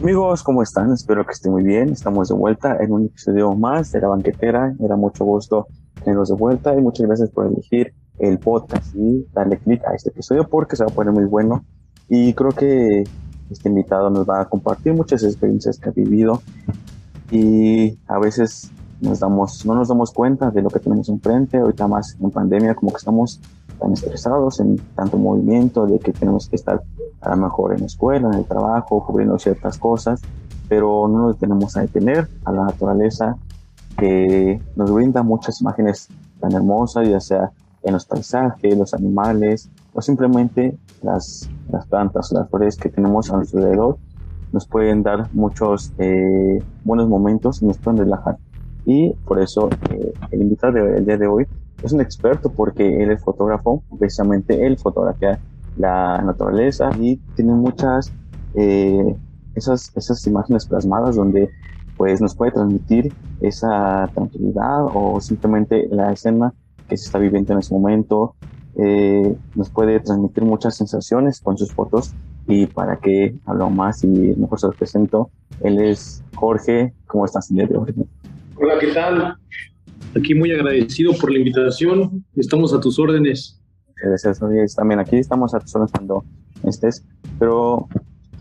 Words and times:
Amigos, 0.00 0.44
¿cómo 0.44 0.62
están? 0.62 0.92
Espero 0.92 1.26
que 1.26 1.32
estén 1.32 1.50
muy 1.50 1.64
bien. 1.64 1.88
Estamos 1.88 2.28
de 2.28 2.34
vuelta 2.36 2.76
en 2.78 2.92
un 2.92 3.06
episodio 3.06 3.52
más 3.56 3.90
de 3.90 4.00
La 4.00 4.06
Banquetera. 4.06 4.72
Era 4.78 4.94
mucho 4.94 5.24
gusto 5.24 5.66
tenerlos 6.04 6.28
de 6.28 6.36
vuelta 6.36 6.72
y 6.72 6.80
muchas 6.80 7.08
gracias 7.08 7.30
por 7.30 7.48
elegir 7.48 7.92
el 8.20 8.38
podcast 8.38 8.94
y 8.94 9.26
darle 9.32 9.58
clic 9.58 9.84
a 9.84 9.96
este 9.96 10.10
episodio 10.10 10.48
porque 10.48 10.76
se 10.76 10.84
va 10.84 10.92
a 10.92 10.94
poner 10.94 11.12
muy 11.12 11.24
bueno. 11.24 11.64
Y 12.08 12.32
creo 12.34 12.52
que 12.52 13.02
este 13.50 13.68
invitado 13.68 14.08
nos 14.08 14.24
va 14.24 14.42
a 14.42 14.48
compartir 14.48 14.94
muchas 14.94 15.24
experiencias 15.24 15.80
que 15.80 15.88
ha 15.88 15.92
vivido 15.92 16.42
y 17.32 17.98
a 18.06 18.20
veces 18.20 18.70
nos 19.00 19.18
damos, 19.18 19.66
no 19.66 19.74
nos 19.74 19.88
damos 19.88 20.12
cuenta 20.12 20.52
de 20.52 20.62
lo 20.62 20.70
que 20.70 20.78
tenemos 20.78 21.08
enfrente. 21.08 21.58
Ahorita 21.58 21.88
más 21.88 22.16
en 22.20 22.30
pandemia, 22.30 22.76
como 22.76 22.92
que 22.92 22.98
estamos 22.98 23.40
tan 23.80 23.92
estresados 23.94 24.60
en 24.60 24.76
tanto 24.94 25.18
movimiento 25.18 25.86
de 25.86 25.98
que 25.98 26.12
tenemos 26.12 26.48
que 26.48 26.54
estar 26.54 26.84
a 27.20 27.30
lo 27.30 27.36
mejor 27.36 27.74
en 27.74 27.80
la 27.80 27.86
escuela, 27.86 28.28
en 28.28 28.34
el 28.34 28.44
trabajo, 28.44 29.04
cubriendo 29.04 29.38
ciertas 29.38 29.78
cosas, 29.78 30.20
pero 30.68 31.08
no 31.08 31.28
nos 31.28 31.38
tenemos 31.38 31.76
a 31.76 31.80
detener 31.82 32.28
a 32.44 32.52
la 32.52 32.64
naturaleza 32.64 33.36
que 33.96 34.60
nos 34.76 34.92
brinda 34.92 35.22
muchas 35.22 35.60
imágenes 35.60 36.08
tan 36.40 36.52
hermosas, 36.52 37.08
ya 37.08 37.20
sea 37.20 37.50
en 37.82 37.94
los 37.94 38.04
paisajes, 38.04 38.76
los 38.76 38.94
animales 38.94 39.70
o 39.94 40.02
simplemente 40.02 40.76
las, 41.02 41.48
las 41.70 41.86
plantas 41.86 42.32
las 42.32 42.48
flores 42.50 42.76
que 42.76 42.88
tenemos 42.88 43.30
a 43.30 43.36
nuestro 43.36 43.60
alrededor 43.60 43.98
nos 44.52 44.66
pueden 44.66 45.02
dar 45.02 45.28
muchos 45.34 45.92
eh, 45.98 46.62
buenos 46.84 47.08
momentos 47.08 47.62
y 47.62 47.66
nos 47.66 47.78
pueden 47.78 48.00
relajar. 48.00 48.38
Y 48.86 49.12
por 49.26 49.40
eso 49.40 49.68
eh, 49.90 50.12
el 50.30 50.42
invitado 50.42 50.72
del 50.72 51.04
día 51.04 51.18
de 51.18 51.26
hoy 51.26 51.46
es 51.82 51.92
un 51.92 52.00
experto 52.00 52.50
porque 52.50 53.02
él 53.02 53.10
es 53.10 53.22
fotógrafo, 53.22 53.82
precisamente 53.98 54.66
él 54.66 54.78
fotografía 54.78 55.38
la 55.78 56.20
naturaleza 56.22 56.90
y 57.00 57.16
tiene 57.36 57.52
muchas 57.52 58.12
eh, 58.54 59.16
esas, 59.54 59.92
esas 59.96 60.26
imágenes 60.26 60.66
plasmadas 60.66 61.16
donde 61.16 61.50
pues 61.96 62.20
nos 62.20 62.34
puede 62.34 62.52
transmitir 62.52 63.12
esa 63.40 64.08
tranquilidad 64.14 64.86
o 64.94 65.20
simplemente 65.20 65.88
la 65.90 66.12
escena 66.12 66.54
que 66.88 66.96
se 66.96 67.06
está 67.06 67.18
viviendo 67.18 67.52
en 67.52 67.58
ese 67.58 67.74
momento. 67.74 68.34
Eh, 68.76 69.34
nos 69.56 69.70
puede 69.70 69.98
transmitir 69.98 70.44
muchas 70.44 70.76
sensaciones 70.76 71.40
con 71.40 71.58
sus 71.58 71.72
fotos 71.72 72.14
y 72.46 72.66
para 72.66 72.96
que 72.96 73.34
hablo 73.44 73.68
más 73.68 74.04
y 74.04 74.06
mejor 74.06 74.60
se 74.60 74.68
lo 74.68 74.72
presento, 74.72 75.30
él 75.60 75.80
es 75.80 76.22
Jorge. 76.36 76.94
¿Cómo 77.06 77.24
estás, 77.24 77.48
Jorge? 77.50 77.94
Hola, 78.56 78.74
¿qué 78.80 78.86
tal? 78.88 79.36
Aquí 80.16 80.34
muy 80.34 80.52
agradecido 80.52 81.12
por 81.14 81.32
la 81.32 81.38
invitación. 81.38 82.24
Estamos 82.36 82.72
a 82.72 82.80
tus 82.80 82.98
órdenes. 82.98 83.60
Gracias, 84.02 84.40
También 84.76 85.00
aquí 85.00 85.16
estamos 85.16 85.54
a 85.54 85.60
tus 85.60 85.72
cuando 85.72 86.24
estés. 86.64 87.04
Pero 87.38 87.88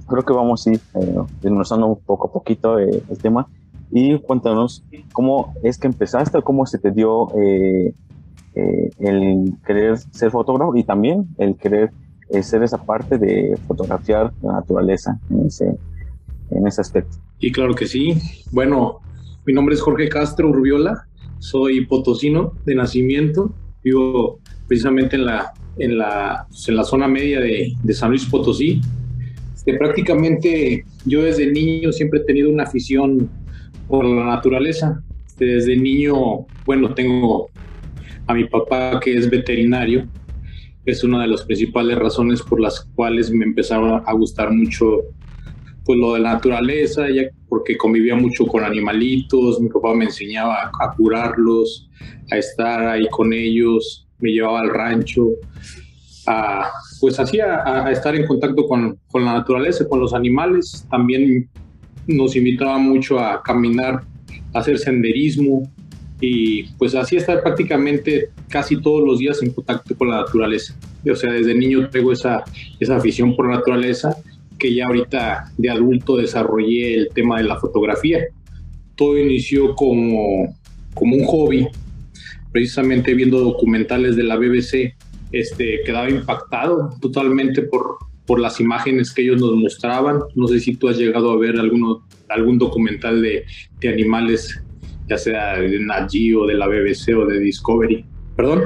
creo 0.08 0.24
que 0.24 0.34
vamos 0.34 0.66
a 0.68 0.72
ir 0.72 0.80
eh, 0.96 1.16
desmenuzando 1.42 2.00
poco 2.06 2.28
a 2.28 2.32
poquito 2.32 2.80
eh, 2.80 3.04
el 3.10 3.18
tema. 3.18 3.48
Y 3.92 4.20
cuéntanos 4.20 4.84
cómo 5.14 5.54
es 5.64 5.78
que 5.78 5.88
empezaste, 5.88 6.42
cómo 6.42 6.66
se 6.66 6.78
te 6.78 6.92
dio 6.92 7.30
eh, 7.40 7.94
eh, 8.56 8.90
el 9.00 9.54
querer 9.66 9.98
ser 9.98 10.32
fotógrafo 10.32 10.76
y 10.76 10.84
también 10.84 11.28
el 11.38 11.56
querer 11.56 11.92
ser 12.42 12.62
esa 12.62 12.84
parte 12.84 13.18
de 13.18 13.58
fotografiar 13.68 14.34
la 14.42 14.54
naturaleza 14.54 15.18
en 15.30 15.46
ese, 15.46 15.78
en 16.52 16.68
ese 16.68 16.82
aspecto. 16.82 17.16
Y 17.40 17.54
claro 17.54 17.74
que 17.74 17.88
sí. 17.88 18.18
Bueno, 18.52 19.00
mi 19.46 19.54
nombre 19.54 19.76
es 19.76 19.82
Jorge 19.82 20.10
Castro 20.10 20.50
Urbiola 20.50 21.08
soy 21.40 21.86
potosino 21.86 22.54
de 22.66 22.76
nacimiento, 22.76 23.54
vivo 23.84 24.40
precisamente 24.68 25.16
en 25.16 25.26
la, 25.26 25.54
en 25.78 25.98
la, 25.98 26.46
pues, 26.50 26.68
en 26.70 26.76
la 26.76 26.84
zona 26.84 27.08
media 27.08 27.40
de, 27.40 27.74
de 27.82 27.94
San 27.94 28.10
Luis 28.10 28.26
Potosí. 28.26 28.82
Este, 29.54 29.74
prácticamente 29.78 30.86
yo 31.06 31.24
desde 31.24 31.52
niño 31.52 31.92
siempre 31.92 32.20
he 32.20 32.24
tenido 32.24 32.50
una 32.50 32.64
afición 32.64 33.30
por 33.88 34.06
la 34.06 34.26
naturaleza. 34.26 35.02
Este, 35.26 35.46
desde 35.46 35.76
niño, 35.76 36.46
bueno, 36.66 36.94
tengo 36.94 37.50
a 38.28 38.34
mi 38.34 38.46
papá 38.46 39.00
que 39.00 39.16
es 39.16 39.30
veterinario. 39.30 40.08
Es 40.86 41.04
una 41.04 41.22
de 41.22 41.28
las 41.28 41.44
principales 41.44 41.98
razones 41.98 42.42
por 42.42 42.62
las 42.62 42.86
cuales 42.96 43.30
me 43.32 43.46
empezaron 43.46 44.02
a 44.06 44.14
gustar 44.14 44.52
mucho 44.52 45.04
pues 45.88 45.98
lo 45.98 46.14
de 46.14 46.20
la 46.20 46.34
naturaleza, 46.34 47.10
ya 47.10 47.24
porque 47.48 47.78
convivía 47.78 48.16
mucho 48.16 48.46
con 48.46 48.64
animalitos, 48.64 49.60
mi 49.62 49.70
papá 49.70 49.96
me 49.96 50.06
enseñaba 50.06 50.70
a, 50.82 50.96
curarlos, 50.96 51.90
a 52.30 52.38
estar 52.38 52.86
ahí 52.88 53.08
con 53.10 53.32
ellos, 53.32 54.07
me 54.20 54.32
llevaba 54.32 54.60
al 54.62 54.70
rancho, 54.70 55.28
a, 56.26 56.70
pues 57.00 57.20
así 57.20 57.40
a, 57.40 57.90
estar 57.92 58.16
en 58.16 58.26
contacto 58.26 58.68
con, 58.68 58.98
con, 59.10 59.26
la 59.26 59.34
naturaleza, 59.34 59.88
con 59.88 60.00
los 60.00 60.14
animales. 60.14 60.86
También 60.90 61.50
nos 62.08 62.36
invitaba 62.36 62.78
mucho 62.78 63.20
a 63.20 63.42
caminar, 63.44 64.04
a 64.54 64.60
hacer 64.60 64.78
senderismo 64.78 65.64
y 66.20 66.64
pues 66.74 66.96
así 66.96 67.16
estar 67.16 67.44
prácticamente 67.44 68.30
casi 68.50 68.82
todos 68.82 69.06
los 69.06 69.20
días 69.20 69.42
en 69.44 69.52
contacto 69.52 69.96
con 69.96 70.10
la 70.10 70.18
naturaleza. 70.18 70.76
O 71.10 71.16
sea, 71.16 71.32
desde 71.32 71.54
niño 71.54 71.90
tengo 71.90 72.12
esa, 72.12 72.44
esa 72.80 72.98
afición 72.98 73.36
por 73.36 73.48
la 73.48 73.58
naturaleza 73.58 74.16
que 74.58 74.74
ya 74.74 74.88
ahorita 74.88 75.52
de 75.58 75.70
adulto 75.70 76.18
desarrollé 76.18 76.96
el 76.96 77.10
tema 77.14 77.38
de 77.38 77.44
la 77.44 77.58
fotografía. 77.58 78.26
Todo 78.96 79.18
inició 79.18 79.76
como, 79.76 80.56
como 80.94 81.16
un 81.16 81.26
hobby, 81.26 81.68
precisamente 82.58 83.14
viendo 83.14 83.40
documentales 83.40 84.16
de 84.16 84.24
la 84.24 84.36
BBC, 84.36 84.96
este, 85.32 85.82
quedaba 85.86 86.10
impactado 86.10 86.90
totalmente 87.00 87.62
por, 87.62 87.98
por 88.26 88.40
las 88.40 88.60
imágenes 88.60 89.14
que 89.14 89.22
ellos 89.22 89.40
nos 89.40 89.56
mostraban. 89.56 90.22
No 90.34 90.48
sé 90.48 90.60
si 90.60 90.76
tú 90.76 90.90
has 90.90 90.98
llegado 90.98 91.30
a 91.30 91.38
ver 91.38 91.60
alguno, 91.60 92.04
algún 92.30 92.58
documental 92.58 93.22
de, 93.22 93.46
de 93.80 93.90
animales, 93.90 94.60
ya 95.08 95.20
sea 95.20 95.60
de 95.60 95.80
Nat 95.82 96.10
o 96.36 96.48
de 96.48 96.56
la 96.56 96.66
BBC 96.66 97.16
o 97.16 97.28
de 97.28 97.40
Discovery. 97.40 98.04
¿Perdón? 98.36 98.64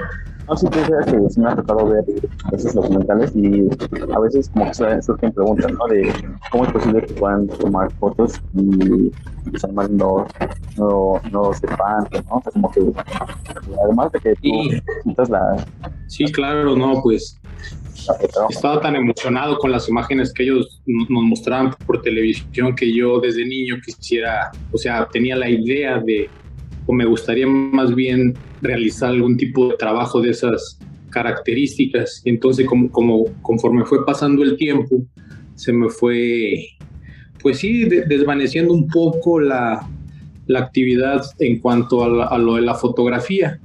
No, 0.51 0.57
sí, 0.57 0.67
que 0.67 1.29
sí 1.29 1.39
me 1.39 1.50
ha 1.50 1.56
tocado 1.56 1.88
ver 1.88 2.03
esos 2.51 2.73
documentales 2.73 3.31
y 3.38 3.69
a 4.13 4.19
veces 4.19 4.50
como 4.50 4.66
que 4.66 5.01
surgen 5.01 5.31
preguntas, 5.31 5.72
¿no? 5.72 5.88
De 5.88 6.13
cómo 6.51 6.66
es 6.66 6.73
posible 6.73 7.06
que 7.06 7.13
puedan 7.13 7.47
tomar 7.47 7.89
fotos 7.94 8.34
y 8.53 9.12
los 9.50 9.63
animales 9.63 9.91
no, 9.91 10.28
no, 10.78 11.22
no 11.31 11.53
se 11.53 11.67
espanten, 11.67 12.25
¿no? 12.29 12.35
O 12.35 12.41
sea, 12.41 12.51
como 12.51 12.69
que 12.69 12.81
además 13.81 14.12
de 14.12 14.19
que 14.19 14.35
tú 14.35 14.41
sí. 14.44 15.31
la... 15.31 15.66
Sí, 16.07 16.25
claro, 16.25 16.75
no, 16.75 17.01
pues 17.01 17.39
estaba 18.50 18.81
tan 18.81 18.97
emocionado 18.97 19.57
con 19.57 19.72
las 19.72 19.88
imágenes 19.88 20.33
que 20.33 20.44
ellos 20.44 20.81
nos 20.85 21.23
mostraban 21.23 21.73
por 21.85 22.01
televisión 22.01 22.75
que 22.75 22.94
yo 22.94 23.22
desde 23.22 23.45
niño 23.45 23.78
quisiera, 23.85 24.51
o 24.73 24.78
sea, 24.78 25.07
tenía 25.13 25.38
la 25.38 25.50
idea 25.50 26.00
de 26.00 26.29
o 26.88 26.91
me 26.91 27.06
gustaría 27.06 27.47
más 27.47 27.95
bien 27.95 28.33
realizar 28.61 29.09
algún 29.09 29.38
tipo 29.38 29.69
de 29.69 29.77
trabajo 29.77 30.22
de 30.22 30.31
esas 30.31 30.79
características. 31.09 32.22
Entonces, 32.25 32.66
como, 32.67 32.91
como 32.91 33.25
conforme 33.41 33.85
fue 33.85 34.05
pasando 34.05 34.44
el 34.44 34.57
tiempo, 34.57 35.03
se 35.55 35.73
me 35.73 35.89
fue, 35.89 36.67
pues 37.41 37.59
sí, 37.59 37.85
desvaneciendo 37.85 38.73
un 38.73 38.88
poco 38.88 39.39
la, 39.39 39.88
la 40.47 40.59
actividad 40.59 41.23
en 41.39 41.59
cuanto 41.59 42.03
a, 42.03 42.38
lo 42.38 42.55
de 42.55 42.61
la 42.61 42.75
fotografía. 42.75 43.59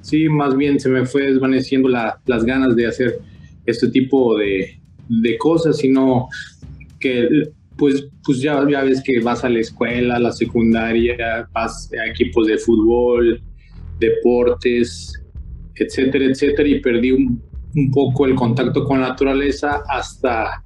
Sí, 0.00 0.28
más 0.28 0.56
bien 0.56 0.80
se 0.80 0.88
me 0.88 1.06
fue 1.06 1.30
desvaneciendo 1.30 1.88
las 1.88 2.44
ganas 2.44 2.74
de 2.74 2.86
hacer 2.86 3.20
este 3.66 3.88
tipo 3.88 4.36
de, 4.36 4.80
de 5.08 5.38
cosas, 5.38 5.76
sino 5.76 6.28
que 6.98 7.28
pues, 7.76 8.06
pues 8.24 8.40
ya, 8.40 8.64
ya 8.68 8.82
ves 8.82 9.02
que 9.02 9.20
vas 9.20 9.44
a 9.44 9.48
la 9.48 9.60
escuela, 9.60 10.16
a 10.16 10.20
la 10.20 10.32
secundaria, 10.32 11.48
vas 11.52 11.90
a 11.92 12.10
equipos 12.10 12.46
de 12.46 12.58
fútbol, 12.58 13.42
deportes, 14.02 15.12
etcétera, 15.74 16.26
etcétera, 16.26 16.68
y 16.68 16.80
perdí 16.80 17.12
un, 17.12 17.42
un 17.74 17.90
poco 17.90 18.26
el 18.26 18.34
contacto 18.34 18.84
con 18.84 19.00
la 19.00 19.08
naturaleza 19.08 19.82
hasta 19.88 20.62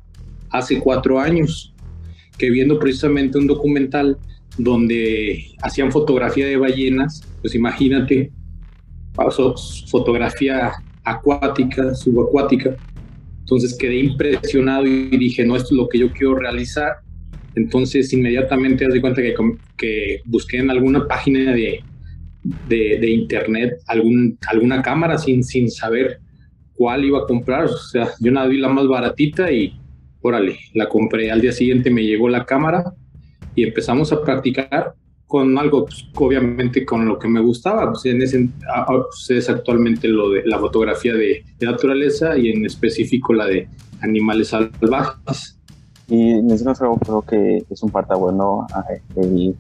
hace 0.50 0.81
cuatro 0.81 1.20
años, 1.20 1.75
que 2.38 2.50
viendo 2.50 2.78
precisamente 2.78 3.38
un 3.38 3.46
documental 3.46 4.19
donde 4.58 5.44
hacían 5.62 5.93
fotografía 5.93 6.46
de 6.46 6.56
ballenas, 6.56 7.22
pues 7.40 7.55
imagínate, 7.55 8.32
fotografía 9.88 10.72
acuática, 11.05 11.94
subacuática, 11.94 12.76
entonces 13.40 13.76
quedé 13.78 14.00
impresionado 14.00 14.87
y 14.87 15.16
dije, 15.16 15.46
no, 15.46 15.56
esto 15.56 15.69
es 15.70 15.76
lo 15.76 15.88
que 15.88 16.00
yo 16.00 16.12
quiero 16.12 16.34
realizar. 16.34 16.96
Entonces 17.55 18.12
inmediatamente 18.12 18.87
me 18.87 18.94
di 18.94 19.00
cuenta 19.00 19.22
que, 19.22 19.34
que 19.76 20.20
busqué 20.25 20.58
en 20.58 20.70
alguna 20.70 21.06
página 21.06 21.52
de, 21.52 21.81
de, 22.69 23.10
internet 23.10 23.78
alguna 23.87 24.82
cámara 24.82 25.19
sin, 25.19 25.43
sin 25.43 25.70
saber 25.70 26.20
cuál 26.75 27.04
iba 27.04 27.20
a 27.20 27.26
comprar. 27.26 27.64
O 27.64 27.76
sea, 27.76 28.10
yo 28.20 28.31
nada 28.31 28.46
vi 28.46 28.58
la 28.58 28.69
más 28.69 28.87
baratita 28.87 29.50
y 29.50 29.78
órale, 30.20 30.58
la 30.75 30.88
compré. 30.88 31.31
Al 31.31 31.40
día 31.40 31.52
siguiente 31.52 31.90
me 31.90 32.04
llegó 32.04 32.28
la 32.28 32.44
cámara 32.44 32.94
y 33.54 33.64
empezamos 33.64 34.12
a 34.12 34.22
practicar 34.22 34.94
con 35.26 35.58
algo, 35.58 35.87
pues, 35.87 36.06
obviamente 36.14 36.84
con 36.84 37.06
lo 37.06 37.19
que 37.19 37.28
me 37.28 37.40
gustaba, 37.40 37.90
pues, 37.90 38.04
en 38.06 38.22
ese, 38.22 38.49
pues, 38.87 39.31
es 39.31 39.49
actualmente 39.49 40.06
lo 40.08 40.31
de 40.31 40.42
la 40.46 40.58
fotografía 40.58 41.14
de, 41.14 41.44
naturaleza 41.60 42.37
y 42.38 42.50
en 42.50 42.64
específico 42.64 43.32
la 43.32 43.46
de 43.46 43.69
animales 44.02 44.49
salvajes. 44.49 45.58
Y 46.08 46.40
mencionas 46.42 46.81
algo 46.81 46.99
creo 46.99 47.22
que 47.22 47.64
es 47.69 47.82
un 47.82 47.90
parte 47.90 48.14
bueno, 48.14 48.66
el 49.16 49.56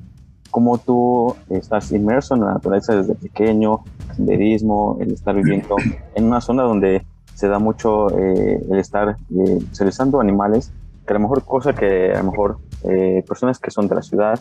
cómo 0.56 0.78
tú 0.78 1.36
estás 1.50 1.92
inmerso 1.92 2.34
en 2.34 2.40
la 2.40 2.54
naturaleza 2.54 2.96
desde 2.96 3.14
pequeño, 3.14 3.80
senderismo, 4.14 4.96
el 5.00 5.12
estar 5.12 5.34
viviendo 5.34 5.76
en 6.14 6.24
una 6.24 6.40
zona 6.40 6.62
donde 6.62 7.04
se 7.34 7.46
da 7.46 7.58
mucho 7.58 8.08
eh, 8.18 8.64
el 8.70 8.78
estar 8.78 9.10
eh, 9.10 9.58
utilizando 9.70 10.18
animales, 10.18 10.72
que 11.06 11.12
a 11.12 11.16
lo 11.18 11.20
mejor 11.20 11.44
cosa 11.44 11.74
que 11.74 12.10
a 12.10 12.22
lo 12.22 12.30
mejor 12.30 12.56
eh, 12.84 13.22
personas 13.28 13.58
que 13.58 13.70
son 13.70 13.86
de 13.86 13.96
la 13.96 14.00
ciudad 14.00 14.40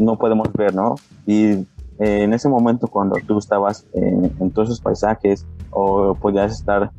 no 0.00 0.16
podemos 0.16 0.50
ver, 0.54 0.74
¿no? 0.74 0.94
Y 1.26 1.50
eh, 1.50 1.66
en 1.98 2.32
ese 2.32 2.48
momento 2.48 2.86
cuando 2.86 3.16
tú 3.26 3.36
estabas 3.36 3.86
en, 3.92 4.32
en 4.40 4.50
todos 4.52 4.68
esos 4.70 4.80
paisajes 4.80 5.46
o 5.70 6.14
podías 6.14 6.50
estar 6.50 6.90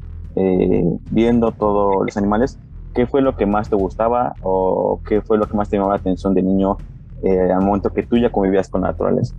viendo 1.09 1.51
todos 1.53 2.05
los 2.05 2.17
animales, 2.17 2.59
¿qué 2.94 3.07
fue 3.07 3.23
lo 3.23 3.35
que 3.35 3.47
más 3.47 3.69
te 3.69 3.75
gustaba 3.75 4.35
o 4.44 5.00
qué 5.07 5.21
fue 5.21 5.39
lo 5.39 5.47
que 5.47 5.57
más 5.57 5.69
te 5.69 5.77
llamaba 5.77 5.95
la 5.95 6.00
atención 6.00 6.35
de 6.35 6.44
niño 6.44 6.77
al 7.24 7.62
momento 7.62 7.92
que 7.92 8.04
tú 8.04 8.18
ya 8.18 8.30
convivías 8.30 8.70
con 8.70 8.81
la 8.81 8.88
naturaleza? 8.88 9.36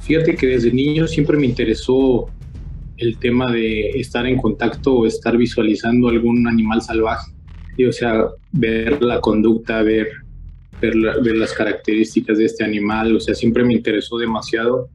Fíjate 0.00 0.36
que 0.36 0.46
desde 0.46 0.72
niño 0.72 1.06
siempre 1.06 1.36
me 1.36 1.46
interesó 1.46 2.28
el 2.96 3.18
tema 3.18 3.52
de 3.52 3.90
estar 3.90 4.26
en 4.26 4.38
contacto 4.38 4.94
o 4.94 5.06
estar 5.06 5.36
visualizando 5.36 6.08
algún 6.08 6.46
animal 6.46 6.82
salvaje. 6.82 7.32
Y, 7.76 7.84
o 7.84 7.92
sea, 7.92 8.26
ver 8.52 9.02
la 9.02 9.20
conducta, 9.20 9.82
ver, 9.82 10.08
ver, 10.80 10.96
las 11.36 11.52
características 11.52 12.38
de 12.38 12.46
este 12.46 12.64
animal. 12.64 13.16
O 13.16 13.20
sea, 13.20 13.34
siempre 13.34 13.64
me 13.64 13.74
interesó 13.74 14.18
demasiado 14.18 14.88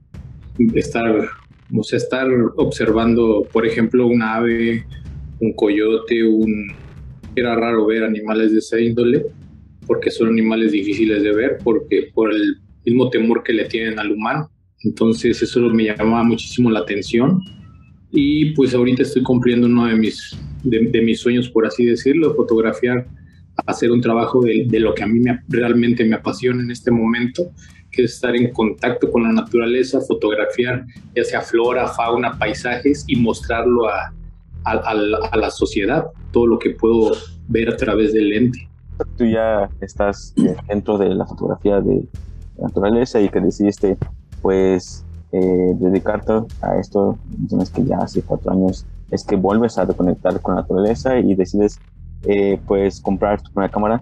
estar, 0.74 1.30
o 1.76 1.84
sea, 1.84 1.98
estar 1.98 2.28
observando, 2.56 3.48
por 3.52 3.66
ejemplo, 3.66 4.08
un 4.08 4.22
ave, 4.22 4.86
un 5.40 5.54
coyote, 5.54 6.24
un... 6.28 6.74
Era 7.36 7.56
raro 7.56 7.86
ver 7.86 8.04
animales 8.04 8.52
de 8.52 8.60
esa 8.60 8.80
índole 8.80 9.26
porque 9.92 10.10
son 10.10 10.30
animales 10.30 10.72
difíciles 10.72 11.22
de 11.22 11.34
ver, 11.34 11.58
porque 11.66 12.12
por 12.14 12.34
el 12.34 12.62
mismo 12.86 13.10
temor 13.10 13.44
que 13.44 13.52
le 13.52 13.66
tienen 13.66 14.00
al 14.00 14.14
humano. 14.14 14.50
Entonces 14.86 15.42
eso 15.42 15.60
me 15.60 15.84
llamaba 15.84 16.24
muchísimo 16.24 16.72
la 16.72 16.80
atención 16.80 17.42
y 18.10 18.52
pues 18.54 18.74
ahorita 18.74 19.04
estoy 19.04 19.22
cumpliendo 19.22 19.68
uno 19.68 19.88
de 19.88 19.96
mis, 19.96 20.34
de, 20.64 21.02
mis 21.02 21.20
sueños, 21.20 21.50
por 21.50 21.66
así 21.68 21.84
decirlo, 21.84 22.34
fotografiar, 22.36 23.06
hacer 23.66 23.92
un 23.92 24.00
trabajo 24.00 24.40
de, 24.40 24.64
de 24.66 24.80
lo 24.80 24.96
que 24.96 25.04
a 25.04 25.08
mí 25.08 25.20
me, 25.20 25.42
realmente 25.50 26.06
me 26.06 26.16
apasiona 26.16 26.64
en 26.64 26.72
este 26.72 26.90
momento, 26.90 27.52
que 27.92 28.04
es 28.04 28.14
estar 28.14 28.34
en 28.34 28.50
contacto 28.54 29.12
con 29.12 29.24
la 29.24 29.34
naturaleza, 29.34 30.00
fotografiar 30.00 30.86
ya 31.14 31.26
sea 31.26 31.42
flora, 31.42 31.90
fauna, 31.90 32.40
paisajes 32.40 33.04
y 33.10 33.18
mostrarlo 33.18 33.90
a, 33.90 34.14
a, 34.64 34.72
a, 34.72 35.36
la 35.36 35.52
sociedad, 35.52 36.06
todo 36.32 36.48
lo 36.48 36.60
que 36.60 36.70
puedo 36.70 37.12
ver 37.50 37.68
a 37.68 37.76
través 37.76 38.14
del 38.14 38.30
lente. 38.30 38.72
Tú 39.18 39.26
ya 39.26 39.70
estás 39.80 40.34
dentro 40.68 40.98
de 40.98 41.16
la 41.16 41.26
fotografía 41.26 41.82
de 41.82 42.08
naturaleza 42.60 43.20
y 43.20 43.30
que 43.30 43.40
decidiste 43.40 43.98
pues 44.42 45.06
eh, 45.32 45.76
dedicarte 45.76 46.34
a 46.62 46.78
esto, 46.78 47.18
tienes 47.48 47.70
que 47.70 47.84
ya 47.86 47.98
hace 48.00 48.22
cuatro 48.22 48.52
años 48.52 48.86
es 49.12 49.26
que 49.26 49.36
vuelves 49.36 49.78
a 49.78 49.86
reconectar 49.86 50.40
con 50.42 50.56
la 50.56 50.62
naturaleza 50.62 51.20
y 51.20 51.36
decides 51.36 51.80
eh, 52.24 52.60
pues 52.66 53.02
comprar 53.02 53.42
tu 53.42 53.52
primera 53.52 53.72
cámara. 53.72 54.02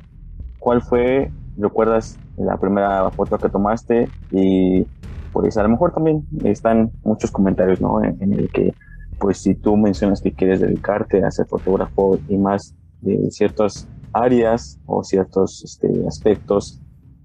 ¿Cuál 0.59 0.81
fue, 0.81 1.31
recuerdas, 1.57 2.18
la 2.38 2.57
primera 2.57 3.09
foto 3.12 3.38
que 3.38 3.50
tomaste? 3.50 4.07
Y 4.31 4.85
pues 5.33 5.57
a 5.57 5.63
lo 5.63 5.69
mejor 5.69 5.94
también 5.94 6.25
están 6.44 6.92
muchos 7.03 7.31
comentarios, 7.31 7.81
¿no? 7.81 8.03
En, 8.03 8.33
el 8.33 8.50
que 8.50 8.74
pues 9.19 9.39
si 9.39 9.56
tú 9.56 9.75
mencionas 9.75 10.21
que 10.21 10.31
quieres 10.31 10.62
dedicarte 10.62 11.24
a 11.24 11.31
ser 11.31 11.47
fotógrafo 11.47 12.19
y 12.27 12.38
más 12.38 12.75
de 13.01 13.30
ciertas 13.31 13.88
áreas 14.13 14.79
o 14.85 15.03
ciertos 15.03 15.63
este, 15.63 16.07
aspectos 16.07 16.79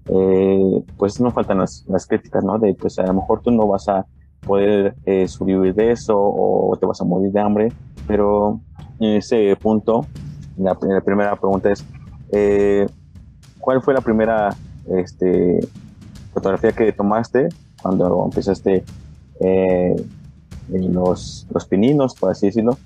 eh, 0.07 0.83
pues 0.97 1.19
no 1.19 1.31
faltan 1.31 1.57
las, 1.59 1.85
críticas, 2.07 2.43
¿no? 2.43 2.59
De 2.59 2.73
pues 2.75 2.99
a 2.99 3.03
lo 3.03 3.13
mejor 3.13 3.41
tú 3.41 3.51
no 3.51 3.67
vas 3.67 3.89
a 3.89 4.05
poder 4.41 4.95
eh, 5.05 5.27
sobrevivir 5.27 5.73
de 5.73 5.91
eso 5.91 6.15
o 6.17 6.77
te 6.79 6.85
vas 6.85 7.01
a 7.01 7.05
morir 7.05 7.31
de 7.31 7.39
hambre, 7.39 7.71
pero 8.07 8.59
en 8.99 9.17
ese 9.17 9.55
punto, 9.55 10.05
la, 10.57 10.75
primera 10.75 11.35
pregunta 11.35 11.71
es, 11.71 11.83
eh, 12.31 12.85
¿cuál 13.59 13.81
fue 13.81 13.93
la 13.93 14.01
primera 14.01 14.55
este, 14.95 15.59
fotografía 16.33 16.71
que 16.71 16.91
tomaste 16.91 17.49
cuando 17.81 18.25
empezaste 18.25 18.83
eh, 19.39 19.95
los, 20.69 21.47
los 21.53 21.65
pininos, 21.65 22.15
por 22.15 22.31
así 22.31 22.47
decirlo? 22.47 22.77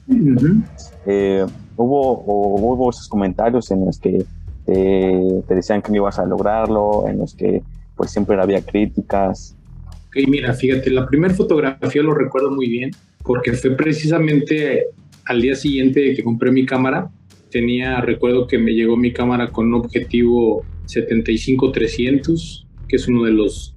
eh, 1.05 1.45
hubo, 1.77 2.23
hubo 2.25 2.89
esos 2.89 3.07
comentarios 3.07 3.71
en 3.71 3.85
los 3.85 3.99
que 3.99 4.25
te 4.65 5.55
decían 5.55 5.81
que 5.81 5.89
no 5.89 5.97
ibas 5.97 6.19
a 6.19 6.25
lograrlo, 6.25 7.07
en 7.07 7.19
los 7.19 7.33
que 7.33 7.63
pues 7.95 8.11
siempre 8.11 8.39
había 8.39 8.61
críticas. 8.61 9.55
Ok, 10.07 10.27
mira, 10.27 10.53
fíjate, 10.53 10.89
la 10.89 11.05
primera 11.07 11.33
fotografía 11.33 12.01
lo 12.01 12.13
recuerdo 12.13 12.51
muy 12.51 12.69
bien, 12.69 12.91
porque 13.23 13.53
fue 13.53 13.75
precisamente 13.75 14.85
al 15.25 15.41
día 15.41 15.55
siguiente 15.55 15.99
de 15.99 16.15
que 16.15 16.23
compré 16.23 16.51
mi 16.51 16.65
cámara. 16.65 17.09
Tenía, 17.51 17.99
recuerdo 18.01 18.47
que 18.47 18.57
me 18.57 18.71
llegó 18.71 18.95
mi 18.95 19.11
cámara 19.11 19.51
con 19.51 19.67
un 19.67 19.75
objetivo 19.75 20.63
75-300, 20.87 22.65
que 22.87 22.95
es 22.95 23.07
uno 23.07 23.23
de 23.23 23.31
los 23.31 23.75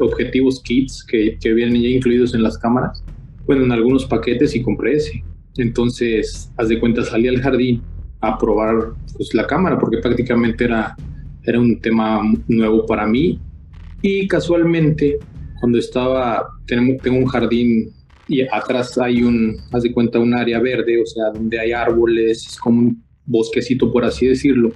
objetivos 0.00 0.62
kits 0.62 1.04
que, 1.04 1.36
que 1.40 1.52
vienen 1.52 1.82
ya 1.82 1.88
incluidos 1.88 2.34
en 2.34 2.42
las 2.42 2.58
cámaras. 2.58 3.02
Bueno, 3.48 3.64
en 3.64 3.72
algunos 3.72 4.04
paquetes 4.04 4.54
y 4.54 4.62
compré 4.62 4.96
ese. 4.96 5.24
Entonces, 5.56 6.52
haz 6.58 6.68
de 6.68 6.78
cuenta, 6.78 7.02
salí 7.02 7.28
al 7.28 7.40
jardín 7.40 7.82
a 8.20 8.36
probar 8.36 8.92
pues, 9.16 9.32
la 9.32 9.46
cámara, 9.46 9.78
porque 9.78 9.96
prácticamente 10.02 10.64
era, 10.64 10.94
era 11.44 11.58
un 11.58 11.80
tema 11.80 12.20
nuevo 12.46 12.84
para 12.84 13.06
mí. 13.06 13.40
Y 14.02 14.28
casualmente, 14.28 15.18
cuando 15.60 15.78
estaba, 15.78 16.46
tengo, 16.66 16.98
tengo 17.02 17.16
un 17.16 17.24
jardín 17.24 17.90
y 18.28 18.42
atrás 18.42 18.98
hay 18.98 19.22
un, 19.22 19.56
haz 19.72 19.82
de 19.82 19.94
cuenta, 19.94 20.18
un 20.18 20.34
área 20.34 20.60
verde, 20.60 21.00
o 21.00 21.06
sea, 21.06 21.30
donde 21.32 21.58
hay 21.58 21.72
árboles, 21.72 22.46
es 22.48 22.58
como 22.58 22.80
un 22.80 23.02
bosquecito, 23.24 23.90
por 23.90 24.04
así 24.04 24.26
decirlo. 24.26 24.74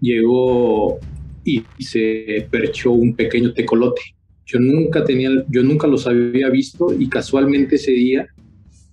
Llegó 0.00 0.98
y 1.44 1.62
se 1.78 2.48
perchó 2.50 2.92
un 2.92 3.14
pequeño 3.14 3.52
tecolote. 3.52 4.13
Yo 4.46 4.58
nunca 4.60 5.04
tenía, 5.04 5.30
yo 5.48 5.62
nunca 5.62 5.86
los 5.86 6.06
había 6.06 6.50
visto 6.50 6.92
y 6.98 7.08
casualmente 7.08 7.76
ese 7.76 7.92
día 7.92 8.28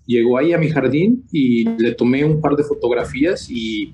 llegó 0.06 0.38
ahí 0.38 0.54
a 0.54 0.58
mi 0.58 0.70
jardín 0.70 1.24
y 1.32 1.66
le 1.78 1.94
tomé 1.94 2.24
un 2.26 2.42
par 2.42 2.56
de 2.56 2.64
fotografías 2.64 3.50
y 3.50 3.94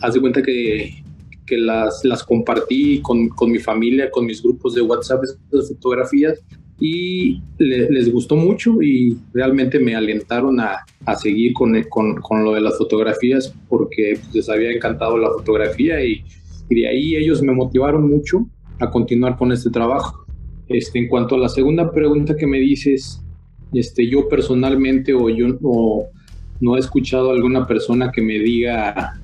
haz 0.00 0.14
de 0.14 0.20
cuenta 0.20 0.42
que, 0.42 1.02
que 1.46 1.58
las, 1.58 2.04
las 2.04 2.22
compartí 2.22 3.00
con, 3.00 3.28
con, 3.28 3.50
mi 3.50 3.58
familia, 3.58 4.10
con 4.10 4.26
mis 4.26 4.42
grupos 4.42 4.74
de 4.74 4.82
WhatsApp, 4.82 5.24
esas 5.24 5.68
fotografías, 5.68 6.40
y 6.80 7.40
les 7.58 8.12
gustó 8.12 8.36
mucho 8.36 8.80
y 8.80 9.16
realmente 9.32 9.80
me 9.80 9.96
alentaron 9.96 10.60
a, 10.60 10.84
a 11.06 11.16
seguir 11.16 11.52
con, 11.52 11.82
con, 11.88 12.16
con, 12.16 12.44
lo 12.44 12.52
de 12.52 12.60
las 12.60 12.78
fotografías 12.78 13.52
porque 13.68 14.16
pues, 14.20 14.34
les 14.34 14.48
había 14.48 14.70
encantado 14.70 15.18
la 15.18 15.28
fotografía 15.28 16.04
y, 16.04 16.22
y, 16.70 16.74
de 16.80 16.88
ahí 16.88 17.16
ellos 17.16 17.42
me 17.42 17.52
motivaron 17.52 18.08
mucho 18.08 18.46
a 18.78 18.88
continuar 18.90 19.36
con 19.36 19.50
este 19.50 19.70
trabajo. 19.70 20.24
Este, 20.68 20.98
en 20.98 21.08
cuanto 21.08 21.34
a 21.34 21.38
la 21.38 21.48
segunda 21.48 21.90
pregunta 21.90 22.36
que 22.36 22.46
me 22.46 22.58
dices, 22.58 23.22
este, 23.72 24.08
yo 24.08 24.28
personalmente 24.28 25.14
o 25.14 25.28
yo 25.30 25.58
no 26.60 26.76
he 26.76 26.80
escuchado 26.80 27.30
a 27.30 27.34
alguna 27.34 27.66
persona 27.66 28.10
que 28.12 28.22
me 28.22 28.38
diga 28.38 29.20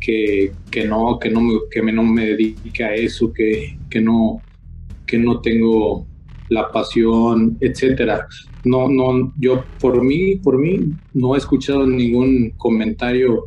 que, 0.00 0.52
que 0.70 0.86
no, 0.86 1.18
que 1.18 1.30
no, 1.30 1.40
me, 1.40 1.54
que 1.70 1.82
me 1.82 2.26
dedique 2.26 2.84
a 2.84 2.94
eso, 2.94 3.32
que, 3.32 3.78
que, 3.88 4.00
no, 4.00 4.42
que 5.06 5.18
no 5.18 5.40
tengo 5.40 6.06
la 6.48 6.70
pasión, 6.70 7.56
etcétera. 7.60 8.26
No, 8.64 8.88
no, 8.88 9.32
yo 9.38 9.64
por 9.80 10.02
mí, 10.02 10.36
por 10.36 10.58
mí, 10.58 10.92
no 11.12 11.34
he 11.34 11.38
escuchado 11.38 11.86
ningún 11.86 12.50
comentario 12.56 13.46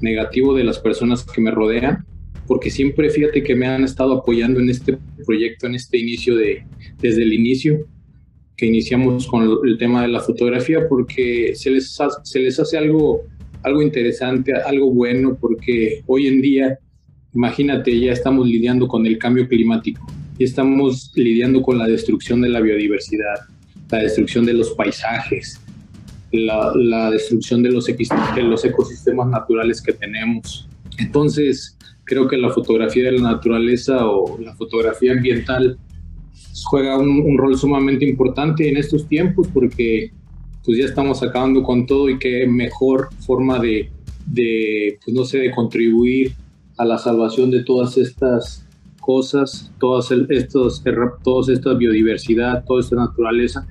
negativo 0.00 0.54
de 0.54 0.64
las 0.64 0.78
personas 0.78 1.24
que 1.24 1.40
me 1.40 1.50
rodean, 1.50 2.04
porque 2.46 2.70
siempre 2.70 3.10
fíjate 3.10 3.42
que 3.42 3.54
me 3.54 3.66
han 3.66 3.84
estado 3.84 4.12
apoyando 4.14 4.60
en 4.60 4.70
este 4.70 4.98
proyecto, 5.24 5.66
en 5.66 5.74
este 5.74 5.98
inicio 5.98 6.36
de, 6.36 6.64
desde 7.00 7.22
el 7.22 7.32
inicio 7.32 7.86
que 8.56 8.66
iniciamos 8.66 9.26
con 9.26 9.58
el 9.64 9.78
tema 9.78 10.02
de 10.02 10.08
la 10.08 10.20
fotografía, 10.20 10.88
porque 10.88 11.54
se 11.54 11.70
les, 11.70 11.98
se 12.22 12.38
les 12.38 12.60
hace 12.60 12.78
algo, 12.78 13.22
algo 13.62 13.82
interesante, 13.82 14.52
algo 14.52 14.92
bueno, 14.92 15.36
porque 15.40 16.02
hoy 16.06 16.28
en 16.28 16.40
día, 16.40 16.78
imagínate, 17.34 17.98
ya 17.98 18.12
estamos 18.12 18.46
lidiando 18.46 18.86
con 18.86 19.06
el 19.06 19.18
cambio 19.18 19.48
climático 19.48 20.06
y 20.38 20.44
estamos 20.44 21.12
lidiando 21.16 21.62
con 21.62 21.78
la 21.78 21.86
destrucción 21.86 22.40
de 22.42 22.48
la 22.48 22.60
biodiversidad, 22.60 23.40
la 23.90 23.98
destrucción 23.98 24.44
de 24.46 24.54
los 24.54 24.70
paisajes, 24.70 25.60
la, 26.30 26.72
la 26.74 27.10
destrucción 27.10 27.62
de 27.62 27.70
los, 27.70 27.86
de 27.86 28.42
los 28.42 28.64
ecosistemas 28.64 29.28
naturales 29.28 29.80
que 29.80 29.92
tenemos. 29.92 30.68
Entonces, 30.98 31.76
creo 32.04 32.28
que 32.28 32.36
la 32.36 32.50
fotografía 32.50 33.04
de 33.04 33.12
la 33.12 33.32
naturaleza 33.32 34.06
o 34.06 34.38
la 34.40 34.54
fotografía 34.54 35.12
ambiental 35.12 35.78
juega 36.64 36.98
un, 36.98 37.36
rol 37.36 37.56
sumamente 37.56 38.04
importante 38.04 38.68
en 38.68 38.76
estos 38.76 39.06
tiempos 39.08 39.48
porque 39.52 40.12
pues 40.64 40.78
ya 40.78 40.84
estamos 40.84 41.22
acabando 41.22 41.62
con 41.62 41.86
todo 41.86 42.08
y 42.08 42.18
qué 42.18 42.46
mejor 42.46 43.08
forma 43.26 43.58
de, 43.58 43.90
de 44.26 44.98
pues 45.04 45.14
no 45.14 45.24
sé, 45.24 45.38
de 45.38 45.50
contribuir 45.50 46.34
a 46.78 46.84
la 46.84 46.98
salvación 46.98 47.50
de 47.50 47.64
todas 47.64 47.98
estas 47.98 48.66
cosas, 49.00 49.70
todas 49.78 50.10
estos, 50.30 50.82
toda 51.22 51.52
esta 51.52 51.74
biodiversidad, 51.74 52.64
toda 52.64 52.80
esta 52.80 52.96
naturaleza, 52.96 53.66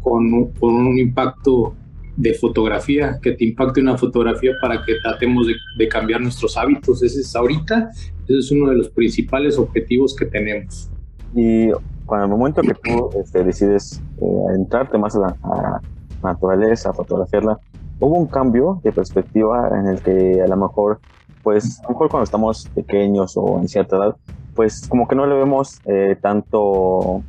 con, 0.00 0.52
con 0.52 0.74
un 0.74 0.98
impacto 0.98 1.74
de 2.18 2.34
fotografía, 2.34 3.20
que 3.22 3.32
te 3.32 3.44
impacte 3.44 3.80
una 3.80 3.96
fotografía 3.96 4.50
para 4.60 4.82
que 4.84 4.94
tratemos 5.04 5.46
de, 5.76 5.88
cambiar 5.88 6.20
nuestros 6.20 6.56
hábitos. 6.56 7.00
Ese 7.02 7.20
es 7.20 7.34
ahorita, 7.36 7.90
ese 8.24 8.38
es 8.38 8.50
uno 8.50 8.70
de 8.70 8.76
los 8.76 8.88
principales 8.90 9.56
objetivos 9.56 10.16
que 10.16 10.26
tenemos. 10.26 10.90
Y 11.32 11.70
cuando 12.06 12.26
el 12.26 12.30
momento 12.30 12.62
que 12.62 12.74
tú 12.74 13.10
este, 13.22 13.44
decides 13.44 14.02
eh, 14.20 14.54
entrarte 14.56 14.98
más 14.98 15.14
a 15.14 15.20
la, 15.20 15.80
naturaleza, 16.20 16.90
a 16.90 16.92
fotografiarla, 16.92 17.60
hubo 18.00 18.18
un 18.18 18.26
cambio 18.26 18.80
de 18.82 18.90
perspectiva 18.90 19.70
en 19.78 19.86
el 19.86 20.00
que 20.00 20.42
a 20.42 20.48
lo 20.48 20.56
mejor, 20.56 20.98
pues, 21.44 21.78
a 21.78 21.82
lo 21.84 21.90
mejor 21.90 22.10
cuando 22.10 22.24
estamos 22.24 22.68
pequeños 22.74 23.36
o 23.36 23.60
en 23.60 23.68
cierta 23.68 23.96
edad, 23.96 24.16
pues 24.56 24.88
como 24.88 25.06
que 25.06 25.14
no 25.14 25.24
le 25.24 25.36
vemos 25.36 25.80
eh, 25.84 26.16
tanto 26.20 27.22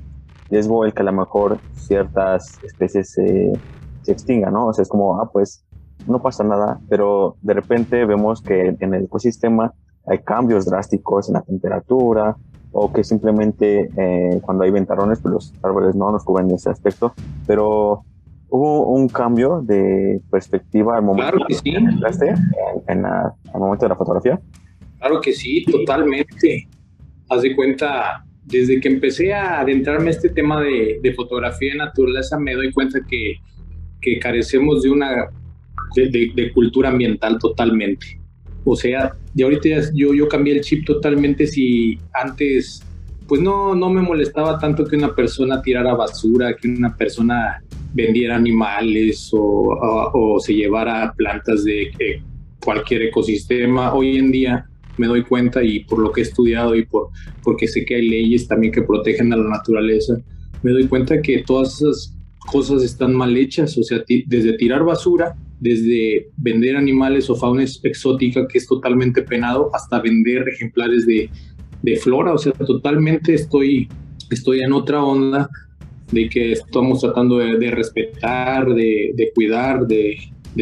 riesgo 0.50 0.84
el 0.84 0.96
que 0.96 1.02
a 1.04 1.06
lo 1.06 1.14
mejor 1.14 1.60
ciertas 1.76 2.58
especies 2.64 3.12
se 3.12 3.54
se 4.10 4.14
extinga, 4.14 4.50
¿no? 4.50 4.68
O 4.68 4.74
sea, 4.74 4.82
es 4.82 4.90
como, 4.90 5.22
ah, 5.22 5.30
pues 5.32 5.64
no 6.08 6.20
pasa 6.22 6.44
nada, 6.44 6.80
pero 6.90 7.36
de 7.42 7.54
repente 7.54 8.06
vemos 8.06 8.42
que 8.42 8.76
en 8.80 8.94
el 8.94 9.04
ecosistema 9.04 9.72
hay 10.08 10.20
cambios 10.20 10.66
drásticos 10.66 11.28
en 11.30 11.36
la 11.36 11.42
temperatura 11.42 12.36
o 12.72 12.92
que 12.92 13.04
simplemente 13.04 13.90
eh, 13.96 14.40
cuando 14.42 14.64
hay 14.64 14.72
ventarrones, 14.72 15.20
pues 15.20 15.34
los 15.34 15.54
árboles 15.62 15.96
no 15.96 16.12
nos 16.12 16.24
cubren 16.24 16.50
ese 16.52 16.70
aspecto, 16.70 17.14
pero 17.46 18.04
hubo 18.50 18.88
un 18.88 19.08
cambio 19.10 19.62
de 19.62 20.22
perspectiva 20.32 20.98
al 20.98 21.04
momento 21.04 21.32
claro 21.32 21.46
que 21.48 21.54
sí. 21.54 21.70
en, 22.88 23.06
al 23.06 23.34
momento 23.54 23.86
de 23.86 23.90
la 23.90 23.96
fotografía. 23.96 24.40
Claro 24.98 25.22
que 25.22 25.34
sí, 25.34 25.66
totalmente. 25.66 26.68
Haz 27.30 27.44
de 27.44 27.56
cuenta, 27.56 28.26
desde 28.46 28.80
que 28.80 28.88
empecé 28.88 29.34
a 29.34 29.60
adentrarme 29.60 30.08
a 30.08 30.12
este 30.12 30.30
tema 30.30 30.62
de, 30.62 31.00
de 31.02 31.14
fotografía 31.14 31.74
de 31.74 31.78
naturaleza, 31.78 32.40
me 32.40 32.56
doy 32.56 32.72
cuenta 32.72 33.00
que 33.08 33.36
que 34.02 34.20
carecemos 34.20 34.84
de 34.84 34.90
una 34.90 35.30
de, 35.96 36.52
cultura 36.54 36.90
ambiental 36.90 37.38
totalmente. 37.40 38.20
O 38.64 38.76
sea, 38.76 39.14
de 39.34 39.44
ahorita 39.44 39.70
yo, 39.94 40.14
yo 40.14 40.28
cambié 40.28 40.56
el 40.56 40.62
chip 40.62 40.86
totalmente 40.86 41.48
si 41.48 41.98
antes, 42.14 42.84
pues 43.28 43.42
no, 43.42 43.76
no 43.76 43.90
me 43.90 44.02
molestaba 44.02 44.60
tanto 44.60 44.86
que 44.86 44.96
una 44.96 45.16
persona 45.16 45.62
tirara 45.62 45.94
basura, 45.96 46.56
que 46.56 46.68
una 46.68 46.96
persona 46.96 47.64
vendiera 47.94 48.36
animales 48.36 49.30
o, 49.34 49.78
o, 50.14 50.40
se 50.40 50.54
llevara 50.54 51.14
plantas 51.16 51.64
de 51.64 51.92
cualquier 52.64 53.04
ecosistema. 53.04 53.94
Hoy 53.94 54.18
en 54.18 54.32
día 54.32 54.66
me 54.98 55.08
doy 55.08 55.24
cuenta 55.24 55.64
y 55.64 55.80
por 55.86 56.00
lo 56.00 56.12
que 56.12 56.22
he 56.22 56.24
estudiado 56.24 56.76
y 56.76 56.86
por 56.86 57.10
porque 57.42 57.68
sé 57.68 57.86
que 57.86 57.96
hay 57.96 58.08
leyes 58.10 58.48
también 58.48 58.74
que 58.74 58.82
protegen 58.82 59.32
a 59.34 59.38
la 59.38 59.50
naturaleza, 59.50 60.18
me 60.62 60.72
doy 60.72 60.88
cuenta 60.88 61.22
que 61.22 61.44
todas 61.48 61.82
esas 61.82 62.19
cosas 62.52 62.84
están 62.84 63.14
mal 63.14 63.36
hechas, 63.36 63.78
o 63.78 63.84
sea, 63.84 64.04
desde 64.26 64.54
tirar 64.54 64.84
basura, 64.84 65.36
desde 65.60 66.30
vender 66.38 66.78
animales 66.78 67.30
o 67.30 67.36
fauna 67.36 67.64
exótica 67.64 68.48
que 68.48 68.58
es 68.58 68.68
totalmente 68.68 69.22
penado, 69.22 69.70
hasta 69.74 70.00
vender 70.00 70.48
ejemplares 70.48 71.06
de, 71.06 71.30
flora, 72.02 72.34
o 72.34 72.38
sea, 72.38 72.52
totalmente 72.54 73.34
estoy, 73.34 73.88
estoy 74.30 74.62
en 74.62 74.74
otra 74.74 75.04
onda 75.04 75.50
de 76.12 76.28
que 76.28 76.52
estamos 76.54 77.02
tratando 77.02 77.38
de, 77.38 77.72
respetar, 77.72 78.74
de, 78.74 79.32
cuidar, 79.34 79.88
de, 79.88 80.18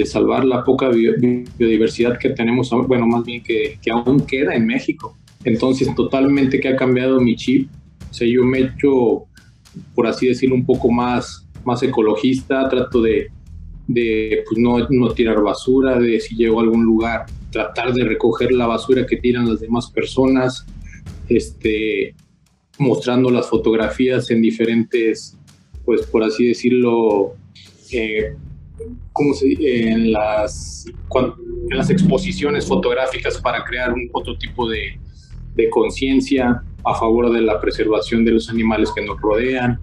salvar 0.05 0.45
la 0.45 0.63
poca 0.63 0.89
biodiversidad 0.89 2.19
que 2.19 2.29
tenemos, 2.29 2.69
bueno, 2.87 3.07
más 3.07 3.23
bien 3.23 3.41
que, 3.41 3.79
que 3.81 3.91
aún 3.91 4.19
queda 4.25 4.55
en 4.55 4.65
México. 4.65 5.17
Entonces, 5.43 5.93
totalmente 5.95 6.59
que 6.59 6.67
ha 6.69 6.75
cambiado 6.75 7.21
mi 7.21 7.35
chip. 7.35 7.69
O 8.09 8.13
sea, 8.13 8.27
yo 8.27 8.43
me 8.43 8.59
he 8.59 8.61
hecho, 8.63 9.25
por 9.95 10.05
así 10.07 10.27
decirlo, 10.27 10.55
un 10.55 10.65
poco 10.65 10.91
más 10.91 11.46
más 11.67 11.83
ecologista, 11.83 12.69
trato 12.69 13.01
de, 13.01 13.29
pues 13.87 14.57
no, 14.57 15.11
tirar 15.13 15.41
basura, 15.41 15.99
de 15.99 16.17
si 16.21 16.35
llego 16.35 16.59
a 16.59 16.63
algún 16.63 16.85
lugar, 16.85 17.25
tratar 17.51 17.93
de 17.93 18.05
recoger 18.05 18.53
la 18.53 18.67
basura 18.67 19.05
que 19.05 19.17
tiran 19.17 19.49
las 19.49 19.59
demás 19.59 19.91
personas, 19.91 20.65
este, 21.27 22.15
mostrando 22.79 23.29
las 23.29 23.49
fotografías 23.49 24.31
en 24.31 24.41
diferentes, 24.41 25.37
pues 25.83 26.07
por 26.07 26.23
así 26.23 26.47
decirlo, 26.47 27.33
eh, 27.91 28.33
¿cómo 29.11 29.33
se, 29.33 29.47
en, 29.91 30.13
las, 30.13 30.85
en 30.87 31.77
las 31.77 31.89
exposiciones 31.89 32.65
fotográficas 32.65 33.41
para 33.41 33.65
crear 33.65 33.91
un 33.91 34.09
otro 34.13 34.37
tipo 34.37 34.69
de, 34.69 34.97
de 35.55 35.69
conciencia 35.69 36.63
a 36.85 36.95
favor 36.95 37.29
de 37.33 37.41
la 37.41 37.59
preservación 37.59 38.23
de 38.23 38.31
los 38.31 38.49
animales 38.49 38.89
que 38.95 39.01
nos 39.05 39.19
rodean, 39.19 39.81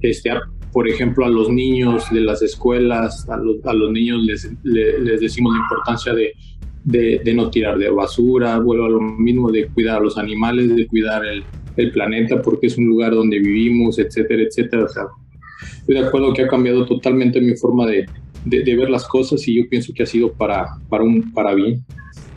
este, 0.00 0.30
por 0.72 0.88
ejemplo, 0.88 1.24
a 1.24 1.28
los 1.28 1.48
niños 1.48 2.10
de 2.10 2.20
las 2.20 2.42
escuelas, 2.42 3.28
a 3.28 3.36
los, 3.36 3.64
a 3.64 3.72
los 3.72 3.90
niños 3.90 4.22
les, 4.22 4.50
les, 4.62 5.20
decimos 5.20 5.54
la 5.54 5.60
importancia 5.60 6.14
de, 6.14 6.32
de, 6.84 7.34
no 7.34 7.50
tirar 7.50 7.78
de 7.78 7.90
basura, 7.90 8.58
vuelvo 8.58 8.86
a 8.86 8.90
lo 8.90 9.00
mismo 9.00 9.50
de 9.50 9.66
cuidar 9.68 9.98
a 9.98 10.00
los 10.00 10.18
animales, 10.18 10.74
de 10.74 10.86
cuidar 10.86 11.24
el, 11.24 11.42
el 11.76 11.90
planeta 11.92 12.40
porque 12.42 12.66
es 12.66 12.78
un 12.78 12.86
lugar 12.86 13.12
donde 13.12 13.38
vivimos, 13.38 13.98
etcétera, 13.98 14.42
etcétera. 14.42 14.84
O 14.84 14.88
sea, 14.88 15.04
estoy 15.78 15.94
de 15.96 16.06
acuerdo 16.06 16.32
que 16.32 16.42
ha 16.42 16.48
cambiado 16.48 16.84
totalmente 16.86 17.40
mi 17.40 17.56
forma 17.56 17.86
de, 17.86 18.06
de, 18.44 18.76
ver 18.76 18.90
las 18.90 19.06
cosas 19.06 19.46
y 19.48 19.62
yo 19.62 19.68
pienso 19.68 19.92
que 19.94 20.02
ha 20.02 20.06
sido 20.06 20.32
para, 20.32 20.76
para, 20.88 21.04
un, 21.04 21.32
para 21.32 21.54
bien. 21.54 21.84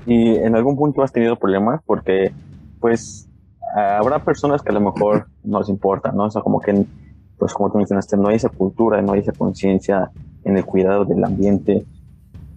¿Y 0.06 0.36
en 0.36 0.56
algún 0.56 0.76
punto 0.76 1.04
has 1.04 1.12
tenido 1.12 1.36
problemas? 1.36 1.82
Porque, 1.86 2.32
pues, 2.80 3.30
habrá 3.76 4.24
personas 4.24 4.62
que 4.62 4.70
a 4.70 4.74
lo 4.74 4.82
mejor 4.82 5.28
no 5.44 5.60
les 5.60 5.70
importa, 5.70 6.12
¿no? 6.12 6.26
O 6.26 6.32
sea, 6.32 6.42
como 6.42 6.60
que 6.60 6.86
pues 7.42 7.54
como 7.56 7.72
tú 7.72 7.80
mencionaste, 7.80 8.18
no 8.18 8.28
hay 8.28 8.36
esa 8.36 8.50
cultura, 8.50 9.02
no 9.02 9.14
hay 9.14 9.22
esa 9.22 9.32
conciencia 9.32 10.12
en 10.44 10.58
el 10.58 10.64
cuidado 10.64 11.06
del 11.06 11.24
ambiente. 11.24 11.88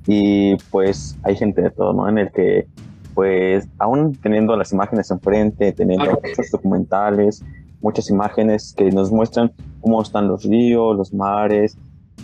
Y 0.07 0.57
pues 0.71 1.17
hay 1.23 1.37
gente 1.37 1.63
de 1.63 1.71
todo, 1.71 1.95
¿no? 1.95 2.07
En 2.07 2.19
el 2.19 2.31
que 2.31 2.67
pues 3.15 3.67
aún 3.79 4.15
teniendo 4.15 4.55
las 4.59 4.73
imágenes 4.73 5.11
enfrente, 5.11 5.73
teniendo 5.73 6.21
muchos 6.23 6.51
documentales, 6.51 7.43
muchas 7.81 8.11
imágenes 8.11 8.75
que 8.77 8.91
nos 8.91 9.11
muestran 9.11 9.53
cómo 9.81 10.03
están 10.03 10.29
los 10.29 10.45
ríos, 10.45 10.95
los 10.99 11.15
mares 11.15 11.79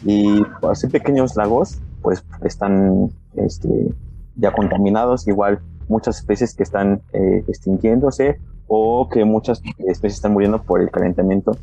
y 0.05 0.43
así 0.71 0.87
pequeños 0.88 1.37
lagos 1.37 1.81
pues 2.02 2.23
están 2.45 3.09
este, 3.37 3.95
ya 4.37 4.52
contaminados, 4.52 5.26
igual 5.26 5.61
muchas 5.88 6.19
especies 6.19 6.55
que 6.55 6.64
están 6.64 7.00
eh, 7.14 7.43
extinguiéndose 7.49 8.38
o 8.67 9.09
que 9.09 9.25
muchas 9.25 9.62
especies 9.79 10.17
están 10.17 10.35
muriendo 10.35 10.62
por 10.62 10.83
el 10.83 10.90
calentamiento 10.90 11.57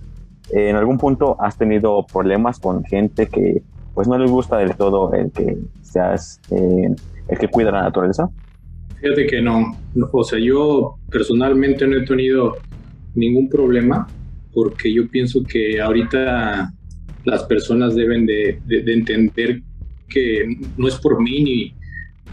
¿En 0.52 0.76
algún 0.76 0.98
punto 0.98 1.36
has 1.40 1.58
tenido 1.58 2.06
problemas 2.06 2.60
con 2.60 2.84
gente 2.86 3.28
que 3.28 3.62
pues 3.94 4.08
no 4.08 4.18
les 4.18 4.30
gusta 4.30 4.58
del 4.58 4.76
todo 4.76 5.14
el 5.14 5.32
que 5.32 5.58
seas 5.82 6.40
eh, 6.52 6.96
el 7.28 7.38
que 7.38 7.48
cuida 7.48 7.72
la 7.72 7.82
naturaleza? 7.82 8.30
Fíjate 9.02 9.28
que 9.28 9.42
no. 9.42 9.76
O 10.12 10.24
sea, 10.24 10.40
yo 10.40 10.96
personalmente 11.10 11.88
no 11.88 11.98
he 11.98 12.06
tenido 12.06 12.58
ningún 13.16 13.50
problema 13.50 14.08
porque 14.54 14.94
yo 14.94 15.08
pienso 15.10 15.44
que 15.44 15.82
ahorita 15.82 16.72
las 17.26 17.44
personas 17.44 17.96
deben 17.96 18.26
de, 18.26 18.60
entender 18.70 19.62
que 20.08 20.58
no 20.78 20.88
es 20.88 20.96
por 20.96 21.22
mí 21.22 21.44
ni, 21.44 21.74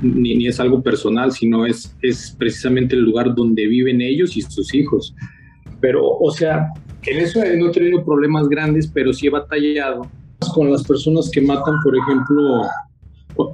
ni, 0.00 0.36
ni, 0.36 0.46
es 0.46 0.60
algo 0.60 0.82
personal, 0.82 1.32
sino 1.32 1.66
es, 1.66 1.96
es 2.00 2.34
precisamente 2.38 2.94
el 2.94 3.02
lugar 3.02 3.34
donde 3.34 3.66
viven 3.66 4.00
ellos 4.00 4.36
y 4.36 4.42
sus 4.42 4.72
hijos. 4.74 5.14
Pero, 5.80 6.06
o 6.06 6.30
sea, 6.30 6.68
en 7.06 7.20
eso 7.20 7.40
no 7.56 7.68
he 7.68 7.72
tenido 7.72 8.04
problemas 8.04 8.48
grandes, 8.48 8.86
pero 8.86 9.12
sí 9.12 9.26
he 9.26 9.30
batallado 9.30 10.10
con 10.54 10.70
las 10.70 10.84
personas 10.84 11.30
que 11.30 11.40
matan, 11.40 11.74
por 11.82 11.96
ejemplo, 11.96 12.62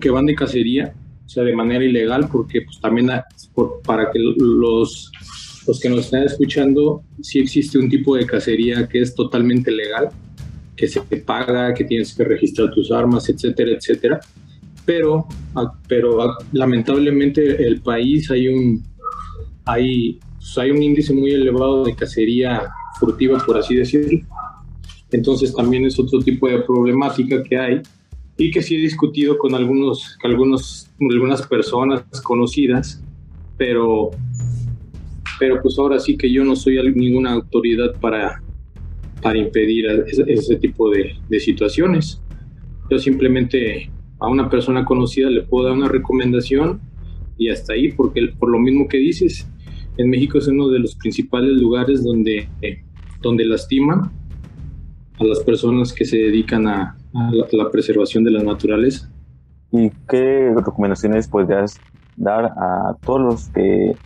que 0.01 0.11
van 0.11 0.27
de 0.27 0.35
cacería, 0.35 0.95
o 1.25 1.29
sea, 1.29 1.45
de 1.45 1.55
manera 1.55 1.85
ilegal, 1.85 2.29
porque 2.31 2.63
pues 2.63 2.81
también 2.81 3.11
para 3.85 4.11
que 4.11 4.19
los, 4.19 5.11
los 5.67 5.81
que 5.81 5.89
nos 5.89 6.01
están 6.01 6.25
escuchando, 6.25 7.03
sí 7.23 7.39
existe 7.41 7.79
un 7.79 7.89
tipo 7.89 8.17
de 8.17 8.27
cacería 8.27 8.89
que 8.89 9.01
es 9.01 9.15
totalmente 9.15 9.71
legal, 9.71 10.09
que 10.77 10.89
se 10.89 11.01
te 11.01 11.19
paga, 11.19 11.75
que 11.75 11.85
tienes 11.85 12.15
que 12.15 12.25
registrar 12.25 12.71
tus 12.73 12.91
armas, 12.91 13.29
etcétera, 13.29 13.73
etcétera. 13.73 14.21
Pero, 14.85 15.27
pero 15.87 16.37
lamentablemente 16.53 17.63
el 17.63 17.81
país 17.83 18.31
hay 18.31 18.49
un, 18.49 18.83
hay, 19.67 20.19
pues, 20.37 20.59
hay 20.59 20.71
un 20.71 20.83
índice 20.83 21.13
muy 21.13 21.33
elevado 21.33 21.85
de 21.85 21.95
cacería 21.95 22.71
furtiva, 23.01 23.39
por 23.45 23.59
así 23.59 23.75
decirlo. 23.75 24.21
Entonces 25.11 25.55
también 25.55 25.85
es 25.87 25.99
otro 25.99 26.21
tipo 26.21 26.49
de 26.49 26.61
problemática 26.61 27.43
que 27.43 27.59
hay 27.59 27.83
y 28.37 28.51
que 28.51 28.63
sí 28.63 28.77
he 28.77 28.79
discutido 28.79 29.37
con 29.39 29.55
algunos, 29.55 30.17
algunos, 30.23 30.89
algunas 31.01 31.47
personas 31.47 32.05
conocidas, 32.23 33.03
pero, 33.57 34.11
pero 35.39 35.61
pues 35.61 35.79
ahora 35.79 35.99
sí 35.99 36.17
que 36.17 36.33
yo 36.33 36.45
no 36.45 36.55
soy 36.55 36.79
ninguna 36.95 37.33
autoridad 37.33 37.95
para, 38.01 38.41
para 39.21 39.37
impedir 39.37 39.87
ese, 40.07 40.57
tipo 40.57 40.91
de, 40.91 41.17
de 41.29 41.41
situaciones. 41.41 42.23
Yo 42.89 42.99
simplemente 42.99 43.91
a 44.21 44.29
una 44.29 44.49
persona 44.49 44.85
conocida 44.85 45.29
le 45.29 45.43
puedo 45.43 45.67
dar 45.67 45.77
una 45.77 45.89
recomendación 45.89 46.81
y 47.37 47.49
hasta 47.49 47.73
ahí, 47.73 47.93
porque 47.93 48.29
por 48.39 48.51
lo 48.51 48.59
mismo 48.59 48.87
que 48.87 48.99
dices, 48.99 49.49
en 49.97 50.09
México 50.09 50.39
es 50.39 50.47
uno 50.47 50.69
de 50.69 50.79
los 50.79 50.95
principales 50.95 51.53
lugares 51.53 52.05
donde, 52.05 52.49
donde 53.21 53.45
lastiman 53.45 54.11
a 55.19 55.25
las 55.25 55.41
personas 55.41 55.93
que 55.93 56.05
se 56.05 56.17
dedican 56.17 56.67
a, 56.67 56.97
la, 57.13 57.71
preservación 57.71 58.25
de 58.25 58.31
la 58.31 58.43
naturaleza. 58.43 59.11
¿Y 59.73 59.91
qué 60.09 60.53
recomendaciones 60.55 61.29
podrías 61.29 61.79
dar 62.17 62.47
a 62.47 62.97
todos 63.05 63.21
los 63.21 63.49
que 63.49 63.97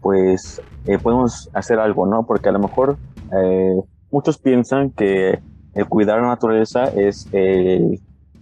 pues 0.00 0.62
eh, 0.86 0.98
podemos 0.98 1.50
hacer 1.52 1.78
algo, 1.78 2.06
¿no? 2.06 2.26
Porque 2.26 2.48
a 2.48 2.52
lo 2.52 2.58
mejor 2.58 2.96
eh, 3.36 3.80
muchos 4.10 4.38
piensan 4.38 4.90
que 4.90 5.40
el 5.74 5.86
cuidar 5.86 6.20
la 6.20 6.28
naturaleza 6.28 6.84
es 6.84 7.28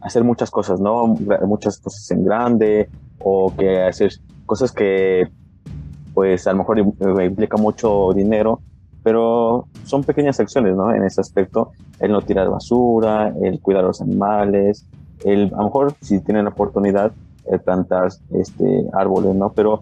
hacer 0.00 0.24
muchas 0.24 0.50
cosas, 0.50 0.80
¿no? 0.80 1.06
Muchas 1.46 1.78
cosas 1.78 2.10
en 2.10 2.24
grande 2.24 2.88
o 3.18 3.52
que 3.56 3.82
hacer 3.82 4.12
cosas 4.46 4.72
que 4.72 5.28
pues 6.14 6.46
a 6.46 6.52
lo 6.52 6.58
mejor 6.58 6.78
implica 6.78 7.56
mucho 7.56 8.12
dinero, 8.14 8.60
pero 9.08 9.64
son 9.84 10.04
pequeñas 10.04 10.38
acciones, 10.38 10.76
¿no? 10.76 10.94
En 10.94 11.02
ese 11.02 11.22
aspecto, 11.22 11.72
el 11.98 12.12
no 12.12 12.20
tirar 12.20 12.50
basura, 12.50 13.32
el 13.40 13.58
cuidar 13.58 13.84
a 13.84 13.86
los 13.86 14.02
animales, 14.02 14.86
el, 15.24 15.50
a 15.54 15.56
lo 15.56 15.64
mejor 15.64 15.94
si 16.02 16.20
tienen 16.20 16.44
la 16.44 16.50
oportunidad, 16.50 17.10
el 17.50 17.58
plantar 17.58 18.10
este, 18.34 18.84
árboles, 18.92 19.34
¿no? 19.34 19.50
Pero 19.54 19.80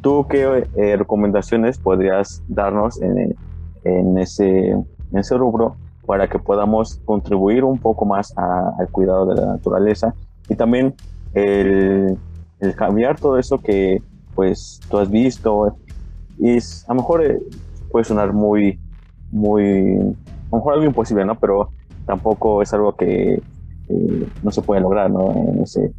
tú, 0.00 0.28
¿qué 0.30 0.68
eh, 0.76 0.96
recomendaciones 0.96 1.76
podrías 1.76 2.40
darnos 2.46 3.02
en, 3.02 3.34
en, 3.82 4.16
ese, 4.16 4.70
en 4.70 4.86
ese 5.12 5.36
rubro 5.36 5.74
para 6.06 6.28
que 6.28 6.38
podamos 6.38 7.00
contribuir 7.04 7.64
un 7.64 7.80
poco 7.80 8.04
más 8.04 8.32
al 8.38 8.88
cuidado 8.92 9.26
de 9.26 9.40
la 9.40 9.46
naturaleza 9.54 10.14
y 10.48 10.54
también 10.54 10.94
el, 11.34 12.16
el 12.60 12.74
cambiar 12.76 13.18
todo 13.18 13.40
eso 13.40 13.58
que 13.58 14.00
pues 14.36 14.78
tú 14.88 14.98
has 14.98 15.10
visto 15.10 15.76
y 16.38 16.58
a 16.58 16.60
lo 16.90 16.94
mejor 16.94 17.24
eh, 17.24 17.40
puede 17.90 18.04
sonar 18.04 18.32
muy, 18.32 18.78
muy, 19.30 19.98
a 19.98 20.50
lo 20.50 20.56
mejor 20.58 20.74
algo 20.74 20.84
imposible, 20.84 21.24
¿no? 21.24 21.38
Pero 21.38 21.70
tampoco 22.06 22.62
es 22.62 22.72
algo 22.72 22.96
que 22.96 23.34
eh, 23.88 24.26
no 24.42 24.50
se 24.50 24.62
puede 24.62 24.80
lograr, 24.80 25.10
¿no? 25.10 25.32
En 25.32 25.62
ese, 25.62 25.92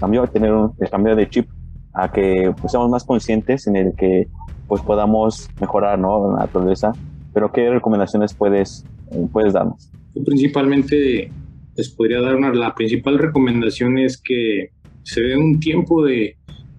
cambio, 0.00 0.26
tener 0.26 0.52
un, 0.52 0.72
el 0.78 0.90
cambio 0.90 1.14
de 1.16 1.28
chip 1.28 1.48
a 1.92 2.10
que 2.10 2.52
pues, 2.60 2.72
seamos 2.72 2.90
más 2.90 3.04
conscientes 3.04 3.66
en 3.66 3.76
el 3.76 3.94
que 3.94 4.28
pues 4.68 4.82
podamos 4.82 5.48
mejorar, 5.60 5.98
¿no? 5.98 6.32
La 6.32 6.44
naturaleza. 6.44 6.92
Pero 7.32 7.52
¿qué 7.52 7.70
recomendaciones 7.70 8.34
puedes, 8.34 8.84
eh, 9.12 9.26
puedes 9.32 9.52
darnos? 9.52 9.90
Principalmente 10.24 11.30
les 11.76 11.90
podría 11.90 12.20
dar 12.20 12.36
una, 12.36 12.52
la 12.52 12.74
principal 12.74 13.18
recomendación 13.18 13.98
es 13.98 14.20
que 14.20 14.70
se 15.02 15.20
den 15.20 15.40
un 15.40 15.60
tiempo 15.60 16.04
de, 16.04 16.36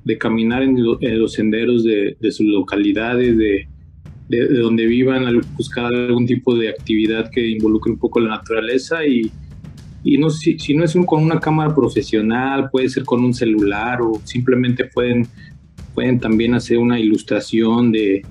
de 0.08 0.18
caminar 0.18 0.64
en, 0.64 0.84
los 0.84 1.34
senderos 1.34 1.84
de, 1.84 2.16
sus 2.32 2.46
localidades, 2.46 3.38
de, 3.38 3.68
de, 4.30 4.48
donde 4.48 4.86
vivan, 4.86 5.42
buscar 5.56 5.86
algún 5.86 6.26
tipo 6.26 6.56
de 6.56 6.70
actividad 6.70 7.30
que 7.32 7.46
involucre 7.46 7.92
un 7.92 8.00
poco 8.00 8.20
la 8.20 8.30
naturaleza 8.30 9.06
y, 9.06 9.32
y 10.04 10.18
no 10.18 10.30
si, 10.30 10.58
si 10.60 10.74
no 10.74 10.84
es 10.84 10.96
con 11.06 11.24
una 11.24 11.40
cámara 11.40 11.74
profesional, 11.74 12.70
puede 12.70 12.90
ser 12.90 13.04
con 13.04 13.24
un 13.24 13.34
celular 13.34 14.02
o 14.02 14.22
simplemente 14.24 14.86
pueden, 14.86 15.28
pueden 15.94 16.20
también 16.20 16.54
hacer 16.54 16.78
una 16.78 17.00
ilustración 17.00 17.92
de, 17.92 18.24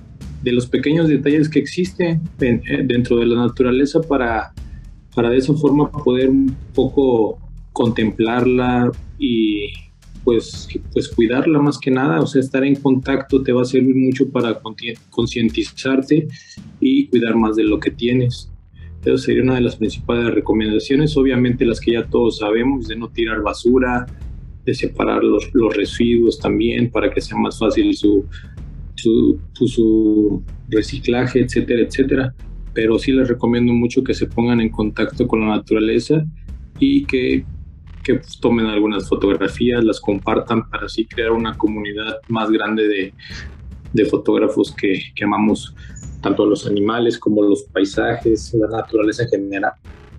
de 0.43 0.51
los 0.51 0.67
pequeños 0.67 1.07
detalles 1.07 1.49
que 1.49 1.59
existen 1.59 2.21
eh, 2.39 2.83
dentro 2.85 3.17
de 3.17 3.25
la 3.25 3.41
naturaleza 3.41 4.01
para, 4.01 4.53
para 5.15 5.29
de 5.29 5.37
esa 5.37 5.53
forma 5.53 5.91
poder 5.91 6.29
un 6.29 6.55
poco 6.73 7.39
contemplarla 7.73 8.91
y, 9.19 9.67
pues, 10.27 10.67
pues 10.91 11.07
cuidarla 11.07 11.57
más 11.61 11.79
que 11.79 11.89
nada, 11.89 12.19
o 12.19 12.27
sea, 12.27 12.41
estar 12.41 12.61
en 12.65 12.75
contacto 12.75 13.41
te 13.43 13.53
va 13.53 13.61
a 13.61 13.65
servir 13.65 13.95
mucho 13.95 14.29
para 14.29 14.59
concientizarte 15.09 16.27
y 16.81 17.07
cuidar 17.07 17.37
más 17.37 17.55
de 17.55 17.63
lo 17.63 17.79
que 17.79 17.91
tienes. 17.91 18.51
Eso 19.05 19.17
sería 19.17 19.43
una 19.43 19.55
de 19.55 19.61
las 19.61 19.77
principales 19.77 20.33
recomendaciones, 20.33 21.15
obviamente 21.15 21.63
las 21.65 21.79
que 21.79 21.93
ya 21.93 22.05
todos 22.07 22.39
sabemos, 22.39 22.89
de 22.89 22.97
no 22.97 23.07
tirar 23.07 23.41
basura, 23.41 24.05
de 24.65 24.73
separar 24.73 25.23
los, 25.23 25.49
los 25.53 25.73
residuos 25.73 26.37
también 26.39 26.91
para 26.91 27.09
que 27.09 27.21
sea 27.21 27.37
más 27.37 27.57
fácil 27.57 27.95
su, 27.95 28.25
su, 28.95 29.39
su 29.53 30.43
reciclaje, 30.67 31.39
etcétera, 31.39 31.83
etcétera. 31.83 32.35
Pero 32.73 32.99
sí 32.99 33.13
les 33.13 33.29
recomiendo 33.29 33.71
mucho 33.71 34.03
que 34.03 34.13
se 34.13 34.25
pongan 34.25 34.59
en 34.59 34.71
contacto 34.71 35.25
con 35.25 35.39
la 35.39 35.55
naturaleza 35.55 36.25
y 36.79 37.05
que 37.05 37.45
que 38.07 38.21
tomen 38.39 38.67
algunas 38.67 39.09
fotografías, 39.09 39.83
las 39.83 39.99
compartan 39.99 40.69
para 40.69 40.85
así 40.85 41.05
crear 41.05 41.31
una 41.31 41.57
comunidad 41.57 42.15
más 42.29 42.49
grande 42.49 42.87
de, 42.87 43.13
de 43.91 44.05
fotógrafos 44.05 44.73
que, 44.73 44.97
que, 45.13 45.25
amamos 45.25 45.75
tanto 46.21 46.45
los 46.45 46.65
animales 46.65 47.19
como 47.19 47.41
los 47.41 47.63
paisajes, 47.63 48.53
la 48.53 48.67
naturaleza 48.67 49.23
en 49.23 49.29
general. 49.29 49.73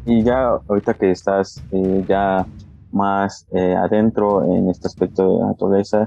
Y 0.05 0.22
ya 0.22 0.59
ahorita 0.68 0.92
que 0.94 1.11
estás 1.11 1.62
eh, 1.72 2.05
ya 2.07 2.46
más 2.92 3.46
eh, 3.53 3.74
adentro 3.74 4.44
en 4.44 4.68
este 4.68 4.87
aspecto 4.87 5.22
de 5.33 5.40
la 5.40 5.46
naturaleza, 5.46 6.05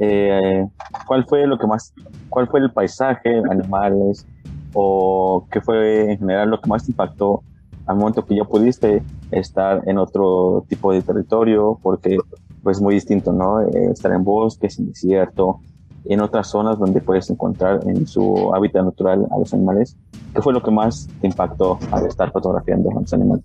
eh, 0.00 0.66
¿cuál 1.06 1.24
fue 1.24 1.46
lo 1.46 1.56
que 1.56 1.68
más, 1.68 1.94
cuál 2.30 2.48
fue 2.48 2.60
el 2.60 2.72
paisaje, 2.72 3.42
animales 3.48 4.26
o 4.74 5.46
qué 5.52 5.60
fue 5.60 6.12
en 6.12 6.18
general 6.18 6.50
lo 6.50 6.60
que 6.60 6.68
más 6.68 6.84
te 6.84 6.90
impactó 6.90 7.42
al 7.86 7.96
momento 7.96 8.24
que 8.24 8.34
ya 8.34 8.44
pudiste 8.44 9.02
estar 9.32 9.82
en 9.86 9.98
otro 9.98 10.64
tipo 10.68 10.92
de 10.92 11.02
territorio, 11.02 11.78
porque 11.82 12.16
pues 12.62 12.80
muy 12.80 12.94
distinto, 12.94 13.32
¿no? 13.32 13.60
Eh, 13.60 13.90
estar 13.92 14.12
en 14.12 14.24
bosques, 14.24 14.78
en 14.78 14.88
desierto, 14.88 15.60
en 16.04 16.20
otras 16.20 16.50
zonas 16.50 16.78
donde 16.78 17.00
puedes 17.00 17.28
encontrar 17.30 17.80
en 17.86 18.06
su 18.06 18.52
hábitat 18.54 18.84
natural 18.84 19.26
a 19.30 19.38
los 19.38 19.52
animales. 19.52 19.96
¿Qué 20.34 20.42
fue 20.42 20.52
lo 20.52 20.62
que 20.62 20.70
más 20.70 21.08
te 21.20 21.26
impactó 21.26 21.78
al 21.90 22.06
estar 22.06 22.30
fotografiando 22.32 22.90
a 22.90 23.00
los 23.00 23.12
animales? 23.12 23.44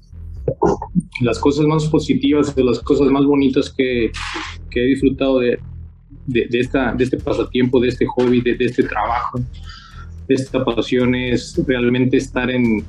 Las 1.22 1.40
cosas 1.40 1.66
más 1.66 1.86
positivas, 1.88 2.56
las 2.56 2.80
cosas 2.80 3.08
más 3.10 3.26
bonitas 3.26 3.74
que, 3.76 4.12
que 4.70 4.84
he 4.84 4.86
disfrutado 4.88 5.40
de, 5.40 5.60
de, 6.26 6.48
esta, 6.60 6.94
de 6.94 7.04
este 7.04 7.18
pasatiempo, 7.18 7.80
de 7.80 7.90
este 7.90 8.06
hobby, 8.06 8.42
de, 8.42 8.56
de 8.56 8.66
este 8.66 8.84
trabajo, 8.84 9.40
esta 10.28 10.64
pasión 10.66 11.16
es 11.16 11.60
realmente 11.66 12.18
estar 12.18 12.50
en, 12.50 12.86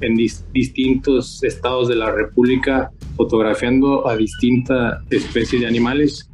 distintos 0.53 1.42
estados 1.44 1.88
de 1.88 1.96
la 1.96 2.11
República 2.11 2.90
fotografiando 3.16 4.09
a 4.09 4.16
distintas 4.16 5.01
especies 5.11 5.62
de 5.62 5.68
animales. 5.68 6.31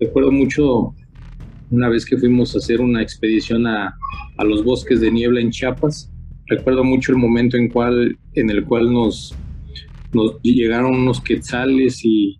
Recuerdo 0.00 0.32
mucho 0.32 0.94
una 1.70 1.88
vez 1.88 2.04
que 2.04 2.16
fuimos 2.16 2.54
a 2.54 2.58
hacer 2.58 2.80
una 2.80 3.02
expedición 3.02 3.66
a, 3.66 3.94
los 4.44 4.64
bosques 4.64 5.00
de 5.00 5.10
niebla 5.10 5.40
en 5.40 5.50
Chiapas. 5.50 6.12
Recuerdo 6.46 6.84
mucho 6.84 7.12
el 7.12 7.18
momento 7.18 7.56
en, 7.56 8.50
el 8.50 8.64
cual 8.64 8.92
nos, 8.92 9.34
nos 10.12 10.40
llegaron 10.42 10.94
unos 10.94 11.20
quetzales 11.20 12.04
y 12.04 12.38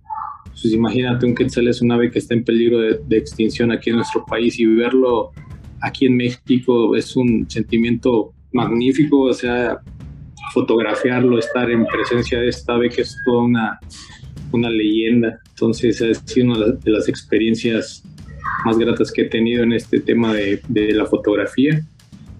pues 0.50 0.72
imagínate 0.72 1.26
un 1.26 1.34
quetzal 1.34 1.68
es 1.68 1.82
un 1.82 1.92
ave 1.92 2.10
que 2.10 2.18
está 2.18 2.34
en 2.34 2.42
peligro 2.42 2.80
de, 2.80 3.00
de 3.06 3.16
extinción 3.16 3.70
aquí 3.70 3.90
en 3.90 3.96
nuestro 3.96 4.24
país 4.26 4.58
y 4.58 4.66
verlo 4.66 5.32
aquí 5.80 6.06
en 6.06 6.16
México 6.16 6.96
es 6.96 7.16
un 7.16 7.48
sentimiento 7.48 8.32
magnífico, 8.52 9.22
o 9.22 9.32
sea, 9.32 9.80
fotografiarlo, 10.52 11.38
estar 11.38 11.70
en 11.70 11.86
presencia 11.86 12.40
de 12.40 12.48
esta 12.48 12.74
ave 12.74 12.88
que 12.88 13.02
es 13.02 13.16
toda 13.24 13.42
una, 13.42 13.80
una 14.52 14.70
leyenda. 14.70 15.40
Entonces, 15.50 16.02
ha 16.02 16.14
sido 16.26 16.52
una 16.52 16.66
de 16.72 16.90
las 16.90 17.08
experiencias 17.08 18.02
más 18.64 18.78
gratas 18.78 19.12
que 19.12 19.22
he 19.22 19.28
tenido 19.28 19.62
en 19.62 19.72
este 19.72 20.00
tema 20.00 20.32
de, 20.34 20.60
de 20.68 20.92
la 20.92 21.06
fotografía. 21.06 21.84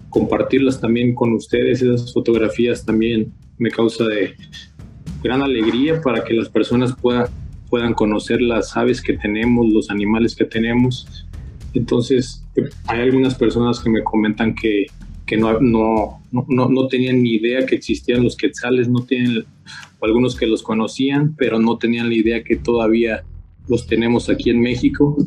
Compartirlas 0.09 0.81
también 0.81 1.13
con 1.13 1.33
ustedes, 1.33 1.81
esas 1.81 2.13
fotografías 2.13 2.85
también 2.85 3.31
me 3.57 3.69
causa 3.69 4.05
de 4.05 4.33
gran 5.21 5.41
alegría 5.41 6.01
para 6.01 6.23
que 6.23 6.33
las 6.33 6.49
personas 6.49 6.95
puedan 6.99 7.27
puedan 7.69 7.93
conocer 7.93 8.41
las 8.41 8.75
aves 8.75 8.99
que 8.99 9.13
tenemos, 9.13 9.71
los 9.71 9.91
animales 9.91 10.35
que 10.35 10.43
tenemos 10.43 11.27
entonces, 11.73 12.43
hay 12.87 13.01
algunas 13.01 13.35
personas 13.35 13.79
que 13.79 13.89
me 13.89 14.03
comentan 14.03 14.55
que, 14.55 14.85
que 15.25 15.37
no, 15.37 15.59
no, 15.59 16.21
no, 16.31 16.69
no, 16.69 16.87
tenían 16.87 17.21
ni 17.21 17.35
idea 17.35 17.65
que 17.65 17.75
existían 17.75 18.23
los 18.23 18.35
quetzales, 18.35 18.89
no 18.89 19.05
tienen, 19.05 19.45
o 19.99 20.05
algunos 20.05 20.35
que 20.35 20.47
los 20.47 20.63
conocían, 20.63 21.35
pero 21.35 21.59
no 21.59 21.77
tenían 21.77 22.09
la 22.09 22.15
idea 22.15 22.43
que 22.43 22.55
todavía 22.55 23.23
los 23.67 23.85
tenemos 23.87 24.29
aquí 24.29 24.49
en 24.49 24.61
México. 24.61 25.17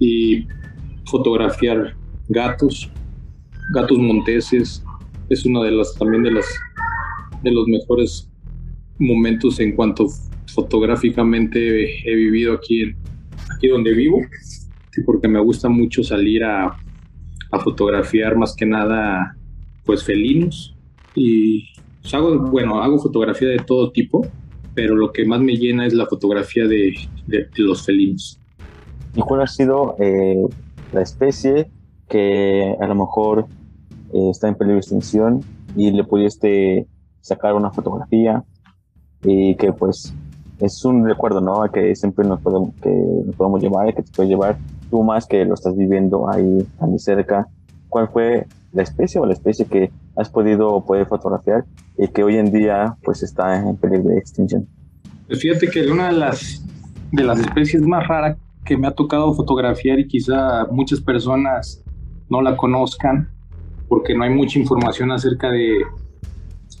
Y 0.00 0.46
fotografiar 1.06 1.96
gatos, 2.28 2.90
gatos 3.74 3.98
monteses, 3.98 4.84
es 5.28 5.44
uno 5.44 5.62
de 5.62 5.72
las 5.72 5.94
también 5.94 6.22
de 6.22 6.32
las 6.32 6.46
de 7.42 7.50
los 7.50 7.66
mejores 7.66 8.28
momentos 8.98 9.60
en 9.60 9.76
cuanto 9.76 10.06
fotográficamente 10.52 12.08
he 12.08 12.14
vivido 12.14 12.54
aquí 12.54 12.94
aquí 13.54 13.68
donde 13.68 13.92
vivo 13.92 14.20
porque 15.04 15.28
me 15.28 15.40
gusta 15.40 15.68
mucho 15.68 16.02
salir 16.02 16.44
a, 16.44 16.76
fotografiar 17.64 18.36
más 18.36 18.54
que 18.54 18.66
nada 18.66 19.34
pues 19.86 20.04
felinos 20.04 20.76
y 21.14 21.64
pues, 22.02 22.12
hago, 22.12 22.38
bueno, 22.38 22.82
hago 22.82 22.98
fotografía 22.98 23.48
de 23.48 23.58
todo 23.58 23.90
tipo, 23.90 24.26
pero 24.74 24.94
lo 24.94 25.12
que 25.12 25.24
más 25.24 25.40
me 25.40 25.56
llena 25.56 25.86
es 25.86 25.94
la 25.94 26.06
fotografía 26.06 26.66
de, 26.66 26.94
los 27.56 27.86
felinos. 27.86 28.38
¿Y 29.14 29.20
cuál 29.22 29.40
ha 29.40 29.46
sido 29.46 29.96
eh, 29.98 30.46
la 30.92 31.00
especie 31.00 31.70
que 32.08 32.76
a 32.78 32.86
lo 32.86 32.94
mejor 32.94 33.46
eh, 34.12 34.28
está 34.30 34.48
en 34.48 34.54
peligro 34.54 34.74
de 34.74 34.80
extinción 34.80 35.40
y 35.74 35.90
le 35.90 36.04
pudiste 36.04 36.86
sacar 37.20 37.54
una 37.54 37.70
fotografía 37.70 38.44
y 39.22 39.54
que 39.56 39.72
pues 39.72 40.14
es 40.60 40.84
un 40.84 41.06
recuerdo, 41.06 41.40
¿no? 41.40 41.70
Que 41.70 41.94
siempre 41.94 42.26
nos 42.26 42.40
podemos, 42.40 42.74
que 42.82 42.90
nos 42.90 43.36
podemos 43.36 43.62
llevar, 43.62 43.94
que 43.94 44.02
te 44.02 44.12
puedes 44.12 44.30
llevar 44.30 44.58
tú 44.90 45.02
más 45.02 45.26
que 45.26 45.44
lo 45.44 45.54
estás 45.54 45.76
viviendo 45.76 46.30
ahí, 46.30 46.66
ahí 46.80 46.98
cerca. 46.98 47.48
¿Cuál 47.88 48.08
fue 48.08 48.46
la 48.72 48.82
especie 48.82 49.20
o 49.20 49.26
la 49.26 49.32
especie 49.32 49.66
que 49.66 49.90
has 50.16 50.28
podido 50.28 50.84
poder 50.84 51.06
fotografiar 51.06 51.64
y 51.96 52.08
que 52.08 52.22
hoy 52.22 52.36
en 52.36 52.52
día 52.52 52.96
pues 53.02 53.22
está 53.22 53.56
en 53.56 53.76
peligro 53.76 54.08
de 54.08 54.18
extinción? 54.18 54.66
Pues 55.26 55.40
fíjate 55.40 55.68
que 55.68 55.90
una 55.90 56.08
de 56.08 56.14
las, 56.14 56.64
de 57.12 57.22
las 57.22 57.38
especies 57.40 57.82
más 57.82 58.06
raras 58.06 58.36
que 58.64 58.76
me 58.76 58.86
ha 58.86 58.92
tocado 58.92 59.32
fotografiar 59.34 59.98
y 59.98 60.06
quizá 60.06 60.66
muchas 60.70 61.00
personas 61.00 61.82
no 62.28 62.42
la 62.42 62.56
conozcan 62.56 63.30
porque 63.88 64.14
no 64.14 64.24
hay 64.24 64.30
mucha 64.30 64.58
información 64.58 65.10
acerca 65.10 65.50
de, 65.50 65.82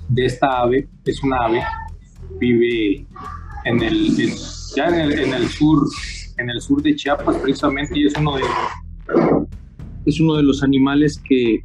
de 0.08 0.26
esta 0.26 0.60
ave. 0.60 0.88
Es 1.04 1.22
una 1.22 1.38
ave, 1.44 1.62
vive 2.38 3.06
en 3.64 3.82
el, 3.82 4.34
ya 4.76 4.88
en 4.88 4.94
el, 4.94 5.18
en 5.18 5.34
el, 5.34 5.48
sur, 5.48 5.86
en 6.38 6.50
el 6.50 6.60
sur 6.60 6.82
de 6.82 6.94
Chiapas 6.94 7.36
precisamente 7.36 7.98
y 7.98 8.06
es 8.06 8.14
uno 8.16 8.36
de, 8.36 8.42
es 10.06 10.20
uno 10.20 10.36
de 10.36 10.42
los 10.42 10.62
animales 10.62 11.20
que, 11.28 11.64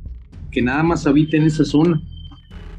que 0.51 0.61
nada 0.61 0.83
más 0.83 1.07
habita 1.07 1.37
en 1.37 1.43
esa 1.43 1.63
zona. 1.63 2.01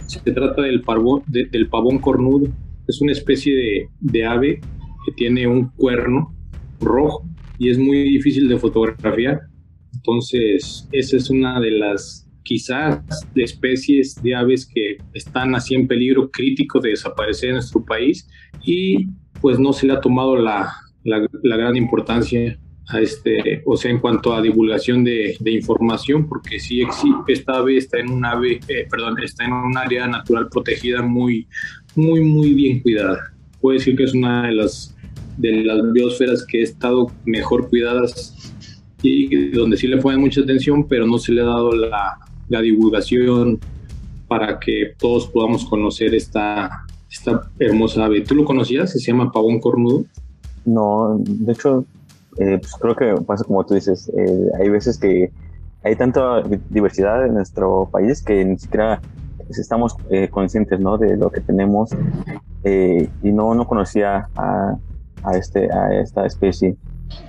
Se 0.06 0.20
trata 0.20 0.62
del, 0.62 0.82
parvo, 0.82 1.24
del 1.26 1.68
pavón 1.68 1.98
cornudo. 1.98 2.48
Es 2.86 3.00
una 3.00 3.12
especie 3.12 3.54
de, 3.54 3.88
de 4.00 4.24
ave 4.26 4.60
que 5.06 5.12
tiene 5.12 5.46
un 5.46 5.70
cuerno 5.70 6.34
rojo 6.80 7.26
y 7.58 7.70
es 7.70 7.78
muy 7.78 8.02
difícil 8.02 8.48
de 8.48 8.58
fotografiar. 8.58 9.40
Entonces, 9.94 10.86
esa 10.92 11.16
es 11.16 11.30
una 11.30 11.60
de 11.60 11.70
las 11.70 12.28
quizás 12.42 13.00
de 13.34 13.42
especies 13.42 14.22
de 14.22 14.34
aves 14.34 14.66
que 14.66 14.98
están 15.14 15.54
así 15.54 15.74
en 15.74 15.88
peligro 15.88 16.30
crítico 16.30 16.78
de 16.78 16.90
desaparecer 16.90 17.50
en 17.50 17.54
nuestro 17.54 17.82
país 17.82 18.28
y 18.62 19.06
pues 19.40 19.58
no 19.58 19.72
se 19.72 19.86
le 19.86 19.94
ha 19.94 20.00
tomado 20.00 20.36
la, 20.36 20.70
la, 21.04 21.56
gran 21.56 21.76
importancia 21.76 22.58
a 22.88 23.00
este, 23.00 23.62
o 23.64 23.76
sea, 23.76 23.90
en 23.90 23.98
cuanto 23.98 24.34
a 24.34 24.42
divulgación 24.42 25.04
de, 25.04 25.36
de 25.40 25.50
información, 25.52 26.28
porque 26.28 26.58
sí 26.60 26.82
existe, 26.82 27.32
esta 27.32 27.54
ave 27.58 27.78
está 27.78 27.98
en 27.98 28.10
un 28.10 28.24
ave, 28.24 28.60
eh, 28.68 28.86
perdón, 28.90 29.18
está 29.22 29.44
en 29.44 29.52
un 29.52 29.76
área 29.76 30.06
natural 30.06 30.48
protegida 30.48 31.00
muy, 31.02 31.46
muy, 31.94 32.20
muy 32.20 32.52
bien 32.52 32.80
cuidada. 32.80 33.32
Puedo 33.60 33.78
decir 33.78 33.96
que 33.96 34.04
es 34.04 34.14
una 34.14 34.48
de 34.48 34.52
las, 34.52 34.94
de 35.38 35.64
las 35.64 35.92
biosferas 35.92 36.44
que 36.46 36.60
he 36.60 36.62
estado 36.62 37.10
mejor 37.24 37.68
cuidadas 37.68 38.52
y 39.02 39.48
donde 39.50 39.76
sí 39.76 39.86
le 39.86 39.98
ponen 39.98 40.20
mucha 40.20 40.40
atención, 40.40 40.86
pero 40.86 41.06
no 41.06 41.18
se 41.18 41.32
le 41.32 41.40
ha 41.40 41.44
dado 41.44 41.72
la, 41.72 42.18
la 42.48 42.60
divulgación 42.60 43.60
para 44.28 44.58
que 44.58 44.94
todos 44.98 45.26
podamos 45.28 45.64
conocer 45.64 46.14
esta, 46.14 46.84
esta 47.10 47.50
hermosa 47.58 48.04
ave. 48.04 48.22
¿Tú 48.22 48.34
lo 48.34 48.44
conocías? 48.44 48.92
Se 48.92 49.00
llama 49.00 49.30
pavón 49.30 49.60
cornudo. 49.60 50.04
No, 50.64 51.18
de 51.18 51.52
hecho, 51.52 51.84
eh, 52.38 52.58
pues 52.58 52.74
creo 52.80 52.96
que 52.96 53.22
pasa 53.24 53.44
como 53.44 53.64
tú 53.64 53.74
dices, 53.74 54.10
eh, 54.16 54.48
hay 54.58 54.68
veces 54.68 54.98
que 54.98 55.30
hay 55.82 55.96
tanta 55.96 56.42
diversidad 56.70 57.26
en 57.26 57.34
nuestro 57.34 57.88
país 57.92 58.22
que 58.22 58.44
ni 58.44 58.58
siquiera 58.58 59.00
estamos 59.50 59.94
eh, 60.10 60.28
conscientes 60.28 60.80
¿no? 60.80 60.96
de 60.96 61.16
lo 61.16 61.30
que 61.30 61.40
tenemos 61.40 61.90
y 62.64 63.30
no, 63.30 63.54
no 63.54 63.66
conocía 63.66 64.26
a, 64.36 64.74
a, 65.22 65.36
este, 65.36 65.70
a 65.70 66.00
esta 66.00 66.24
especie. 66.24 66.76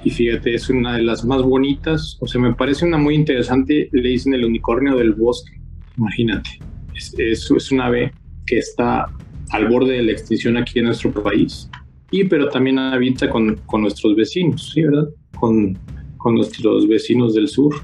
Y 0.04 0.10
fíjate, 0.10 0.56
es 0.56 0.70
una 0.70 0.96
de 0.96 1.04
las 1.04 1.26
más 1.26 1.42
bonitas, 1.42 2.18
o 2.22 2.28
sea, 2.28 2.40
me 2.40 2.54
parece 2.54 2.86
una 2.86 2.98
muy 2.98 3.16
interesante, 3.16 3.90
le 3.92 4.10
dicen 4.10 4.34
el 4.34 4.46
unicornio 4.46 4.96
del 4.96 5.14
bosque, 5.14 5.60
imagínate, 5.98 6.50
es, 6.96 7.14
es, 7.18 7.52
es 7.52 7.72
una 7.72 7.88
ave 7.88 8.14
que 8.46 8.60
está 8.60 9.08
al 9.50 9.68
borde 9.68 9.94
de 9.94 10.04
la 10.04 10.12
extinción 10.14 10.58
aquí 10.58 10.80
en 10.80 10.86
nuestro 10.86 11.12
país, 11.12 11.70
y 12.12 12.24
pero 12.26 12.50
también 12.50 12.80
habita 12.80 13.30
con, 13.30 13.56
con 13.66 13.82
nuestros 13.82 14.16
vecinos, 14.16 14.72
¿sí, 14.74 14.84
verdad? 14.84 15.10
Con, 15.40 15.78
con 16.18 16.36
nuestros 16.36 16.88
vecinos 16.88 17.34
del 17.34 17.48
sur, 17.48 17.76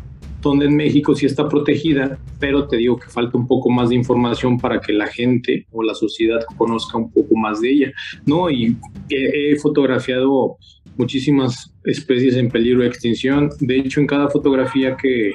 donde 0.41 0.65
en 0.65 0.75
México 0.75 1.15
sí 1.15 1.25
está 1.25 1.47
protegida, 1.47 2.17
pero 2.39 2.67
te 2.67 2.77
digo 2.77 2.97
que 2.97 3.07
falta 3.07 3.37
un 3.37 3.47
poco 3.47 3.69
más 3.69 3.89
de 3.89 3.95
información 3.95 4.59
para 4.59 4.79
que 4.79 4.93
la 4.93 5.07
gente 5.07 5.67
o 5.71 5.83
la 5.83 5.93
sociedad 5.93 6.39
conozca 6.57 6.97
un 6.97 7.11
poco 7.11 7.35
más 7.35 7.61
de 7.61 7.71
ella, 7.71 7.91
¿no? 8.25 8.49
Y 8.49 8.75
he, 9.09 9.51
he 9.51 9.59
fotografiado 9.59 10.57
muchísimas 10.97 11.73
especies 11.83 12.35
en 12.35 12.49
peligro 12.49 12.81
de 12.81 12.87
extinción. 12.87 13.49
De 13.59 13.77
hecho, 13.77 14.01
en 14.01 14.07
cada 14.07 14.29
fotografía 14.29 14.95
que, 14.95 15.31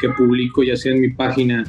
que 0.00 0.08
publico, 0.10 0.62
ya 0.62 0.76
sea 0.76 0.92
en 0.92 1.00
mi 1.00 1.10
página 1.10 1.64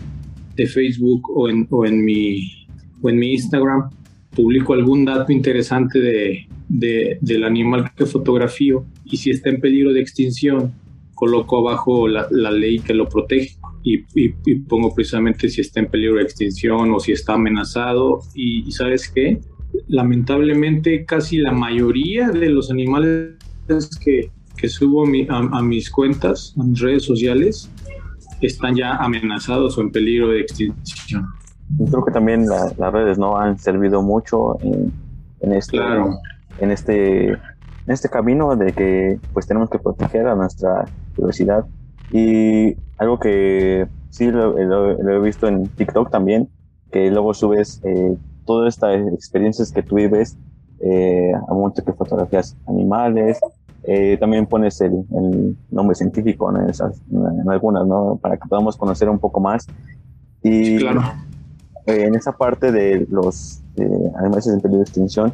de 0.55 0.67
Facebook 0.67 1.21
o 1.33 1.49
en, 1.49 1.67
o 1.69 1.85
en, 1.85 2.03
mi, 2.03 2.67
o 3.01 3.09
en 3.09 3.17
mi 3.17 3.33
Instagram, 3.33 3.89
publico 4.36 4.74
algún 4.74 5.06
dato 5.06 5.32
interesante 5.32 6.00
de, 6.00 6.48
de, 6.68 7.18
del 7.22 7.44
animal 7.44 7.92
que 7.96 8.06
fotografío 8.06 8.86
y 9.06 9.18
si 9.18 9.32
está 9.32 9.50
en 9.50 9.60
peligro 9.60 9.92
de 9.92 10.02
extinción, 10.02 10.74
coloco 11.15 11.60
abajo 11.60 12.08
la, 12.08 12.28
la 12.32 12.52
ley 12.52 12.80
que 12.80 12.94
lo 12.94 13.10
protege 13.10 13.58
y, 13.84 14.30
pongo 14.68 14.94
precisamente 14.94 15.50
si 15.50 15.62
está 15.62 15.80
en 15.80 15.88
peligro 15.88 16.15
de 16.15 16.24
extinción 16.24 16.92
o 16.92 17.00
si 17.00 17.12
está 17.12 17.34
amenazado 17.34 18.20
y, 18.36 18.72
sabes 18.72 19.10
qué, 19.10 19.39
lamentablemente 19.88 21.06
casi 21.06 21.38
la 21.38 21.52
mayoría 21.52 22.30
de 22.30 22.50
los 22.50 22.72
animales 22.72 23.36
que, 24.04 24.32
que 24.58 24.70
subo 24.70 25.04
a, 25.04 25.62
mis 25.62 25.89
cuentas, 25.89 26.54
a 26.58 26.63
mis 26.63 26.80
redes 26.80 27.04
sociales, 27.04 27.70
están 28.42 28.76
ya 28.76 28.96
amenazados 28.96 29.78
o 29.78 29.82
en 29.82 29.92
peligro 29.92 30.30
de 30.30 30.42
extinción. 30.42 31.26
Creo 31.77 32.05
que 32.05 32.12
también 32.12 32.47
las 32.47 32.93
redes 32.93 33.17
no 33.17 33.38
han 33.38 33.58
servido 33.60 34.01
mucho 34.01 34.60
en, 34.62 34.91
en 35.41 35.53
este, 35.53 35.77
en 36.60 36.71
este, 36.71 37.29
en 37.29 37.38
este 37.88 38.10
camino 38.10 38.55
de 38.55 38.73
que 38.73 39.19
pues 39.34 39.47
tenemos 39.47 39.69
que 39.69 39.79
proteger 39.79 40.27
a 40.27 40.36
nuestra 40.36 40.86
diversidad 41.15 41.65
y 42.12 42.75
algo 42.97 43.19
que 43.19 43.88
sí 44.10 44.32
lo, 44.32 44.58
he 44.58 45.19
visto 45.19 45.47
en 45.47 45.67
TikTok 45.67 46.10
también, 46.10 46.49
que 46.91 47.12
luego 47.12 47.34
subes 47.34 47.82
eh, 47.84 48.17
todas 48.45 48.75
estas 48.75 48.99
experiencias 49.13 49.71
que 49.71 49.84
tú 49.84 49.95
vives, 49.95 50.38
eh, 50.82 51.32
a 51.34 51.53
momento 51.53 51.84
que 51.84 51.93
fotografías 51.93 52.58
animales, 52.67 53.39
eh, 53.84 54.17
también 54.19 54.45
pones 54.45 54.82
el, 54.82 55.05
nombre 55.69 55.95
científico 55.95 56.53
en, 56.55 56.69
esas, 56.69 57.01
en, 57.12 57.49
algunas, 57.49 57.86
¿no? 57.86 58.19
Para 58.21 58.38
que 58.38 58.47
podamos 58.47 58.75
conocer 58.75 59.10
un 59.10 59.19
poco 59.19 59.39
más. 59.39 59.67
Y 60.43 60.79
claro. 60.79 61.01
Eh, 61.89 62.06
en 62.06 62.15
esa 62.15 62.34
parte 62.34 62.71
de 62.71 63.08
los 63.10 63.62
animales 64.17 64.45
en 64.47 64.62
peligro 64.62 64.80
de 64.80 64.84
extinción, 64.84 65.34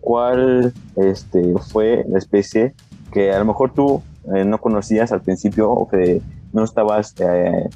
¿cuál 0.00 0.72
este, 0.96 1.54
fue 1.58 2.04
la 2.08 2.18
especie 2.18 2.74
que 3.12 3.32
a 3.32 3.38
lo 3.38 3.44
mejor 3.44 3.74
tú 3.74 4.02
no 4.24 4.58
conocías 4.58 5.12
al 5.12 5.22
principio 5.22 5.70
o 5.70 5.88
que 5.88 6.22
no 6.52 6.64
estabas 6.64 7.14
eh, 7.20 7.68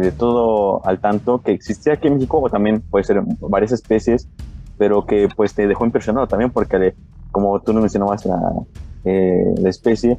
de 0.00 0.12
todo 0.12 0.84
al 0.84 0.98
tanto 1.00 1.40
que 1.40 1.52
existía 1.52 1.94
aquí 1.94 2.08
en 2.08 2.14
México 2.14 2.40
o 2.40 2.50
también 2.50 2.80
puede 2.80 3.04
ser 3.04 3.22
varias 3.40 3.72
especies, 3.72 4.28
pero 4.76 5.06
que 5.06 5.28
pues 5.36 5.54
te 5.54 5.66
dejó 5.68 5.84
impresionado 5.84 6.26
también 6.26 6.50
porque 6.50 6.94
como 7.30 7.60
tú 7.60 7.72
no 7.72 7.80
mencionabas 7.80 8.26
la, 8.26 8.54
eh, 9.04 9.54
la 9.56 9.68
especie, 9.68 10.18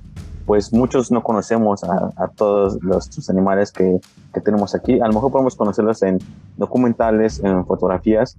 pues 0.49 0.73
muchos 0.73 1.11
no 1.11 1.21
conocemos 1.21 1.83
a, 1.83 2.27
todos 2.29 2.79
los, 2.81 3.29
animales 3.29 3.71
que, 3.71 3.99
que, 4.33 4.41
tenemos 4.41 4.73
aquí. 4.73 4.99
A 4.99 5.05
lo 5.05 5.13
mejor 5.13 5.31
podemos 5.31 5.55
conocerlos 5.55 6.01
en 6.01 6.17
documentales, 6.57 7.39
en 7.43 7.67
fotografías, 7.67 8.35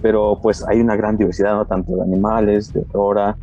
pero 0.00 0.38
pues 0.40 0.66
hay 0.66 0.80
una 0.80 0.96
gran 0.96 1.18
diversidad, 1.18 1.52
¿no? 1.52 1.66
Tanto 1.66 1.94
de 1.94 2.04
animales, 2.04 2.72
de 2.72 2.86
flora, 2.86 3.36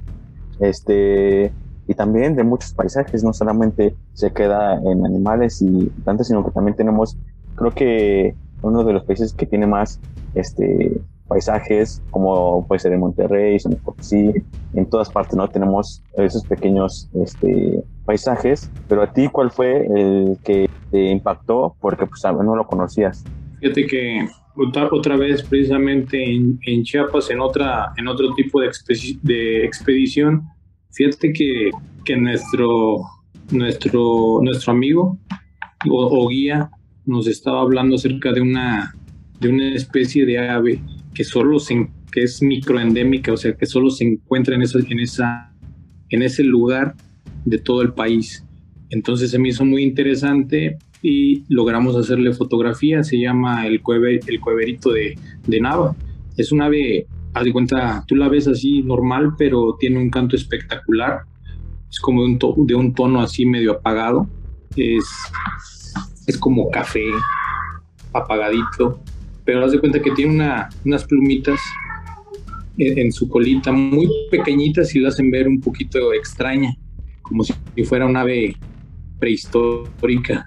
este, 0.59 1.53
y 1.85 1.93
también 1.93 2.35
de 2.35 2.43
muchos 2.43 2.73
paisajes, 2.73 3.23
no 3.23 3.31
solamente 3.31 3.95
se 4.13 4.33
queda 4.33 4.81
en 4.81 5.05
animales 5.05 5.61
y 5.61 5.85
plantas, 6.03 6.29
sino 6.29 6.43
que 6.43 6.49
también 6.49 6.75
tenemos, 6.75 7.15
creo 7.53 7.75
que 7.75 8.35
uno 8.63 8.83
de 8.85 8.93
los 8.93 9.03
países 9.03 9.33
que 9.33 9.45
tiene 9.45 9.67
más 9.67 9.99
este, 10.33 10.99
paisajes, 11.29 12.01
como 12.09 12.67
puede 12.67 12.79
ser 12.79 12.91
en 12.91 12.99
Monterrey, 12.99 13.57
en 13.63 14.45
en 14.73 14.89
todas 14.89 15.09
partes, 15.09 15.35
¿no? 15.35 15.47
Tenemos 15.47 16.03
esos 16.17 16.43
pequeños 16.43 17.09
este, 17.23 17.81
paisajes, 18.05 18.69
pero 18.89 19.03
a 19.03 19.13
ti, 19.13 19.29
¿cuál 19.31 19.51
fue 19.51 19.85
el 19.85 20.37
que 20.43 20.69
te 20.91 21.11
impactó? 21.11 21.75
Porque 21.79 22.05
pues 22.05 22.21
no 22.43 22.55
lo 22.55 22.67
conocías. 22.67 23.23
Fíjate 23.59 23.85
que 23.87 24.27
otra, 24.55 24.89
otra 24.91 25.15
vez, 25.15 25.43
precisamente 25.43 26.17
en, 26.21 26.83
Chiapas, 26.83 27.29
en, 27.29 27.39
otra, 27.39 27.93
en 27.97 28.07
otro 28.07 28.33
tipo 28.33 28.59
de, 28.59 29.63
expedición, 29.63 30.43
Fíjate 30.91 31.31
que, 31.31 31.69
que 32.03 32.17
nuestro, 32.17 32.97
nuestro, 33.51 34.39
nuestro 34.41 34.73
amigo 34.73 35.17
o, 35.87 36.27
guía 36.27 36.69
nos 37.05 37.27
estaba 37.27 37.61
hablando 37.61 37.95
acerca 37.95 38.33
de 38.33 38.41
una, 38.41 38.95
de 39.39 39.49
una 39.49 39.73
especie 39.75 40.25
de 40.25 40.39
ave 40.39 40.81
que 41.19 41.25
solo 41.25 41.59
se, 41.59 41.85
que 42.13 42.23
es 42.23 42.41
microendémica, 42.41 43.33
o 43.33 43.35
sea, 43.35 43.53
que 43.53 43.65
solo 43.65 43.89
se 43.89 44.05
encuentra 44.05 44.55
en, 44.55 44.61
esa, 44.61 44.79
en, 44.79 44.99
esa, 45.01 45.53
en 46.07 46.21
ese 46.21 46.45
lugar 46.45 46.95
de 47.43 47.57
todo 47.57 47.81
el 47.81 47.91
país. 47.91 48.45
Entonces 48.89 49.29
se 49.29 49.37
me 49.37 49.49
hizo 49.49 49.65
muy 49.65 49.83
interesante 49.83 50.77
y 51.01 51.43
logramos 51.53 51.97
hacerle 51.97 52.31
fotografía, 52.31 53.03
se 53.03 53.19
llama 53.19 53.67
el, 53.67 53.81
cueve, 53.81 54.21
el 54.25 54.39
cueverito 54.39 54.93
de, 54.93 55.19
de 55.45 55.59
Nava. 55.59 55.93
Es 56.37 56.53
un 56.53 56.61
ave, 56.61 57.05
haz 57.33 57.43
de 57.43 57.51
cuenta, 57.51 58.05
tú 58.07 58.15
la 58.15 58.29
ves 58.29 58.47
así 58.47 58.81
normal, 58.81 59.33
pero 59.37 59.75
tiene 59.77 59.97
un 59.97 60.09
canto 60.09 60.37
espectacular, 60.37 61.23
es 61.89 61.99
como 61.99 62.21
de 62.21 62.27
un, 62.29 62.65
de 62.65 62.75
un 62.75 62.93
tono 62.93 63.19
así 63.19 63.45
medio 63.45 63.73
apagado, 63.73 64.25
es, 64.77 65.03
es 66.27 66.37
como 66.37 66.71
café 66.71 67.03
apagadito, 68.13 69.01
pero 69.49 69.65
haz 69.65 69.71
de 69.71 69.79
cuenta 69.79 69.99
que 69.99 70.11
tiene 70.11 70.35
una, 70.35 70.69
unas 70.85 71.03
plumitas 71.05 71.59
en, 72.77 73.11
su 73.11 73.27
colita 73.27 73.71
muy 73.71 74.07
pequeñitas 74.29 74.93
y 74.93 74.99
la 74.99 75.09
hacen 75.09 75.31
ver 75.31 75.47
un 75.47 75.59
poquito 75.59 76.13
extraña, 76.13 76.77
como 77.23 77.43
si 77.43 77.55
fuera 77.83 78.05
un 78.05 78.15
ave 78.15 78.55
prehistórica. 79.17 80.45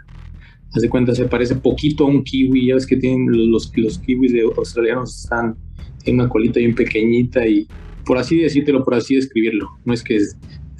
Haz 0.72 0.82
de 0.82 0.88
cuenta, 0.88 1.16
se 1.16 1.24
parece 1.24 1.56
poquito 1.56 2.04
a 2.04 2.06
un 2.06 2.22
kiwi, 2.22 2.68
ya 2.68 2.76
ves 2.76 2.86
que 2.86 2.96
tienen 2.96 3.26
los, 3.50 3.72
los 3.74 3.98
kiwis 3.98 4.34
de 4.34 4.42
australianos 4.56 5.24
están 5.24 5.56
en 6.04 6.20
una 6.20 6.28
colita 6.28 6.60
bien 6.60 6.76
pequeñita 6.76 7.44
y 7.44 7.66
por 8.06 8.18
así 8.18 8.38
decírtelo, 8.38 8.84
por 8.84 8.94
así 8.94 9.16
describirlo, 9.16 9.68
no 9.84 9.94
es 9.94 10.04
que 10.04 10.16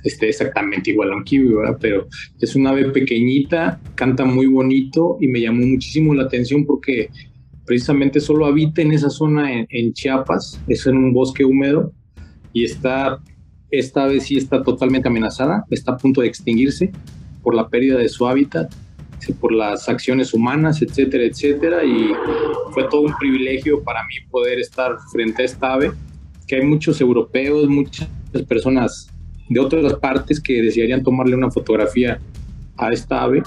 esté 0.04 0.28
exactamente 0.28 0.92
igual 0.92 1.11
a 1.11 1.16
un 1.16 1.24
kiwi, 1.24 1.54
¿verdad? 1.54 1.76
Pero 1.80 2.06
es 2.40 2.54
una 2.54 2.70
ave 2.70 2.92
pequeñita, 2.92 3.80
canta 3.96 4.24
muy 4.24 4.46
bonito 4.46 5.18
y 5.20 5.26
me 5.26 5.40
llamó 5.40 5.66
muchísimo 5.66 6.14
la 6.14 6.22
atención 6.22 6.64
porque 6.64 7.11
precisamente 7.64 8.20
solo 8.20 8.46
habita 8.46 8.83
en 8.83 8.92
esa 8.92 9.11
zona 9.11 9.51
en, 9.68 9.92
Chiapas, 9.92 10.61
es 10.66 10.87
en 10.87 10.96
un 10.96 11.12
bosque 11.12 11.44
húmedo 11.44 11.92
y 12.53 12.64
está, 12.64 13.18
esta 13.70 14.07
vez 14.07 14.25
sí 14.25 14.37
está 14.37 14.62
totalmente 14.62 15.09
amenazada, 15.09 15.64
está 15.70 15.92
a 15.92 15.96
punto 15.96 16.20
de 16.20 16.29
extinguirse 16.29 16.92
por 17.42 17.55
la 17.55 17.68
pérdida 17.68 17.98
de 17.98 18.09
su 18.09 18.27
hábitat, 18.27 18.72
por 19.40 19.53
las 19.53 19.88
acciones 19.88 20.35
humanas, 20.35 20.83
etcétera, 20.83 21.25
etcétera, 21.25 21.85
y 21.85 22.11
fue 22.72 22.85
todo 22.90 23.03
un 23.03 23.14
privilegio 23.18 23.83
para 23.83 24.03
mí 24.05 24.14
poder 24.31 24.59
estar 24.59 24.96
frente 25.12 25.42
a 25.42 25.44
esta 25.44 25.75
ave, 25.75 25.92
que 26.46 26.57
hay 26.57 26.62
muchos 26.62 27.01
europeos, 27.01 27.68
muchas 27.68 28.09
personas 28.48 29.09
de 29.48 29.61
otras 29.61 29.94
partes 29.94 30.40
que 30.40 30.62
desearían 30.62 31.03
tomarle 31.03 31.37
una 31.37 31.51
fotografía 31.51 32.20
a 32.77 32.90
esta 32.90 33.22
ave, 33.22 33.42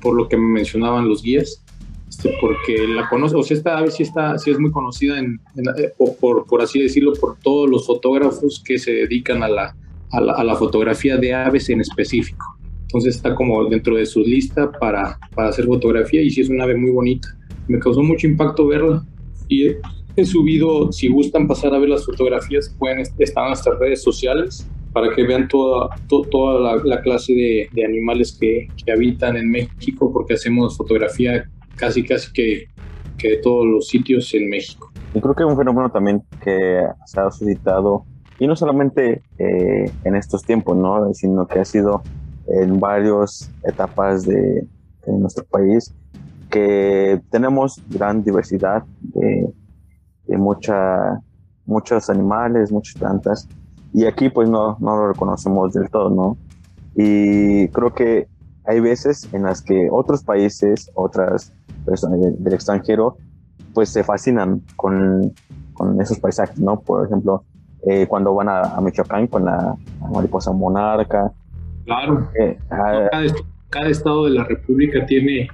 por 0.00 0.14
lo 0.14 0.28
que 0.28 0.36
me 0.36 0.46
mencionaban 0.46 1.08
los 1.08 1.22
guías, 1.22 1.62
este, 2.08 2.34
porque 2.40 2.86
la 2.88 3.08
conoce, 3.08 3.36
o 3.36 3.42
sea, 3.42 3.56
esta 3.56 3.78
ave 3.78 3.90
sí, 3.90 4.02
está, 4.02 4.38
sí 4.38 4.50
es 4.50 4.58
muy 4.58 4.70
conocida, 4.70 5.18
en, 5.18 5.40
eh, 5.76 5.92
por, 6.20 6.46
por, 6.46 6.62
así 6.62 6.80
decirlo, 6.80 7.12
por 7.14 7.38
todos 7.40 7.68
los 7.68 7.86
fotógrafos 7.86 8.62
que 8.64 8.78
se 8.78 8.92
dedican 8.92 9.42
a 9.42 9.48
la, 9.48 9.76
a 10.12 10.20
la, 10.20 10.32
a 10.32 10.44
la 10.44 10.56
fotografía 10.56 11.16
de 11.16 11.34
aves 11.34 11.68
en 11.68 11.80
específico. 11.80 12.44
Entonces 12.82 13.16
está 13.16 13.34
como 13.34 13.66
dentro 13.66 13.96
de 13.96 14.06
su 14.06 14.20
lista 14.20 14.72
para, 14.72 15.18
para 15.34 15.50
hacer 15.50 15.66
fotografía 15.66 16.22
y 16.22 16.30
sí 16.30 16.40
es 16.40 16.48
una 16.48 16.64
ave 16.64 16.76
muy 16.76 16.90
bonita. 16.90 17.28
Me 17.68 17.78
causó 17.78 18.02
mucho 18.02 18.26
impacto 18.26 18.66
verla 18.66 19.04
y 19.46 19.72
he 20.16 20.24
subido, 20.24 20.90
si 20.90 21.08
gustan 21.08 21.46
pasar 21.46 21.74
a 21.74 21.78
ver 21.78 21.90
las 21.90 22.06
fotografías, 22.06 22.74
pueden 22.78 23.00
estar 23.00 23.44
en 23.44 23.50
nuestras 23.50 23.78
redes 23.78 24.02
sociales 24.02 24.66
para 24.94 25.14
que 25.14 25.22
vean 25.22 25.46
toda, 25.48 25.90
toda 26.08 26.82
la, 26.82 27.02
clase 27.02 27.34
de, 27.34 27.68
de 27.72 27.84
animales 27.84 28.36
que, 28.40 28.68
que, 28.82 28.90
habitan 28.90 29.36
en 29.36 29.50
México, 29.50 30.10
porque 30.10 30.34
hacemos 30.34 30.76
fotografía 30.76 31.48
casi 31.78 32.04
casi 32.04 32.32
que, 32.32 32.68
que 33.16 33.28
de 33.30 33.36
todos 33.38 33.66
los 33.66 33.88
sitios 33.88 34.32
en 34.34 34.48
México. 34.48 34.90
Y 35.14 35.20
creo 35.20 35.34
que 35.34 35.44
un 35.44 35.56
fenómeno 35.56 35.90
también 35.90 36.22
que 36.42 36.82
se 37.06 37.20
ha 37.20 37.30
suscitado, 37.30 38.04
y 38.38 38.46
no 38.46 38.54
solamente 38.54 39.22
eh, 39.38 39.90
en 40.04 40.14
estos 40.14 40.44
tiempos, 40.44 40.76
¿no? 40.76 41.12
sino 41.14 41.46
que 41.46 41.58
ha 41.58 41.64
sido 41.64 42.02
en 42.46 42.78
varias 42.78 43.50
etapas 43.64 44.24
de, 44.24 44.66
nuestro 45.06 45.42
país, 45.44 45.94
que 46.50 47.18
tenemos 47.30 47.82
gran 47.88 48.22
diversidad 48.22 48.84
de, 49.00 49.50
de 50.26 50.36
muchos 50.36 52.10
animales, 52.10 52.70
muchas 52.70 52.94
plantas, 52.94 53.48
y 53.94 54.04
aquí 54.04 54.28
pues 54.28 54.50
no, 54.50 54.76
no 54.80 54.96
lo 54.96 55.12
reconocemos 55.12 55.72
del 55.72 55.88
todo, 55.88 56.10
¿no? 56.10 56.36
Y 56.94 57.68
creo 57.68 57.94
que 57.94 58.28
hay 58.66 58.80
veces 58.80 59.28
en 59.32 59.44
las 59.44 59.62
que 59.62 59.88
otros 59.90 60.22
países, 60.22 60.90
otras 60.94 61.54
personas 61.88 62.20
del, 62.20 62.52
extranjero, 62.52 63.16
pues 63.74 63.88
se 63.88 64.04
fascinan 64.04 64.62
con, 64.76 65.32
con, 65.72 66.00
esos 66.00 66.18
paisajes, 66.18 66.58
¿no? 66.58 66.80
Por 66.80 67.06
ejemplo, 67.06 67.44
eh, 67.86 68.06
cuando 68.06 68.34
van 68.34 68.48
a, 68.48 68.80
Michoacán 68.80 69.26
con 69.26 69.44
la, 69.44 69.74
mariposa 70.12 70.52
monarca. 70.52 71.32
Claro. 71.84 72.28
Eh, 72.38 72.58
ah, 72.70 73.08
cada, 73.70 73.88
estado 73.88 74.24
de 74.24 74.30
la 74.30 74.44
República 74.44 75.06
tiene, 75.06 75.48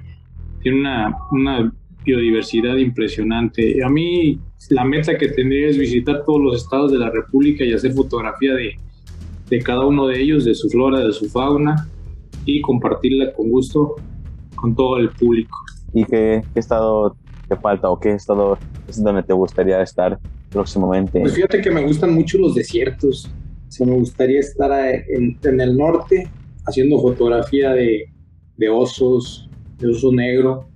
tiene 0.61 0.79
una, 0.79 1.17
una 1.31 1.73
biodiversidad 2.03 2.75
impresionante. 2.75 3.83
A 3.83 3.89
mí 3.89 4.39
la 4.69 4.83
meta 4.83 5.17
que 5.17 5.29
tendría 5.29 5.69
es 5.69 5.77
visitar 5.77 6.23
todos 6.25 6.41
los 6.41 6.63
estados 6.63 6.91
de 6.91 6.99
la 6.99 7.09
República 7.09 7.63
y 7.63 7.73
hacer 7.73 7.93
fotografía 7.93 8.53
de, 8.53 8.75
de 9.49 9.59
cada 9.59 9.85
uno 9.85 10.07
de 10.07 10.21
ellos, 10.21 10.45
de 10.45 10.55
su 10.55 10.69
flora, 10.69 10.99
de 10.99 11.13
su 11.13 11.29
fauna 11.29 11.87
y 12.45 12.61
compartirla 12.61 13.33
con 13.33 13.49
gusto 13.49 13.95
con 14.55 14.75
todo 14.75 14.97
el 14.97 15.09
público. 15.09 15.57
¿Y 15.95 16.03
qué, 16.03 16.43
estado 16.55 17.15
te 17.47 17.55
falta 17.55 17.89
o 17.89 17.97
qué 17.97 18.11
estado 18.11 18.57
es 18.87 19.01
donde 19.01 19.23
te 19.23 19.31
gustaría 19.31 19.81
estar 19.81 20.19
próximamente? 20.49 21.21
Pues 21.21 21.33
fíjate 21.33 21.61
que 21.61 21.71
me 21.71 21.81
gustan 21.83 22.13
mucho 22.13 22.37
los 22.37 22.53
desiertos. 22.53 23.31
me 23.79 23.93
gustaría 23.93 24.41
estar 24.41 24.71
en, 25.07 25.39
el 25.41 25.77
norte 25.77 26.29
haciendo 26.65 26.99
fotografía 26.99 27.71
de, 27.71 28.11
de, 28.57 28.69
osos, 28.69 29.49
de 29.77 29.87
oso 29.87 30.11
negro, 30.11 30.67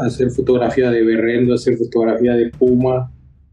hacer 0.00 0.30
fotografía 0.30 0.90
de 0.90 1.04
berrendo, 1.04 1.54
hacer 1.54 1.78
fotografía 1.78 2.34
de 2.34 2.50
puma, 2.50 3.10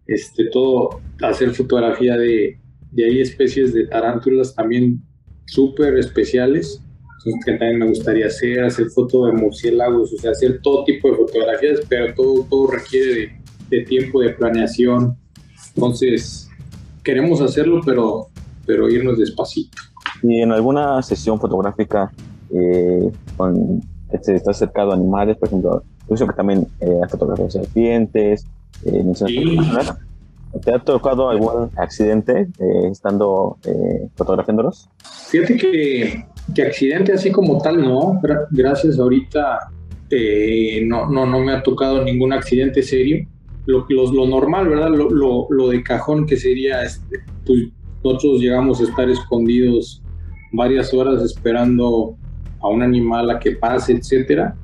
este, 0.08 0.50
todo, 0.50 1.00
hacer 1.22 1.52
fotografía 1.52 2.18
de, 2.18 2.60
de 2.92 3.22
especies 3.22 3.74
de 3.74 3.88
tarántulas 3.88 4.54
también 4.54 5.02
súper 5.46 5.98
especiales 5.98 6.84
que 7.24 7.52
también 7.54 7.80
me 7.80 7.88
gustaría 7.88 8.28
hacer, 8.28 8.64
hacer 8.64 8.88
fotos 8.90 9.28
de 9.28 9.34
murciélagos, 9.34 10.14
o 10.14 10.18
sea, 10.18 10.32
hacer 10.32 10.62
todo 10.62 10.84
tipo 10.84 11.10
de 11.10 11.18
fotografías, 11.18 11.80
pero 11.90 12.14
todo, 12.14 12.46
todo 12.50 12.68
requiere 12.68 13.40
de, 13.70 13.82
tiempo, 13.84 14.22
de 14.22 14.30
planeación. 14.30 15.18
Entonces, 15.76 16.50
queremos 17.04 17.42
hacerlo, 17.42 17.82
pero, 17.86 18.28
pero 18.66 18.90
irnos 18.90 19.18
despacito. 19.18 19.78
Y 20.24 20.42
en 20.42 20.52
alguna 20.52 21.02
sesión 21.02 21.40
fotográfica, 21.40 22.12
eh, 22.54 23.12
con, 23.36 23.82
este, 24.12 24.36
está 24.36 24.52
acercado 24.52 24.92
a 24.92 24.96
animales, 24.96 25.38
por 25.38 25.50
ejemplo, 25.50 25.84
yo 26.10 26.28
que 26.28 26.34
también 26.34 26.68
eh, 26.80 27.00
has 27.04 27.12
fotografiado 27.12 27.50
serpientes, 27.52 28.46
eh, 28.86 29.04
sí. 29.16 29.58
¿Te 30.64 30.74
ha 30.74 30.80
tocado 30.80 31.30
algún 31.30 31.70
accidente 31.76 32.48
eh, 32.60 32.88
estando 32.90 33.58
eh, 33.66 34.08
fotografiándolos? 34.16 34.90
Fíjate 35.30 35.58
que, 35.58 36.26
que, 36.54 36.62
accidente 36.62 37.14
así 37.14 37.32
como 37.32 37.58
tal 37.60 37.82
no, 37.82 38.20
gracias 38.52 39.00
ahorita 39.00 39.72
eh, 40.10 40.82
no, 40.86 41.10
no, 41.10 41.26
no 41.26 41.40
me 41.40 41.52
ha 41.52 41.64
tocado 41.64 42.04
ningún 42.04 42.34
accidente 42.34 42.82
serio. 42.82 43.28
Lo, 43.66 43.86
lo, 43.90 44.14
lo 44.14 44.28
normal, 44.28 44.70
¿verdad? 44.70 44.90
Lo, 44.90 45.10
lo, 45.10 45.48
lo, 45.50 45.70
de 45.70 45.84
cajón 45.84 46.26
que 46.26 46.38
sería, 46.38 46.84
este, 46.84 47.20
pues, 47.46 47.68
nosotros 48.02 48.40
llegamos 48.40 48.80
a 48.80 48.84
estar 48.84 49.10
escondidos 49.10 50.02
varias 50.54 50.94
horas 50.94 51.22
esperando 51.22 52.16
a 52.62 52.70
un 52.70 52.82
animal 52.82 53.30
a 53.30 53.40
que 53.40 53.52
pase, 53.52 53.92
etcétera 53.92 54.56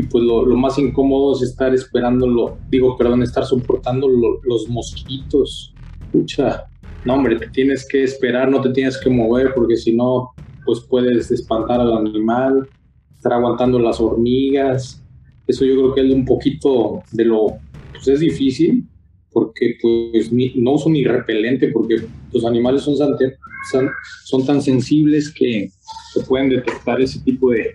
y 0.00 0.04
pues 0.04 0.24
lo, 0.24 0.46
más 0.56 0.78
incómodo 0.78 1.36
es 1.36 1.42
estar 1.42 1.74
esperándolo, 1.74 2.56
digo, 2.70 2.96
perdón, 2.96 3.22
estar 3.22 3.44
soportando 3.44 4.08
los 4.08 4.68
mosquitos. 4.68 5.74
Pucha, 6.10 6.64
no 7.04 7.14
hombre, 7.14 7.36
te 7.36 7.48
tienes 7.48 7.86
que 7.86 8.04
esperar, 8.04 8.50
no 8.50 8.62
te 8.62 8.70
tienes 8.70 8.96
que 8.98 9.10
mover 9.10 9.52
porque 9.54 9.76
si 9.76 9.94
no, 9.94 10.30
pues 10.70 10.86
puedes 10.88 11.32
espantar 11.32 11.80
al 11.80 11.92
animal, 11.96 12.68
estar 13.16 13.32
aguantando 13.32 13.80
las 13.80 14.00
hormigas. 14.00 15.04
Eso 15.48 15.64
yo 15.64 15.74
creo 15.74 15.94
que 15.94 16.06
es 16.06 16.14
un 16.14 16.24
poquito 16.24 17.02
de 17.10 17.24
lo, 17.24 17.56
pues 17.90 18.06
es 18.06 18.20
difícil 18.20 18.86
porque 19.32 19.76
pues 19.82 20.30
no 20.30 20.72
uso 20.74 20.88
ni 20.88 21.02
repelente 21.02 21.72
porque 21.72 21.96
los 22.32 22.44
animales 22.44 22.82
son, 22.82 22.96
son, 24.26 24.46
tan 24.46 24.62
sensibles 24.62 25.32
que 25.32 25.70
se 26.14 26.20
pueden 26.20 26.50
detectar 26.50 27.00
ese 27.00 27.18
tipo 27.20 27.50
de, 27.50 27.74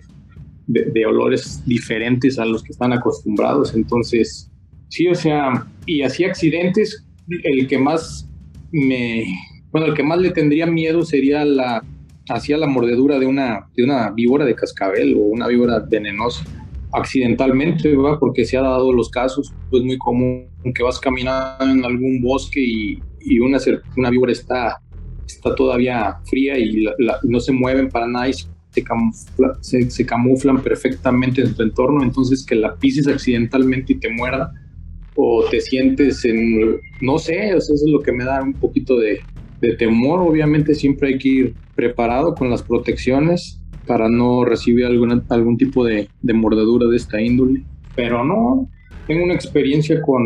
de, 0.66 1.04
olores 1.04 1.62
diferentes 1.66 2.38
a 2.38 2.46
los 2.46 2.62
que 2.62 2.72
están 2.72 2.94
acostumbrados. 2.94 3.74
Entonces, 3.74 4.50
sí, 4.88 5.06
o 5.08 5.14
sea, 5.14 5.66
y 5.84 6.00
así 6.00 6.24
accidentes, 6.24 7.04
el 7.28 7.66
que 7.68 7.76
más 7.76 8.26
me, 8.72 9.26
bueno, 9.70 9.88
el 9.88 9.94
que 9.94 10.02
más 10.02 10.18
le 10.18 10.30
tendría 10.30 10.66
miedo 10.66 11.04
sería 11.04 11.44
la, 11.44 11.82
hacia 12.28 12.56
la 12.56 12.66
mordedura 12.66 13.18
de 13.18 13.26
una, 13.26 13.68
de 13.74 13.84
una 13.84 14.10
víbora 14.10 14.44
de 14.44 14.54
cascabel 14.54 15.14
o 15.16 15.20
una 15.20 15.46
víbora 15.46 15.80
venenosa 15.80 16.44
accidentalmente, 16.92 17.94
¿verdad? 17.96 18.18
porque 18.18 18.44
se 18.44 18.56
ha 18.56 18.62
dado 18.62 18.92
los 18.92 19.10
casos, 19.10 19.52
pues 19.70 19.82
muy 19.82 19.98
común 19.98 20.48
que 20.74 20.82
vas 20.82 20.98
caminando 20.98 21.64
en 21.64 21.84
algún 21.84 22.20
bosque 22.22 22.60
y, 22.60 22.98
y 23.20 23.38
una, 23.38 23.58
una 23.96 24.10
víbora 24.10 24.32
está, 24.32 24.80
está 25.26 25.54
todavía 25.54 26.16
fría 26.24 26.58
y 26.58 26.86
no 27.24 27.40
se 27.40 27.52
mueven 27.52 27.88
para 27.88 28.06
nada 28.06 28.28
y 28.28 28.32
se, 28.32 29.90
se, 29.90 30.06
camuflan 30.06 30.62
perfectamente 30.62 31.42
en 31.42 31.54
tu 31.54 31.62
entorno, 31.62 32.02
entonces 32.02 32.44
que 32.44 32.54
la 32.54 32.74
pises 32.76 33.08
accidentalmente 33.08 33.94
y 33.94 33.96
te 33.96 34.10
muerda 34.10 34.52
o 35.14 35.44
te 35.50 35.60
sientes 35.60 36.24
en, 36.24 36.78
no 37.00 37.18
sé, 37.18 37.50
eso 37.50 37.74
es 37.74 37.82
lo 37.86 38.00
que 38.00 38.12
me 38.12 38.24
da 38.24 38.42
un 38.42 38.52
poquito 38.52 38.98
de, 38.98 39.20
de 39.60 39.76
temor. 39.76 40.20
Obviamente 40.20 40.74
siempre 40.74 41.08
hay 41.08 41.18
que 41.18 41.28
ir 41.28 41.54
preparado 41.74 42.34
con 42.34 42.50
las 42.50 42.62
protecciones 42.62 43.60
para 43.86 44.08
no 44.08 44.44
recibir 44.44 44.84
alguna, 44.84 45.22
algún 45.28 45.56
tipo 45.56 45.84
de, 45.84 46.08
de 46.22 46.32
mordedura 46.32 46.88
de 46.88 46.96
esta 46.96 47.20
índole. 47.20 47.62
Pero 47.94 48.24
no, 48.24 48.68
tengo 49.06 49.24
una 49.24 49.34
experiencia 49.34 50.00
con, 50.02 50.22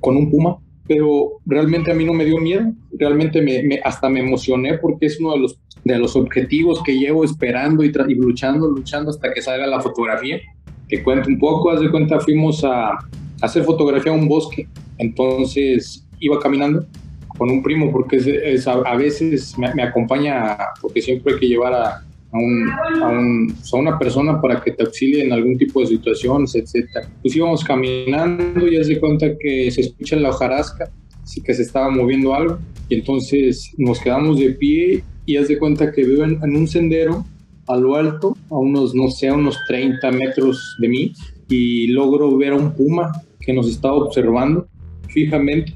con 0.00 0.16
un 0.16 0.30
puma, 0.30 0.56
pero 0.86 1.40
realmente 1.46 1.90
a 1.90 1.94
mí 1.94 2.04
no 2.04 2.12
me 2.12 2.24
dio 2.24 2.38
miedo, 2.38 2.72
realmente 2.98 3.40
me, 3.42 3.80
hasta 3.84 4.08
me 4.08 4.20
emocioné 4.20 4.78
porque 4.78 5.06
es 5.06 5.20
uno 5.20 5.32
de 5.32 5.40
los, 5.40 5.58
de 5.84 5.98
los 5.98 6.16
objetivos 6.16 6.82
que 6.82 6.98
llevo 6.98 7.24
esperando 7.24 7.84
y, 7.84 7.92
y 8.08 8.14
luchando, 8.14 8.68
luchando 8.68 9.10
hasta 9.10 9.32
que 9.32 9.42
salga 9.42 9.66
la 9.66 9.80
fotografía. 9.80 10.40
Que 10.88 11.02
cuento 11.02 11.28
un 11.28 11.38
poco, 11.38 11.70
haz 11.70 11.80
de 11.80 11.90
cuenta, 11.90 12.20
fuimos 12.20 12.62
a, 12.62 12.98
hacer 13.40 13.64
fotografía 13.64 14.12
a 14.12 14.14
un 14.14 14.28
bosque, 14.28 14.68
entonces 14.98 16.06
iba 16.20 16.38
caminando 16.38 16.86
con 17.36 17.50
un 17.50 17.62
primo 17.62 17.90
porque 17.92 18.16
es, 18.16 18.66
a, 18.66 18.94
veces 18.96 19.56
me, 19.58 19.72
me, 19.74 19.82
acompaña 19.82 20.56
porque 20.80 21.02
siempre 21.02 21.34
hay 21.34 21.40
que 21.40 21.48
llevar 21.48 21.72
a, 21.74 21.88
a, 21.96 22.38
un, 22.38 22.68
a, 23.02 23.08
un, 23.08 23.54
a, 23.72 23.76
una 23.76 23.98
persona 23.98 24.40
para 24.40 24.60
que 24.62 24.72
te 24.72 24.84
auxilie 24.84 25.24
en 25.24 25.32
algún 25.32 25.58
tipo 25.58 25.80
de 25.80 25.86
situaciones, 25.86 26.54
etcétera. 26.54 27.08
Pues 27.22 27.36
íbamos 27.36 27.64
caminando 27.64 28.66
y 28.66 28.82
se 28.84 28.98
cuenta 28.98 29.26
que 29.38 29.70
se 29.70 29.82
escucha 29.82 30.16
la 30.16 30.30
hojarasca, 30.30 30.90
así 31.22 31.40
que 31.42 31.54
se 31.54 31.62
estaba 31.62 31.90
moviendo 31.90 32.34
algo. 32.34 32.58
Y 32.88 32.96
entonces 32.96 33.72
nos 33.76 34.00
quedamos 34.00 34.38
de 34.38 34.50
pie 34.50 35.02
y 35.26 35.36
haz 35.36 35.48
de 35.48 35.58
cuenta 35.58 35.92
que 35.92 36.04
veo 36.04 36.24
en, 36.24 36.38
en 36.42 36.56
un 36.56 36.68
sendero 36.68 37.24
a 37.68 37.76
lo 37.76 37.96
alto, 37.96 38.36
a 38.50 38.56
unos, 38.56 38.94
no 38.94 39.10
sé, 39.10 39.28
a 39.28 39.34
unos 39.34 39.58
30 39.66 40.10
metros 40.12 40.76
de 40.80 40.88
mí, 40.88 41.12
y 41.48 41.88
logro 41.88 42.36
ver 42.36 42.52
a 42.52 42.56
un 42.56 42.72
puma 42.72 43.12
que 43.40 43.52
nos 43.52 43.68
estaba 43.68 43.94
observando 43.94 44.66
fijamente. 45.08 45.74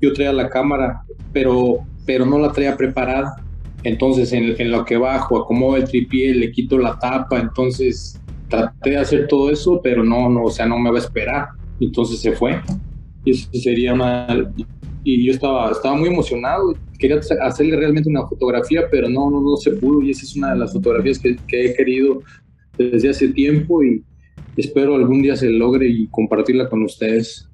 Yo 0.00 0.12
traía 0.12 0.32
la 0.32 0.48
cámara, 0.48 1.02
pero, 1.32 1.78
pero 2.04 2.26
no 2.26 2.38
la 2.38 2.52
traía 2.52 2.76
preparada. 2.76 3.36
Entonces, 3.82 4.32
en, 4.32 4.70
lo 4.70 4.84
que 4.84 4.96
bajo, 4.96 5.38
acomodo 5.38 5.76
el 5.76 5.84
tripié, 5.84 6.34
le 6.34 6.50
quito 6.50 6.78
la 6.78 6.98
tapa. 6.98 7.38
Entonces, 7.38 8.20
traté 8.48 8.90
de 8.90 8.96
hacer 8.98 9.28
todo 9.28 9.50
eso, 9.50 9.80
pero 9.82 10.02
no, 10.02 10.28
no, 10.28 10.44
o 10.44 10.50
sea, 10.50 10.66
no 10.66 10.78
me 10.78 10.90
va 10.90 10.96
a 10.96 11.00
esperar. 11.00 11.48
Entonces 11.80 12.20
se 12.20 12.32
fue. 12.32 12.60
Y 13.24 13.30
eso 13.32 13.48
sería 13.52 13.94
mal. 13.94 14.52
Y 15.04 15.26
yo 15.26 15.32
estaba, 15.32 15.70
estaba 15.70 15.94
muy 15.94 16.08
emocionado. 16.08 16.74
Quería 16.98 17.20
hacerle 17.42 17.76
realmente 17.76 18.08
una 18.08 18.26
fotografía, 18.26 18.82
pero 18.90 19.08
no, 19.08 19.30
no, 19.30 19.40
no 19.40 19.56
se 19.56 19.72
pudo. 19.72 20.02
Y 20.02 20.10
esa 20.10 20.22
es 20.22 20.36
una 20.36 20.52
de 20.52 20.58
las 20.58 20.72
fotografías 20.72 21.18
que, 21.18 21.36
que 21.46 21.66
he 21.66 21.74
querido 21.74 22.22
desde 22.76 23.10
hace 23.10 23.28
tiempo 23.28 23.82
y 23.82 24.04
espero 24.56 24.94
algún 24.94 25.22
día 25.22 25.36
se 25.36 25.50
logre 25.50 25.88
y 25.88 26.08
compartirla 26.08 26.68
con 26.68 26.82
ustedes. 26.82 27.48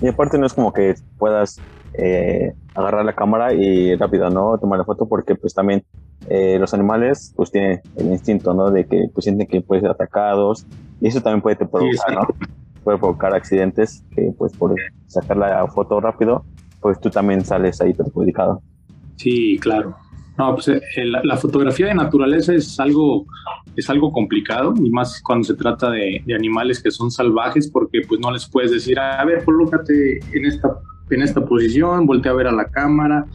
Y 0.00 0.06
aparte 0.06 0.38
no 0.38 0.46
es 0.46 0.54
como 0.54 0.72
que 0.72 0.94
puedas 1.18 1.60
eh, 1.94 2.52
agarrar 2.74 3.04
la 3.04 3.14
cámara 3.14 3.52
y 3.52 3.94
rápido, 3.96 4.30
¿no? 4.30 4.58
Tomar 4.58 4.78
la 4.78 4.84
foto 4.84 5.08
porque 5.08 5.34
pues 5.34 5.54
también 5.54 5.84
eh, 6.28 6.58
los 6.58 6.74
animales 6.74 7.32
pues 7.36 7.50
tienen 7.50 7.80
el 7.96 8.06
instinto, 8.06 8.54
¿no? 8.54 8.70
De 8.70 8.86
que 8.86 9.08
pues 9.12 9.24
sienten 9.24 9.46
que 9.46 9.60
pueden 9.60 9.82
ser 9.82 9.90
atacados 9.90 10.66
y 11.00 11.08
eso 11.08 11.20
también 11.20 11.42
puede 11.42 11.56
te 11.56 11.66
provocar, 11.66 12.14
¿no? 12.14 12.28
Puede 12.84 12.98
provocar 12.98 13.34
accidentes 13.34 14.04
que 14.14 14.32
pues 14.36 14.56
por 14.56 14.74
sacar 15.06 15.36
la 15.36 15.66
foto 15.66 16.00
rápido 16.00 16.44
pues 16.80 17.00
tú 17.00 17.10
también 17.10 17.44
sales 17.44 17.80
ahí 17.80 17.92
perjudicado. 17.92 18.62
Sí, 19.16 19.58
claro. 19.60 19.96
No, 20.38 20.54
pues 20.54 20.68
eh, 20.68 20.80
la, 21.04 21.36
fotografía 21.36 21.86
de 21.86 21.94
naturaleza 21.94 22.54
es 22.54 22.78
algo, 22.78 23.26
es 23.74 23.90
algo 23.90 24.12
complicado 24.12 24.72
y 24.80 24.88
más 24.88 25.20
cuando 25.20 25.42
se 25.42 25.54
trata 25.54 25.90
de, 25.90 26.22
de, 26.24 26.34
animales 26.34 26.80
que 26.80 26.92
son 26.92 27.10
salvajes 27.10 27.68
porque 27.68 28.02
pues 28.06 28.20
no 28.20 28.30
les 28.30 28.48
puedes 28.48 28.70
decir, 28.70 29.00
a 29.00 29.24
ver, 29.24 29.44
colócate 29.44 30.20
en 30.32 30.46
esta 30.46 30.78
en 31.10 31.22
esta 31.22 31.44
posición, 31.44 32.06
voltea 32.06 32.32
a 32.32 32.34
ver 32.34 32.46
a 32.46 32.52
la 32.52 32.66
cámara, 32.66 33.26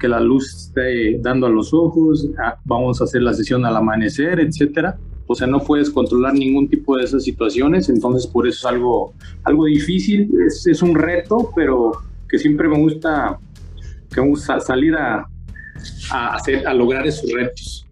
que 0.00 0.08
la 0.08 0.20
luz 0.20 0.54
esté 0.54 1.18
dando 1.20 1.46
a 1.46 1.50
los 1.50 1.72
ojos, 1.72 2.28
ah, 2.38 2.58
vamos 2.64 3.00
a 3.00 3.04
hacer 3.04 3.22
la 3.22 3.32
sesión 3.32 3.64
al 3.64 3.76
amanecer, 3.76 4.40
etcétera. 4.40 4.98
O 5.28 5.34
sea, 5.34 5.46
no 5.46 5.60
puedes 5.60 5.90
controlar 5.90 6.34
ningún 6.34 6.68
tipo 6.68 6.96
de 6.96 7.04
esas 7.04 7.24
situaciones, 7.24 7.88
entonces 7.88 8.26
por 8.26 8.46
eso 8.46 8.68
es 8.68 8.74
algo, 8.74 9.12
algo 9.44 9.64
difícil, 9.64 10.30
es, 10.46 10.66
es 10.66 10.82
un 10.82 10.94
reto, 10.94 11.50
pero 11.56 11.92
que 12.28 12.38
siempre 12.38 12.68
me 12.68 12.78
gusta, 12.78 13.38
que 14.14 14.20
me 14.20 14.28
gusta 14.28 14.60
salir 14.60 14.94
a, 14.94 15.26
a, 16.12 16.34
hacer, 16.34 16.66
a 16.66 16.74
lograr 16.74 17.06
esos 17.06 17.30
retos. 17.32 17.86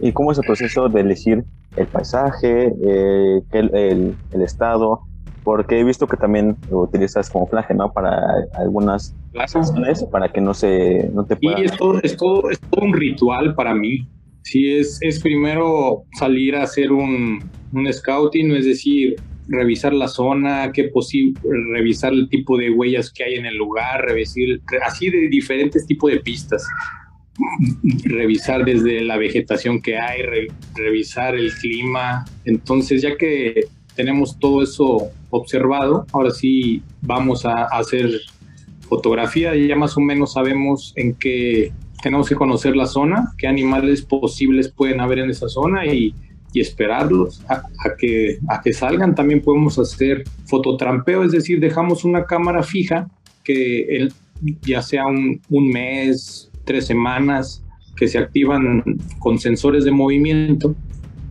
¿Y 0.00 0.12
cómo 0.12 0.30
es 0.30 0.38
el 0.38 0.44
proceso 0.44 0.88
de 0.88 1.00
elegir 1.00 1.44
el 1.76 1.86
paisaje, 1.86 2.72
eh, 2.82 3.42
el, 3.52 3.74
el, 3.74 4.14
el 4.32 4.42
estado, 4.42 5.00
porque 5.46 5.78
he 5.78 5.84
visto 5.84 6.08
que 6.08 6.16
también 6.16 6.56
utilizas 6.72 7.30
camuflaje, 7.30 7.72
¿no? 7.72 7.92
Para 7.92 8.20
algunas 8.54 9.14
situaciones, 9.32 10.02
para 10.10 10.32
que 10.32 10.40
no 10.40 10.52
se 10.52 11.08
no 11.14 11.24
te 11.24 11.36
pueda... 11.36 11.58
Sí, 11.58 11.64
es 11.66 11.76
todo, 11.76 12.00
es 12.02 12.16
todo, 12.16 12.50
es 12.50 12.58
todo 12.58 12.84
un 12.84 12.92
ritual 12.92 13.54
para 13.54 13.72
mí. 13.72 14.08
Sí, 14.42 14.72
es, 14.72 14.98
es 15.02 15.20
primero 15.20 16.02
salir 16.18 16.56
a 16.56 16.64
hacer 16.64 16.90
un, 16.90 17.48
un 17.72 17.92
scouting, 17.92 18.56
es 18.56 18.64
decir, 18.64 19.14
revisar 19.46 19.94
la 19.94 20.08
zona, 20.08 20.72
qué 20.72 20.88
posible, 20.88 21.38
revisar 21.72 22.12
el 22.12 22.28
tipo 22.28 22.58
de 22.58 22.70
huellas 22.70 23.12
que 23.12 23.22
hay 23.22 23.34
en 23.34 23.46
el 23.46 23.56
lugar, 23.56 24.04
revisar, 24.04 24.42
así 24.84 25.10
de 25.10 25.28
diferentes 25.28 25.86
tipos 25.86 26.10
de 26.10 26.18
pistas. 26.18 26.66
Revisar 28.02 28.64
desde 28.64 29.04
la 29.04 29.16
vegetación 29.16 29.80
que 29.80 29.96
hay, 29.96 30.22
revisar 30.74 31.36
el 31.36 31.52
clima. 31.52 32.24
Entonces, 32.44 33.02
ya 33.02 33.16
que 33.16 33.68
tenemos 33.96 34.38
todo 34.38 34.62
eso 34.62 35.10
observado, 35.30 36.06
ahora 36.12 36.30
sí 36.30 36.82
vamos 37.00 37.44
a, 37.44 37.64
hacer 37.64 38.10
fotografía 38.88 39.56
y 39.56 39.66
ya 39.66 39.74
más 39.74 39.96
o 39.96 40.00
menos 40.00 40.34
sabemos 40.34 40.92
en 40.94 41.14
qué 41.14 41.72
tenemos 42.02 42.28
que 42.28 42.36
conocer 42.36 42.76
la 42.76 42.86
zona, 42.86 43.32
qué 43.38 43.48
animales 43.48 44.02
posibles 44.02 44.68
pueden 44.68 45.00
haber 45.00 45.20
en 45.20 45.30
esa 45.30 45.48
zona 45.48 45.86
y, 45.86 46.14
esperarlos 46.54 47.44
a, 47.50 47.62
que, 47.98 48.38
a 48.48 48.62
que 48.62 48.72
salgan. 48.72 49.14
También 49.14 49.42
podemos 49.42 49.78
hacer 49.78 50.24
fototrampeo, 50.46 51.22
es 51.22 51.32
decir, 51.32 51.60
dejamos 51.60 52.02
una 52.02 52.24
cámara 52.24 52.62
fija 52.62 53.10
que 53.44 53.82
el, 53.94 54.10
ya 54.62 54.80
sea 54.80 55.04
un, 55.04 55.38
un 55.50 55.68
mes, 55.68 56.50
tres 56.64 56.86
semanas, 56.86 57.62
que 57.94 58.08
se 58.08 58.16
activan 58.16 58.82
con 59.18 59.38
sensores 59.38 59.84
de 59.84 59.90
movimiento 59.90 60.74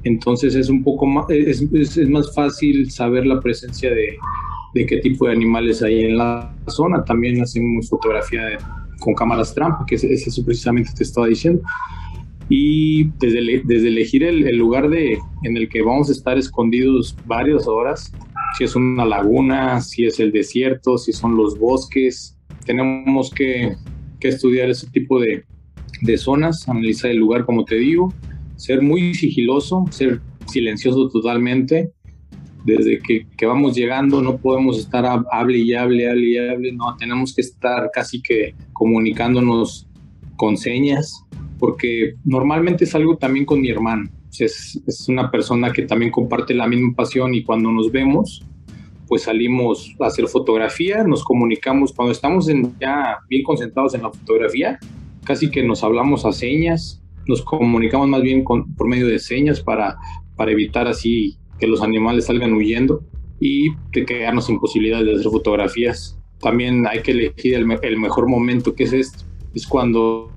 entonces 0.06 0.54
es 0.54 0.70
un 0.70 0.84
poco 0.84 1.08
más, 1.08 1.26
es, 1.30 1.62
es, 1.74 2.10
más 2.10 2.34
fácil 2.34 2.92
saber 2.92 3.26
la 3.26 3.40
presencia 3.40 3.90
de, 3.90 4.16
de, 4.76 4.86
qué 4.86 4.98
tipo 4.98 5.26
de 5.26 5.34
animales 5.34 5.82
hay 5.82 6.06
en 6.06 6.18
la 6.18 6.56
zona. 6.68 7.04
También 7.04 7.42
hacemos 7.42 7.90
fotografía 7.90 8.60
con 9.00 9.16
cámaras 9.16 9.56
trampa, 9.56 9.84
que 9.88 9.96
es, 9.96 10.04
eso 10.04 10.46
precisamente 10.46 10.92
te 10.96 11.04
estaba 11.04 11.26
diciendo. 11.26 11.62
Y 12.50 13.06
desde, 13.20 13.64
desde 13.66 13.88
elegir 13.88 14.24
el, 14.24 14.48
el, 14.48 14.58
lugar 14.58 14.90
de, 14.90 15.18
en 15.42 15.58
el 15.58 15.68
que 15.70 15.82
vamos 15.82 16.10
a 16.10 16.12
estar 16.12 16.38
escondidos 16.38 17.18
varias 17.26 17.68
horas, 17.68 18.14
si 18.60 18.64
es 18.64 18.76
una 18.76 19.06
laguna, 19.06 19.82
si 19.82 20.06
es 20.06 20.20
el 20.20 20.32
desierto, 20.32 21.00
si 21.00 21.14
son 21.14 21.36
los 21.36 21.58
bosques, 21.58 22.38
tenemos 22.64 23.32
que, 23.32 23.76
que 24.20 24.28
estudiar 24.28 24.70
ese 24.70 24.88
tipo 24.92 25.20
de, 25.20 25.44
de 26.04 26.18
zonas, 26.20 26.70
analizar 26.70 27.10
el 27.10 27.18
lugar, 27.18 27.44
como 27.44 27.66
te 27.66 27.76
digo, 27.76 28.14
ser 28.56 28.82
muy 28.82 29.14
sigiloso, 29.14 29.86
ser 29.90 30.22
silencioso 30.48 31.10
totalmente. 31.10 31.92
Desde 32.66 33.00
que, 33.00 33.46
vamos 33.46 33.76
llegando 33.76 34.22
no 34.24 34.38
podemos 34.38 34.80
estar 34.80 35.06
hable 35.32 35.58
y 35.60 35.74
hable, 35.76 36.10
hable 36.10 36.30
y 36.30 36.38
hable, 36.38 36.72
no, 36.72 36.96
tenemos 36.98 37.36
que 37.36 37.42
estar 37.42 37.92
casi 37.94 38.22
que 38.22 38.56
comunicándonos 38.74 39.88
con 40.36 40.58
señas, 40.58 41.24
porque 41.60 42.16
normalmente 42.24 42.88
salgo 42.88 43.18
también 43.18 43.46
con 43.46 43.62
mi 43.62 43.70
hermano. 43.70 44.10
Es, 44.40 44.82
una 45.08 45.30
persona 45.30 45.72
que 45.72 45.84
también 45.84 46.12
comparte 46.12 46.54
la 46.56 46.68
misma 46.68 46.94
pasión 46.96 47.36
y 47.36 47.44
cuando 47.44 47.72
nos 47.72 47.92
vemos, 47.92 48.44
pues 49.08 49.24
salimos 49.24 49.96
a 50.00 50.08
hacer 50.08 50.28
fotografía, 50.28 51.04
nos 51.04 51.24
comunicamos, 51.24 51.94
cuando 51.94 52.12
estamos 52.12 52.48
ya 52.82 53.20
bien 53.30 53.44
concentrados 53.44 53.94
en 53.94 54.02
la 54.02 54.12
fotografía, 54.12 54.80
casi 55.24 55.52
que 55.52 55.64
nos 55.64 55.84
hablamos 55.84 56.26
a 56.26 56.32
señas, 56.32 57.05
nos 57.28 57.42
comunicamos 57.42 58.08
más 58.08 58.22
bien 58.22 58.44
con, 58.44 58.74
por 58.76 58.88
medio 58.88 59.08
de 59.08 59.20
señas 59.20 59.62
para, 59.62 59.98
para 60.36 60.52
evitar 60.52 60.88
así 60.88 61.38
que 61.60 61.68
los 61.68 61.82
animales 61.82 62.26
salgan 62.26 62.54
huyendo 62.54 63.04
y 63.40 63.70
de 63.94 64.06
quedarnos 64.06 64.46
sin 64.46 64.60
posibilidades 64.60 65.06
de 65.06 65.14
hacer 65.14 65.32
fotografías. 65.32 66.20
También 66.40 66.86
hay 66.88 67.02
que 67.02 67.12
elegir 67.12 67.56
el, 67.56 67.80
el 67.82 67.98
mejor 67.98 68.28
momento, 68.28 68.76
que 68.76 68.84
es 68.84 68.94
esto, 68.94 69.24
es 69.54 69.66
cuando 69.66 70.32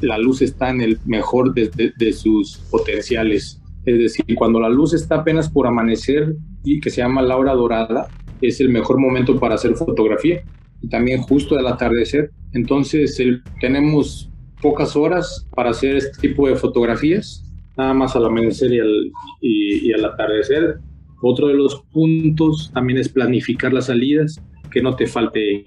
la 0.00 0.18
luz 0.18 0.42
está 0.42 0.70
en 0.70 0.80
el 0.80 0.98
mejor 1.04 1.54
de, 1.54 1.68
de, 1.68 1.92
de, 1.96 2.12
sus 2.12 2.58
potenciales. 2.70 3.60
Es 3.84 3.98
decir, 3.98 4.24
cuando 4.36 4.60
la 4.60 4.68
luz 4.68 4.94
está 4.94 5.16
apenas 5.16 5.48
por 5.50 5.66
amanecer 5.66 6.36
y 6.64 6.80
que 6.80 6.90
se 6.90 6.98
llama 6.98 7.22
la 7.22 7.36
hora 7.36 7.52
dorada, 7.52 8.08
es 8.40 8.60
el 8.60 8.68
mejor 8.68 8.98
momento 8.98 9.38
para 9.38 9.56
hacer 9.56 9.74
fotografía. 9.74 10.42
Y 10.82 10.88
también 10.88 11.20
justo 11.20 11.58
al 11.58 11.66
atardecer. 11.66 12.30
Entonces 12.52 13.20
el, 13.20 13.42
tenemos 13.60 14.29
pocas 14.60 14.96
horas 14.96 15.46
para 15.54 15.70
hacer 15.70 15.96
este 15.96 16.28
tipo 16.28 16.48
de 16.48 16.56
fotografías. 16.56 17.44
nada 17.76 17.94
más 17.94 18.14
al 18.14 18.26
amanecer 18.26 18.72
y 18.72 18.80
al, 18.80 19.12
y 19.40 19.92
atardecer. 19.92 20.78
Otro 21.22 21.48
de 21.48 21.54
los 21.54 21.82
puntos 21.92 22.70
también 22.72 22.98
es 22.98 23.08
planificar 23.08 23.72
las 23.72 23.86
salidas, 23.86 24.40
que 24.70 24.82
no 24.82 24.96
te 24.96 25.06
falte 25.06 25.64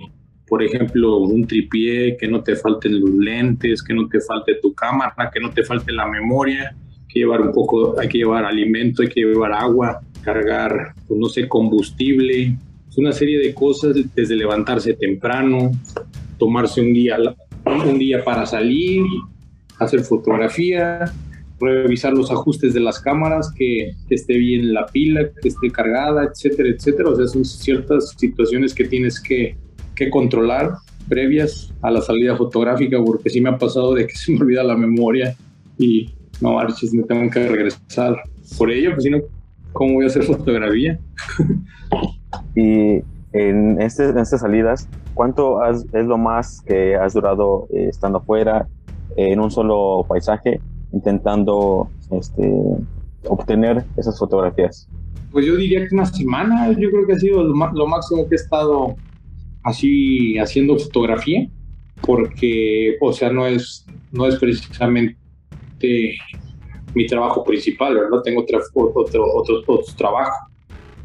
por 0.53 0.61
ejemplo, 0.61 1.17
un 1.17 1.47
tripié, 1.47 2.15
que 2.15 2.27
no 2.27 2.43
te 2.43 2.55
falten 2.55 2.99
los 2.99 3.09
lentes, 3.11 3.81
que 3.81 3.93
no 3.93 4.07
te 4.07 4.19
falte 4.19 4.55
tu 4.61 4.71
cámara, 4.73 5.31
que 5.33 5.39
no 5.39 5.49
te 5.49 5.63
falte 5.63 5.91
la 5.91 6.07
memoria, 6.07 6.75
que 7.09 7.21
llevar 7.21 7.41
un 7.41 7.51
poco, 7.51 7.99
hay 7.99 8.07
que 8.07 8.19
llevar 8.19 8.45
alimento, 8.45 9.01
hay 9.01 9.09
que 9.09 9.21
llevar 9.21 9.53
agua, 9.53 10.01
cargar, 10.21 10.93
pues, 11.07 11.19
no 11.19 11.27
sé, 11.27 11.47
combustible, 11.47 12.55
es 12.87 12.97
una 12.97 13.13
serie 13.13 13.39
de 13.39 13.53
cosas 13.53 13.95
desde 14.13 14.35
levantarse 14.35 14.93
temprano, 14.93 15.71
tomarse 16.37 16.81
un 16.81 16.93
día, 16.93 17.17
un 17.65 17.97
día 17.97 18.23
para 18.23 18.45
salir, 18.45 19.03
hacer 19.79 20.01
fotografía, 20.01 21.11
revisar 21.59 22.13
los 22.13 22.31
ajustes 22.31 22.73
de 22.73 22.79
las 22.79 22.99
cámaras, 22.99 23.51
que, 23.55 23.93
que, 24.07 24.15
esté 24.15 24.37
bien 24.37 24.73
la 24.73 24.85
pila, 24.87 25.29
que 25.41 25.47
esté 25.47 25.69
cargada, 25.69 26.25
etcétera, 26.25 26.69
etcétera. 26.69 27.09
O 27.09 27.15
sea, 27.15 27.27
son 27.27 27.45
ciertas 27.45 28.15
situaciones 28.17 28.73
que 28.73 28.85
tienes 28.85 29.19
que, 29.19 29.55
que 29.95 30.09
controlar 30.09 30.71
previas 31.07 31.73
a 31.81 31.91
la 31.91 32.01
salida 32.01 32.35
fotográfica, 32.35 32.97
porque 33.03 33.29
sí 33.29 33.41
me 33.41 33.49
ha 33.49 33.57
pasado 33.57 33.93
de 33.93 34.07
que 34.07 34.13
se 34.15 34.31
me 34.31 34.39
olvida 34.39 34.63
la 34.63 34.75
memoria 34.75 35.35
y 35.77 36.13
no, 36.41 36.59
arches, 36.59 36.93
me 36.93 37.03
tengo 37.03 37.29
que 37.29 37.47
regresar. 37.47 38.15
Por 38.57 38.71
ello, 38.71 38.91
pues 38.91 39.03
si 39.03 39.09
no, 39.09 39.19
¿cómo 39.71 39.95
voy 39.95 40.05
a 40.05 40.07
hacer 40.07 40.23
fotografía? 40.23 40.99
y 42.55 43.01
en, 43.33 43.81
este, 43.81 44.09
en 44.09 44.17
estas 44.17 44.41
salidas, 44.41 44.87
¿cuánto 45.13 45.59
es 45.65 46.05
lo 46.05 46.17
más 46.17 46.61
que 46.61 46.95
has 46.95 47.13
durado 47.13 47.67
eh, 47.71 47.87
estando 47.89 48.19
afuera 48.19 48.67
en 49.15 49.39
un 49.39 49.51
solo 49.51 50.05
paisaje, 50.07 50.59
intentando 50.91 51.89
este, 52.11 52.51
obtener 53.27 53.83
esas 53.97 54.17
fotografías? 54.17 54.87
Pues 55.31 55.45
yo 55.45 55.55
diría 55.55 55.87
que 55.87 55.95
una 55.95 56.05
semana, 56.05 56.71
yo 56.71 56.89
creo 56.91 57.07
que 57.07 57.13
ha 57.13 57.19
sido 57.19 57.43
lo, 57.43 57.71
lo 57.73 57.87
máximo 57.87 58.27
que 58.27 58.35
he 58.35 58.37
estado 58.37 58.95
así 59.63 60.37
haciendo 60.37 60.77
fotografía, 60.77 61.47
porque, 62.01 62.97
o 63.01 63.13
sea, 63.13 63.31
no 63.31 63.47
es, 63.47 63.85
no 64.11 64.27
es 64.27 64.35
precisamente 64.35 65.17
mi 66.93 67.07
trabajo 67.07 67.43
principal, 67.43 67.95
¿verdad? 67.95 68.21
Tengo 68.23 68.41
otro, 68.41 68.59
otro, 68.93 69.25
otro, 69.33 69.63
otro 69.65 69.95
trabajo. 69.97 70.49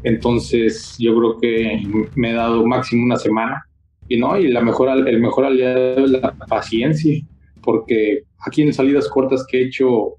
Entonces, 0.03 0.95
yo 0.99 1.15
creo 1.17 1.37
que 1.39 1.81
me 2.15 2.31
he 2.31 2.33
dado 2.33 2.65
máximo 2.65 3.05
una 3.05 3.17
semana. 3.17 3.65
Y 4.09 4.17
no, 4.17 4.37
y 4.37 4.49
la 4.49 4.61
mejor, 4.61 5.07
el 5.07 5.19
mejor 5.19 5.45
aliado 5.45 6.03
es 6.03 6.11
la 6.11 6.33
paciencia, 6.49 7.23
porque 7.61 8.23
aquí 8.45 8.63
en 8.63 8.73
salidas 8.73 9.07
cortas 9.07 9.45
que 9.47 9.59
he 9.59 9.65
hecho, 9.65 10.15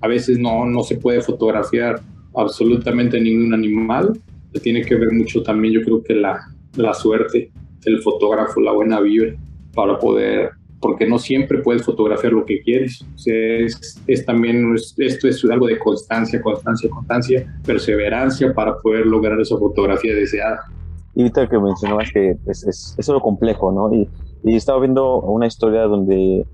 a 0.00 0.08
veces 0.08 0.38
no, 0.38 0.66
no 0.66 0.82
se 0.82 0.96
puede 0.96 1.20
fotografiar 1.20 2.00
absolutamente 2.34 3.20
ningún 3.20 3.54
animal. 3.54 4.18
Tiene 4.62 4.82
que 4.82 4.94
ver 4.96 5.12
mucho 5.12 5.42
también, 5.42 5.74
yo 5.74 5.82
creo 5.82 6.02
que 6.02 6.14
la, 6.14 6.40
la 6.76 6.94
suerte 6.94 7.52
el 7.84 8.02
fotógrafo 8.02 8.60
la 8.60 8.72
buena 8.72 9.00
vibra 9.00 9.34
para 9.74 9.98
poder, 9.98 10.50
porque 10.80 11.06
no 11.06 11.18
siempre 11.18 11.58
puedes 11.58 11.82
fotografiar 11.82 12.32
lo 12.32 12.44
que 12.44 12.60
quieres. 12.60 13.04
es, 13.26 14.24
también, 14.26 14.74
esto 14.98 15.28
es 15.28 15.44
algo 15.44 15.66
de 15.66 15.78
constancia, 15.78 16.40
constancia, 16.40 16.90
constancia, 16.90 17.60
perseverancia 17.64 18.52
para 18.54 18.78
poder 18.78 19.06
lograr 19.06 19.40
esa 19.40 19.56
fotografía 19.56 20.14
deseada. 20.14 20.60
Y 21.14 21.22
ahorita 21.22 21.48
que 21.48 21.58
mencionabas 21.58 22.10
que 22.12 22.36
es, 22.46 22.64
es, 22.64 22.94
es 22.98 23.08
lo 23.08 23.20
complejo, 23.20 23.72
¿no? 23.72 23.94
Y, 23.94 24.08
estaba 24.44 24.78
viendo 24.78 25.20
una 25.20 25.46
historia 25.46 25.84
donde 25.84 26.44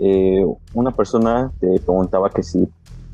eh, 0.00 0.44
una 0.74 0.90
persona 0.90 1.52
te 1.60 1.78
preguntaba 1.78 2.30
que 2.30 2.42
si 2.42 2.66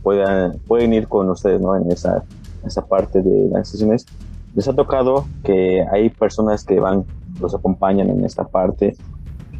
puedan, 0.02 0.58
pueden 0.66 0.94
ir 0.94 1.08
con 1.08 1.28
ustedes, 1.28 1.60
¿no? 1.60 1.76
En 1.76 1.92
esa, 1.92 2.24
esa 2.64 2.86
parte 2.86 3.20
de 3.20 3.48
las 3.50 3.68
sesiones. 3.68 4.06
Les 4.54 4.66
ha 4.66 4.72
tocado 4.72 5.26
que 5.42 5.84
hay 5.92 6.08
personas 6.08 6.64
que 6.64 6.80
van 6.80 7.04
los 7.40 7.54
acompañan 7.54 8.08
en 8.08 8.24
esta 8.24 8.44
parte 8.44 8.96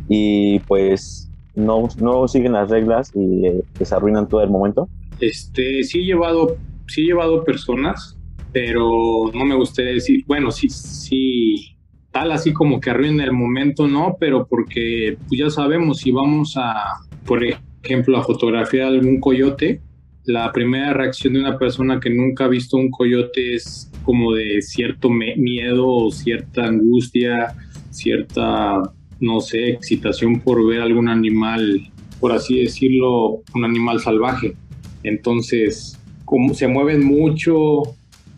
y 0.09 0.61
pues 0.61 1.31
no, 1.55 1.89
no 2.01 2.29
siguen 2.29 2.53
las 2.53 2.71
reglas 2.71 3.13
y 3.15 3.47
eh, 3.47 3.65
desarruinan 3.79 4.29
todo 4.29 4.43
el 4.43 4.51
momento? 4.51 4.89
Este, 5.21 5.83
sí 5.85 6.01
he 6.01 6.05
llevado, 6.05 6.57
sí 6.89 7.03
he 7.03 7.05
llevado 7.07 7.45
personas, 7.45 8.17
pero 8.55 9.33
no 9.35 9.45
me 9.45 9.57
gustaría 9.57 9.95
decir, 9.95 10.23
bueno, 10.29 10.53
sí, 10.53 10.69
sí, 10.69 11.77
tal 12.13 12.31
así 12.31 12.53
como 12.53 12.81
que 12.81 12.91
arruinen 12.91 13.21
el 13.21 13.33
momento, 13.33 13.89
no, 13.89 14.17
pero 14.21 14.47
porque 14.47 15.19
pues 15.27 15.41
ya 15.41 15.51
sabemos, 15.51 15.99
si 15.99 16.13
vamos 16.13 16.57
a, 16.57 17.01
por 17.27 17.43
ejemplo, 17.83 18.17
a 18.17 18.23
fotografiar 18.23 18.87
algún 18.87 19.19
coyote, 19.19 19.83
la 20.23 20.53
primera 20.53 20.93
reacción 20.93 21.35
de 21.35 21.41
una 21.41 21.59
persona 21.59 21.99
que 21.99 22.11
nunca 22.11 22.45
ha 22.45 22.49
visto 22.49 22.77
un 22.77 22.93
coyote 22.93 23.57
es 23.57 23.91
como 24.05 24.33
de 24.35 24.63
cierto 24.63 25.11
miedo 25.11 25.89
o 25.89 26.13
cierta 26.13 26.67
angustia, 26.67 27.57
cierta, 27.91 28.83
no 29.19 29.41
sé, 29.41 29.71
excitación 29.71 30.39
por 30.41 30.65
ver 30.65 30.81
algún 30.81 31.09
animal, 31.09 31.91
por 32.21 32.31
así 32.31 32.61
decirlo, 32.61 33.43
un 33.53 33.65
animal 33.65 33.99
salvaje. 33.99 34.55
Entonces, 35.03 36.01
como 36.25 36.55
se 36.55 36.69
mueven 36.69 37.05
mucho, 37.05 37.83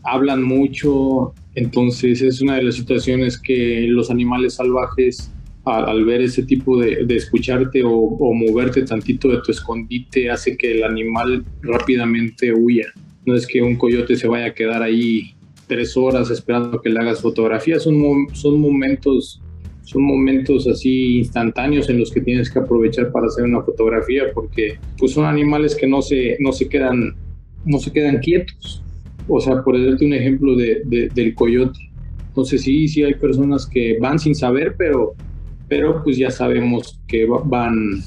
hablan 0.07 0.43
mucho, 0.43 1.35
entonces 1.55 2.23
es 2.23 2.41
una 2.41 2.57
de 2.57 2.65
las 2.65 2.77
situaciones 2.77 3.39
que 3.39 3.87
los 3.89 4.11
animales 4.11 4.55
salvajes 4.55 5.33
al, 5.65 6.05
ver 6.05 6.21
ese 6.23 6.45
tipo 6.45 6.81
de, 6.81 7.05
escucharte 7.11 7.83
o, 7.83 7.91
o, 7.91 8.35
moverte 8.35 8.83
tantito 8.83 9.29
de 9.29 9.39
tu 9.39 9.51
escondite 9.51 10.31
hace 10.31 10.57
que 10.57 10.77
el 10.77 10.85
animal 10.85 11.45
rápidamente 11.63 12.53
huya. 12.53 12.87
No 13.25 13.35
es 13.35 13.47
que 13.47 13.61
un 13.61 13.77
coyote 13.77 14.15
se 14.15 14.29
vaya 14.29 14.47
a 14.47 14.55
quedar 14.55 14.83
ahí 14.83 15.35
tres 15.67 15.97
horas 15.97 16.31
esperando 16.31 16.81
que 16.81 16.89
le 16.89 17.01
hagas 17.01 17.21
fotografía, 17.21 17.81
son, 17.81 17.97
son 18.33 18.61
momentos 18.61 19.43
son 19.87 20.03
momentos 20.03 20.67
así 20.67 21.19
instantáneos 21.19 21.89
en 21.89 22.01
los 22.01 22.11
que 22.11 22.21
tienes 22.21 22.51
que 22.51 22.59
aprovechar 22.59 23.13
para 23.13 23.29
hacer 23.29 23.45
una 23.45 23.63
fotografía 23.63 24.25
porque 24.35 24.81
pues 24.99 25.13
son 25.13 25.25
animales 25.27 25.77
que 25.77 25.87
no 25.87 26.03
se, 26.03 26.37
no 26.41 26.53
se 26.53 26.69
quedan 26.69 27.15
no 27.65 27.79
se 27.79 27.93
quedan 27.93 28.19
quietos. 28.19 28.83
O 29.29 29.41
sea, 29.41 29.63
por 29.63 29.83
darte 29.83 30.05
un 30.05 30.13
ejemplo 30.13 30.57
de, 30.57 31.11
del 31.13 31.35
coyote. 31.35 31.79
Entonces 32.29 32.63
sí, 32.63 32.87
sí 32.89 33.03
hay 33.03 33.15
personas 33.15 33.67
que 33.67 33.99
van 33.99 34.19
sin 34.19 34.35
saber, 34.35 34.75
pero, 34.77 35.15
pero 35.69 36.03
pues 36.05 36.17
ya 36.17 36.31
sabemos 36.31 37.01
que 37.09 37.27
van, 37.27 38.01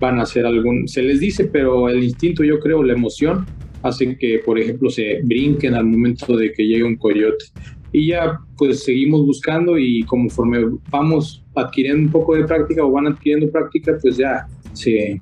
van 0.00 0.18
a 0.18 0.22
hacer 0.22 0.46
algún, 0.46 0.86
se 0.86 1.02
les 1.02 1.20
dice, 1.20 1.46
pero 1.46 1.88
el 1.88 2.02
instinto, 2.02 2.44
yo 2.44 2.60
creo, 2.60 2.82
la 2.82 2.92
emoción, 2.92 3.44
hace 3.82 4.16
que, 4.16 4.40
por 4.44 4.58
ejemplo, 4.58 4.88
se 4.88 5.20
brinquen 5.24 5.74
al 5.74 5.84
momento 5.84 6.36
de 6.36 6.52
que 6.52 6.66
llegue 6.66 6.84
un 6.84 6.96
coyote 6.96 7.44
y 7.92 8.08
ya 8.08 8.38
pues 8.56 8.84
seguimos 8.84 9.24
buscando 9.26 9.78
y 9.78 10.02
conforme 10.04 10.78
vamos 10.90 11.44
adquiriendo 11.54 12.06
un 12.06 12.10
poco 12.10 12.34
de 12.34 12.44
práctica 12.44 12.84
o 12.84 12.90
van 12.90 13.06
adquiriendo 13.06 13.50
práctica, 13.50 13.98
pues 14.00 14.16
ya 14.16 14.46
se, 14.72 15.20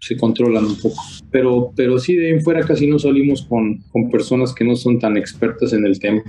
se 0.00 0.16
controlan 0.16 0.64
un 0.64 0.76
poco. 0.76 0.96
Pero, 1.30 1.72
pero 1.76 1.98
sí, 1.98 2.16
de 2.16 2.32
ahí 2.32 2.40
fuera 2.40 2.60
casi 2.66 2.86
no 2.86 2.98
salimos 2.98 3.42
con, 3.42 3.78
con 3.92 4.10
personas 4.10 4.54
que 4.54 4.64
no 4.64 4.74
son 4.74 4.98
tan 4.98 5.16
expertas 5.16 5.72
en 5.72 5.84
el 5.86 5.98
tema. 5.98 6.22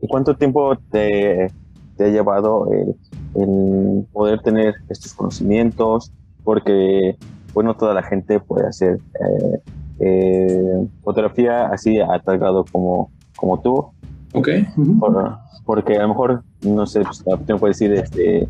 ¿Y 0.00 0.08
cuánto 0.08 0.34
tiempo 0.34 0.76
te, 0.90 1.48
te 1.96 2.04
ha 2.04 2.08
llevado 2.08 2.68
el, 2.72 2.94
el, 3.40 4.06
poder 4.12 4.40
tener 4.40 4.74
estos 4.88 5.12
conocimientos? 5.14 6.12
Porque, 6.42 7.16
bueno, 7.52 7.74
toda 7.76 7.94
la 7.94 8.02
gente 8.02 8.40
puede 8.40 8.66
hacer 8.66 8.98
eh, 9.20 9.58
eh, 10.00 10.86
fotografía 11.02 11.66
así 11.66 11.98
atalgado 12.00 12.64
como, 12.70 13.10
como 13.36 13.60
tú, 13.60 13.90
Ok. 14.32 14.48
porque 15.64 15.96
a 15.96 16.02
lo 16.02 16.08
mejor, 16.08 16.42
no 16.62 16.86
sé, 16.86 17.00
pues, 17.00 17.24
tengo 17.46 17.60
que 17.60 17.66
decir 17.66 17.92
este, 17.92 18.48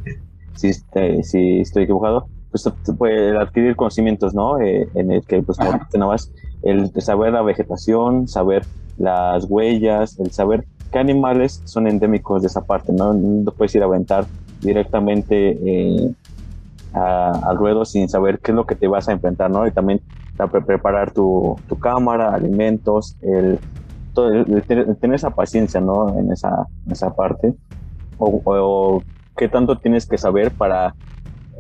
si, 0.55 0.69
este, 0.69 1.23
si 1.23 1.61
estoy 1.61 1.85
equivocado, 1.85 2.29
pues 2.51 2.69
puede 2.97 3.37
adquirir 3.37 3.77
conocimientos, 3.77 4.35
¿no? 4.35 4.61
Eh, 4.61 4.89
en 4.95 5.13
el 5.13 5.23
que, 5.25 5.43
pues, 5.43 5.59
como 5.59 6.15
el 6.63 6.91
saber 7.01 7.33
la 7.33 7.43
vegetación, 7.43 8.27
saber 8.29 8.65
las 8.97 9.45
huellas, 9.45 10.19
el 10.19 10.33
saber 10.33 10.67
qué 10.91 10.99
animales 10.99 11.63
son 11.65 11.87
endémicos 11.87 12.43
de 12.43 12.49
esa 12.49 12.65
parte, 12.65 12.93
¿no? 12.93 13.13
No 13.13 13.51
puedes 13.53 13.75
ir 13.75 13.83
a 13.83 13.87
aventar 13.87 14.27
directamente 14.61 15.59
eh, 15.65 16.11
al 16.93 17.57
ruedo 17.57 17.85
sin 17.85 18.09
saber 18.09 18.41
qué 18.41 18.53
es 18.53 18.57
lo 18.57 18.67
que 18.67 18.75
te 18.75 18.89
vas 18.89 19.09
a 19.09 19.13
enfrentar, 19.13 19.51
¿no? 19.51 19.67
Y 19.67 19.71
también 19.71 20.01
preparar 20.67 21.13
tu, 21.13 21.57
tu 21.69 21.79
cámara, 21.79 22.35
alimentos, 22.35 23.17
el 23.23 23.59
tener, 24.67 25.15
esa 25.15 25.31
paciencia, 25.31 25.81
¿no? 25.81 26.19
En 26.19 26.33
esa, 26.33 26.67
esa 26.91 27.15
parte. 27.15 27.55
O, 28.19 29.03
qué 29.37 29.49
tanto 29.49 29.79
tienes 29.79 30.07
que 30.07 30.19
saber 30.19 30.51
para 30.51 30.95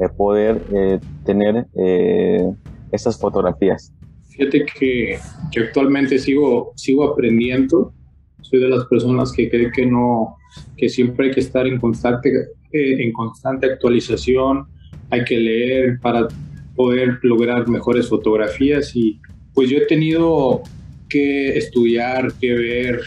eh, 0.01 0.09
poder 0.17 0.61
eh, 0.75 0.99
tener 1.25 1.67
eh, 1.77 2.51
esas 2.93 3.19
fotografías. 3.19 3.93
Fíjate 4.29 4.65
que, 4.65 5.19
que, 5.51 5.61
actualmente 5.61 6.19
sigo, 6.19 6.73
sigo 6.77 7.05
aprendiendo. 7.05 7.93
Soy 8.41 8.61
de 8.61 8.69
las 8.69 8.85
personas 8.87 9.33
que 9.33 9.51
cree 9.51 9.71
que 9.73 9.85
no, 9.85 10.37
que 10.77 10.89
siempre 10.89 11.27
hay 11.27 11.33
que 11.33 11.41
estar 11.41 11.67
en 11.67 11.79
constante, 11.79 12.31
en 12.73 13.13
constante 13.13 13.67
actualización, 13.67 14.67
hay 15.11 15.25
que 15.25 15.39
leer 15.39 15.99
para 16.01 16.29
poder 16.77 17.19
lograr 17.23 17.69
mejores 17.69 18.09
fotografías 18.09 18.95
y 18.95 19.21
pues 19.53 19.69
yo 19.69 19.79
he 19.79 19.87
tenido 19.87 20.63
que 21.09 21.59
estudiar, 21.59 22.33
que 22.41 22.55
ver 22.55 23.01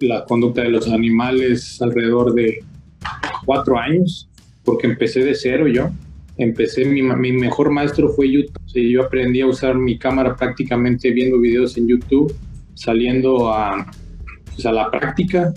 la 0.00 0.24
conducta 0.24 0.62
de 0.62 0.70
los 0.70 0.88
animales 0.88 1.80
alrededor 1.80 2.34
de 2.34 2.64
cuatro 3.44 3.78
años, 3.78 4.28
porque 4.64 4.86
empecé 4.86 5.20
de 5.24 5.34
cero 5.34 5.68
yo. 5.68 5.90
Empecé, 6.36 6.84
mi, 6.84 7.02
mi 7.02 7.32
mejor 7.32 7.70
maestro 7.70 8.08
fue 8.08 8.30
YouTube. 8.30 8.58
yo 8.74 9.04
aprendí 9.04 9.40
a 9.40 9.46
usar 9.46 9.76
mi 9.76 9.98
cámara 9.98 10.34
prácticamente 10.34 11.10
viendo 11.10 11.38
videos 11.38 11.76
en 11.76 11.86
YouTube, 11.86 12.34
saliendo 12.74 13.52
a, 13.52 13.86
pues, 14.52 14.66
a 14.66 14.72
la 14.72 14.90
práctica, 14.90 15.52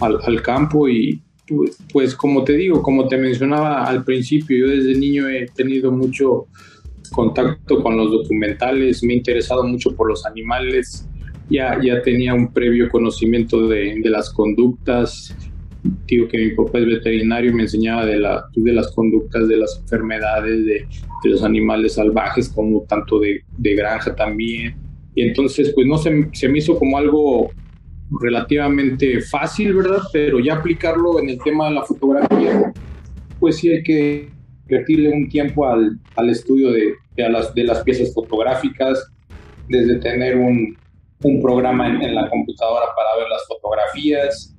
al, 0.00 0.18
al 0.22 0.42
campo 0.42 0.88
y 0.88 1.22
pues, 1.46 1.78
pues 1.92 2.14
como 2.14 2.42
te 2.42 2.54
digo, 2.54 2.82
como 2.82 3.06
te 3.06 3.16
mencionaba 3.16 3.84
al 3.84 4.04
principio, 4.04 4.58
yo 4.58 4.68
desde 4.68 4.98
niño 4.98 5.28
he 5.28 5.46
tenido 5.46 5.92
mucho 5.92 6.46
contacto 7.12 7.82
con 7.82 7.96
los 7.96 8.10
documentales, 8.10 9.02
me 9.04 9.14
he 9.14 9.16
interesado 9.16 9.62
mucho 9.62 9.94
por 9.94 10.08
los 10.08 10.26
animales, 10.26 11.08
ya, 11.48 11.78
ya 11.80 12.02
tenía 12.02 12.34
un 12.34 12.52
previo 12.52 12.88
conocimiento 12.90 13.68
de, 13.68 14.00
de 14.02 14.10
las 14.10 14.30
conductas, 14.30 15.36
digo 16.06 16.28
que 16.28 16.38
mi 16.38 16.50
papá 16.50 16.78
es 16.78 16.86
veterinario 16.86 17.50
y 17.50 17.54
me 17.54 17.62
enseñaba 17.62 18.06
de, 18.06 18.18
la, 18.18 18.44
de 18.54 18.72
las 18.72 18.92
conductas 18.92 19.48
de 19.48 19.56
las 19.56 19.78
enfermedades 19.80 20.64
de, 20.64 20.86
los 21.24 21.42
animales 21.42 21.94
salvajes 21.94 22.48
como 22.48 22.82
tanto 22.82 23.18
de, 23.18 23.42
de, 23.58 23.74
granja 23.74 24.14
también. 24.14 24.76
Y 25.14 25.22
entonces 25.22 25.72
pues 25.74 25.84
no 25.84 25.98
se, 25.98 26.28
se 26.32 26.48
me 26.48 26.58
hizo 26.58 26.78
como 26.78 26.98
algo 26.98 27.50
relativamente 28.20 29.20
fácil, 29.22 29.74
¿verdad? 29.74 30.02
Pero 30.12 30.38
ya 30.38 30.54
aplicarlo 30.54 31.18
en 31.18 31.30
el 31.30 31.38
tema 31.42 31.68
de 31.68 31.74
la 31.74 31.82
fotografía, 31.82 32.72
pues 33.40 33.56
sí 33.56 33.70
hay 33.70 33.82
que 33.82 34.28
invertirle 34.68 35.12
un 35.12 35.28
tiempo 35.28 35.66
al, 35.66 35.98
al 36.16 36.30
estudio 36.30 36.70
de, 36.70 36.94
de, 37.16 37.28
las, 37.28 37.54
de 37.54 37.64
las 37.64 37.82
piezas 37.82 38.12
fotográficas, 38.14 39.10
desde 39.68 39.98
tener 39.98 40.36
un, 40.36 40.76
un 41.22 41.42
programa 41.42 41.88
en, 41.88 42.14
la 42.14 42.28
computadora 42.28 42.86
para 42.94 43.16
ver 43.18 43.28
las 43.28 43.46
fotografías, 43.46 44.55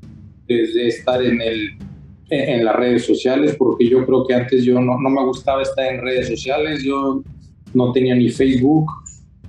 desde 0.48 0.88
estar 0.88 1.22
en, 1.24 1.42
el, 1.42 1.70
en, 2.30 2.50
en, 2.50 2.66
las 2.66 2.76
redes 2.76 3.06
sociales, 3.06 3.56
porque 3.58 3.90
yo 3.90 4.06
creo 4.06 4.26
que 4.26 4.34
antes 4.34 4.64
yo 4.64 4.80
no, 4.80 5.00
no 5.00 5.10
me 5.10 5.24
gustaba 5.26 5.62
estar 5.62 5.86
en 5.94 6.02
redes 6.02 6.28
sociales, 6.28 6.84
yo 6.84 7.24
no 7.74 7.92
tenía 7.92 8.16
ni 8.16 8.30
Facebook, 8.30 8.90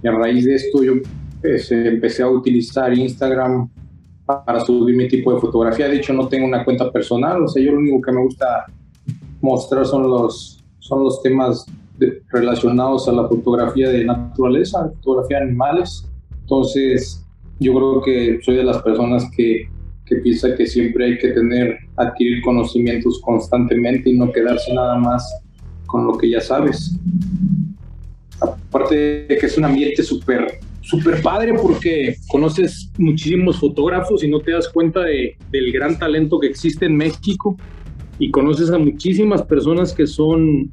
y 0.02 0.08
a 0.08 0.12
raíz 0.12 0.44
de 0.44 0.54
esto 0.54 0.82
yo 0.82 0.94
pues, 1.40 1.70
empecé 1.72 2.22
a 2.22 2.28
utilizar 2.28 2.96
Instagram 2.96 3.68
para 4.26 4.60
subir 4.60 4.94
mi 4.94 5.08
tipo 5.08 5.32
de 5.32 5.40
fotografía. 5.40 5.88
De 5.88 5.96
hecho, 5.96 6.12
no 6.12 6.28
tengo 6.28 6.46
una 6.46 6.64
cuenta 6.64 6.90
personal, 6.90 7.42
o 7.42 7.48
sea, 7.48 7.62
yo 7.62 7.72
lo 7.72 7.78
único 7.78 8.02
que 8.02 8.12
me 8.12 8.22
gusta 8.22 8.66
mostrar 9.40 9.86
son 9.86 10.02
los, 10.02 10.62
son 10.80 11.04
los 11.04 11.22
temas 11.22 11.66
de, 11.98 12.22
relacionados 12.28 13.08
a 13.08 13.12
la 13.12 13.26
fotografía 13.26 13.88
de 13.88 14.04
naturaleza, 14.04 14.90
fotografía 15.02 15.38
de 15.38 15.44
animales. 15.44 16.06
Entonces, 16.40 17.24
yo 17.60 17.74
creo 17.74 18.02
que 18.02 18.40
soy 18.42 18.56
de 18.56 18.64
las 18.64 18.82
personas 18.82 19.24
que, 19.34 19.68
que 20.08 20.16
piensa 20.16 20.54
que 20.54 20.66
siempre 20.66 21.04
hay 21.04 21.18
que 21.18 21.28
tener, 21.28 21.78
adquirir 21.96 22.42
conocimientos 22.42 23.20
constantemente 23.22 24.10
y 24.10 24.18
no 24.18 24.32
quedarse 24.32 24.72
nada 24.72 24.96
más 24.96 25.42
con 25.86 26.06
lo 26.06 26.16
que 26.16 26.30
ya 26.30 26.40
sabes. 26.40 26.98
Aparte 28.40 29.26
de 29.28 29.36
que 29.36 29.46
es 29.46 29.58
un 29.58 29.64
ambiente 29.64 30.02
súper 30.02 30.60
súper 30.88 31.20
padre 31.20 31.52
porque 31.52 32.16
conoces 32.28 32.90
muchísimos 32.96 33.60
fotógrafos 33.60 34.24
y 34.24 34.28
no 34.28 34.40
te 34.40 34.52
das 34.52 34.70
cuenta 34.70 35.02
de, 35.02 35.36
del 35.50 35.70
gran 35.70 35.98
talento 35.98 36.40
que 36.40 36.46
existe 36.46 36.86
en 36.86 36.96
México 36.96 37.58
y 38.18 38.30
conoces 38.30 38.70
a 38.70 38.78
muchísimas 38.78 39.42
personas 39.42 39.92
que 39.92 40.06
son 40.06 40.72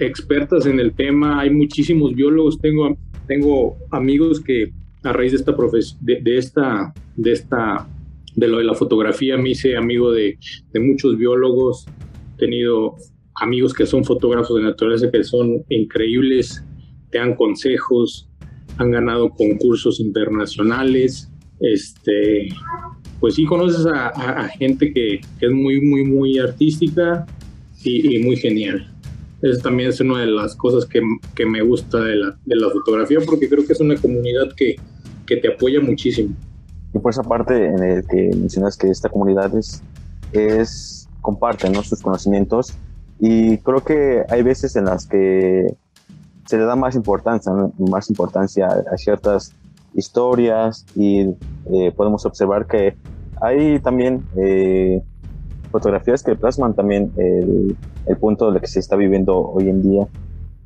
expertas 0.00 0.66
en 0.66 0.80
el 0.80 0.92
tema, 0.92 1.40
hay 1.40 1.50
muchísimos 1.50 2.12
biólogos, 2.12 2.58
tengo, 2.58 2.96
tengo 3.28 3.76
amigos 3.92 4.40
que 4.40 4.72
a 5.04 5.12
raíz 5.12 5.30
de 5.30 5.38
esta 5.38 5.54
de, 6.00 6.20
de, 6.22 6.38
esta, 6.38 6.92
de 7.16 7.32
esta, 7.32 7.88
de 8.36 8.48
lo 8.48 8.58
de 8.58 8.64
la 8.64 8.74
fotografía, 8.74 9.36
me 9.36 9.50
hice 9.50 9.76
amigo 9.76 10.10
de, 10.10 10.38
de 10.72 10.80
muchos 10.80 11.16
biólogos, 11.16 11.86
he 12.34 12.38
tenido 12.38 12.96
amigos 13.36 13.74
que 13.74 13.86
son 13.86 14.04
fotógrafos 14.04 14.56
de 14.56 14.62
naturaleza 14.62 15.10
que 15.10 15.24
son 15.24 15.64
increíbles, 15.68 16.64
te 17.10 17.18
dan 17.18 17.34
consejos, 17.34 18.28
han 18.78 18.90
ganado 18.90 19.30
concursos 19.30 20.00
internacionales, 20.00 21.30
este, 21.60 22.48
pues 23.20 23.34
sí 23.36 23.44
conoces 23.44 23.86
a, 23.86 24.48
gente 24.58 24.92
que, 24.92 25.20
que, 25.38 25.46
es 25.46 25.52
muy, 25.52 25.80
muy, 25.80 26.04
muy 26.04 26.38
artística 26.38 27.26
y, 27.84 28.16
y, 28.16 28.22
muy 28.22 28.36
genial. 28.36 28.92
Eso 29.42 29.60
también 29.60 29.88
es 29.90 30.00
una 30.00 30.20
de 30.20 30.26
las 30.26 30.56
cosas 30.56 30.86
que, 30.86 31.00
que 31.34 31.46
me 31.46 31.62
gusta 31.62 32.00
de 32.00 32.16
la, 32.16 32.38
de 32.44 32.56
la, 32.56 32.70
fotografía 32.70 33.18
porque 33.24 33.48
creo 33.48 33.66
que 33.66 33.72
es 33.72 33.80
una 33.80 33.96
comunidad 33.96 34.52
que, 34.56 34.76
que 35.26 35.36
te 35.36 35.48
apoya 35.48 35.80
muchísimo. 35.80 36.34
Y 36.94 36.98
por 36.98 37.10
esa 37.10 37.22
parte 37.22 37.66
en 37.66 37.82
el 37.82 38.06
que 38.06 38.30
mencionas 38.36 38.76
que 38.76 38.88
esta 38.88 39.08
comunidad 39.08 39.54
es, 39.56 39.82
es 40.32 41.08
comparte 41.20 41.70
¿no? 41.70 41.82
sus 41.82 42.02
conocimientos. 42.02 42.74
Y 43.18 43.58
creo 43.58 43.82
que 43.82 44.24
hay 44.28 44.42
veces 44.42 44.76
en 44.76 44.86
las 44.86 45.06
que 45.06 45.74
se 46.46 46.58
le 46.58 46.64
da 46.64 46.76
más 46.76 46.94
importancia, 46.96 47.52
más 47.78 48.10
importancia 48.10 48.66
a 48.66 48.96
ciertas 48.96 49.52
historias 49.94 50.84
y 50.96 51.20
eh, 51.72 51.92
podemos 51.96 52.26
observar 52.26 52.66
que 52.66 52.96
hay 53.40 53.78
también 53.80 54.24
eh, 54.36 55.02
fotografías 55.70 56.22
que 56.22 56.34
plasman 56.34 56.74
también 56.74 57.12
el, 57.16 57.76
el, 58.06 58.16
punto 58.16 58.46
de 58.46 58.52
lo 58.52 58.60
que 58.60 58.66
se 58.66 58.80
está 58.80 58.96
viviendo 58.96 59.38
hoy 59.38 59.68
en 59.68 59.82
día. 59.82 60.06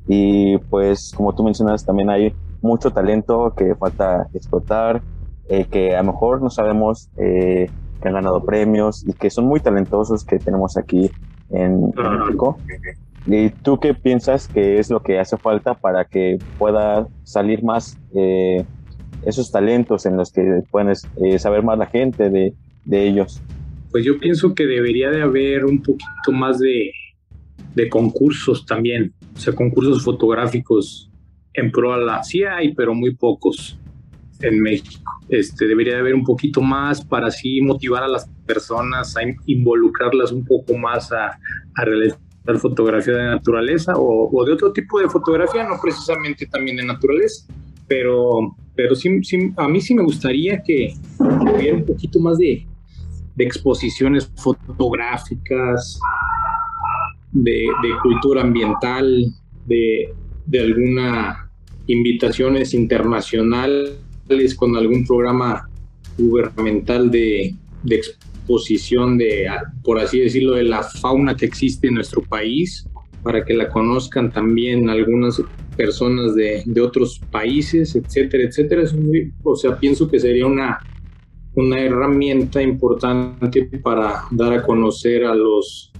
Y 0.07 0.57
pues 0.69 1.11
como 1.15 1.33
tú 1.35 1.43
mencionas 1.43 1.85
también 1.85 2.09
hay 2.09 2.33
mucho 2.61 2.91
talento 2.91 3.53
que 3.55 3.75
falta 3.75 4.27
explotar 4.33 5.01
eh, 5.49 5.65
que 5.65 5.95
a 5.95 6.03
lo 6.03 6.11
mejor 6.11 6.41
no 6.41 6.49
sabemos 6.49 7.09
eh, 7.17 7.69
que 8.01 8.07
han 8.07 8.13
ganado 8.13 8.43
premios 8.43 9.05
y 9.07 9.13
que 9.13 9.29
son 9.29 9.45
muy 9.45 9.59
talentosos 9.59 10.23
que 10.23 10.39
tenemos 10.39 10.77
aquí 10.77 11.11
en, 11.49 11.93
en 11.97 12.19
México 12.19 12.57
¿Y 13.29 13.49
tú 13.49 13.77
qué 13.79 13.93
piensas 13.93 14.47
que 14.47 14.79
es 14.79 14.89
lo 14.89 15.01
que 15.01 15.19
hace 15.19 15.37
falta 15.37 15.73
para 15.73 16.05
que 16.05 16.37
pueda 16.57 17.07
salir 17.23 17.61
más 17.61 17.99
eh, 18.15 18.65
esos 19.25 19.51
talentos 19.51 20.05
en 20.05 20.15
los 20.15 20.31
que 20.31 20.61
puedes 20.71 21.05
eh, 21.21 21.37
saber 21.37 21.61
más 21.61 21.77
la 21.77 21.87
gente 21.87 22.29
de, 22.29 22.53
de, 22.85 23.07
ellos? 23.07 23.41
Pues 23.91 24.05
yo 24.05 24.17
pienso 24.17 24.55
que 24.55 24.65
debería 24.65 25.09
de 25.09 25.21
haber 25.21 25.65
un 25.65 25.81
poquito 25.81 26.31
más 26.31 26.59
de, 26.59 26.91
de 27.75 27.89
concursos 27.89 28.65
también, 28.65 29.13
o 29.35 29.39
sea, 29.39 29.53
concursos 29.53 30.03
fotográficos 30.03 31.11
en 31.53 31.69
pro 31.69 31.93
a 31.93 31.97
la... 31.97 32.23
Sí 32.23 32.43
hay, 32.43 32.73
pero 32.75 32.93
muy 32.93 33.13
pocos 33.13 33.77
en 34.39 34.61
México. 34.61 35.11
Este, 35.29 35.67
debería 35.67 35.95
de 35.95 35.99
haber 35.99 36.15
un 36.15 36.23
poquito 36.23 36.61
más 36.61 37.03
para 37.03 37.27
así 37.27 37.61
motivar 37.61 38.03
a 38.03 38.07
las 38.07 38.29
personas, 38.45 39.15
a 39.17 39.21
involucrarlas 39.45 40.31
un 40.31 40.45
poco 40.45 40.77
más 40.77 41.11
a, 41.11 41.37
realizar 41.75 42.19
fotografía 42.59 43.13
de 43.13 43.23
naturaleza 43.25 43.93
o, 43.97 44.29
o, 44.31 44.45
de 44.45 44.53
otro 44.53 44.71
tipo 44.71 44.99
de 44.99 45.09
fotografía, 45.09 45.67
no 45.67 45.75
precisamente 45.81 46.45
también 46.45 46.77
de 46.77 46.85
naturaleza, 46.85 47.45
pero, 47.87 48.55
pero 48.73 48.95
sí, 48.95 49.21
sí 49.23 49.51
a 49.57 49.67
mí 49.67 49.81
sí 49.81 49.93
me 49.93 50.03
gustaría 50.03 50.63
que, 50.63 50.93
hubiera 51.19 51.75
un 51.75 51.85
poquito 51.85 52.19
más 52.21 52.37
de, 52.37 52.65
de 53.35 53.43
exposiciones 53.43 54.31
fotográficas, 54.37 55.99
de, 57.33 57.67
cultura 58.01 58.41
ambiental, 58.41 59.25
de, 59.65 60.13
de 60.45 60.59
alguna 60.59 61.49
invitaciones 61.87 62.73
internacionales 62.73 63.97
con 64.57 64.75
algún 64.75 65.05
programa 65.05 65.69
gubernamental 66.17 67.09
de, 67.11 67.55
de, 67.83 67.95
exposición 67.95 69.17
de, 69.17 69.47
por 69.83 69.99
así 69.99 70.19
decirlo, 70.19 70.55
de 70.55 70.63
la 70.63 70.83
fauna 70.83 71.35
que 71.35 71.45
existe 71.45 71.87
en 71.87 71.95
nuestro 71.95 72.21
país, 72.21 72.87
para 73.23 73.43
que 73.43 73.53
la 73.53 73.69
conozcan 73.69 74.31
también 74.31 74.89
algunas 74.89 75.41
personas 75.75 76.33
de, 76.35 76.63
de 76.65 76.81
otros 76.81 77.19
países, 77.31 77.95
etcétera, 77.95 78.43
etcétera. 78.43 78.83
O 79.43 79.55
sea, 79.55 79.77
pienso 79.77 80.09
que 80.09 80.19
sería 80.19 80.45
una, 80.45 80.79
una 81.55 81.79
herramienta 81.79 82.61
importante 82.61 83.69
para 83.83 84.23
dar 84.31 84.53
a 84.53 84.63
conocer 84.63 85.25
a 85.25 85.35
los, 85.35 85.91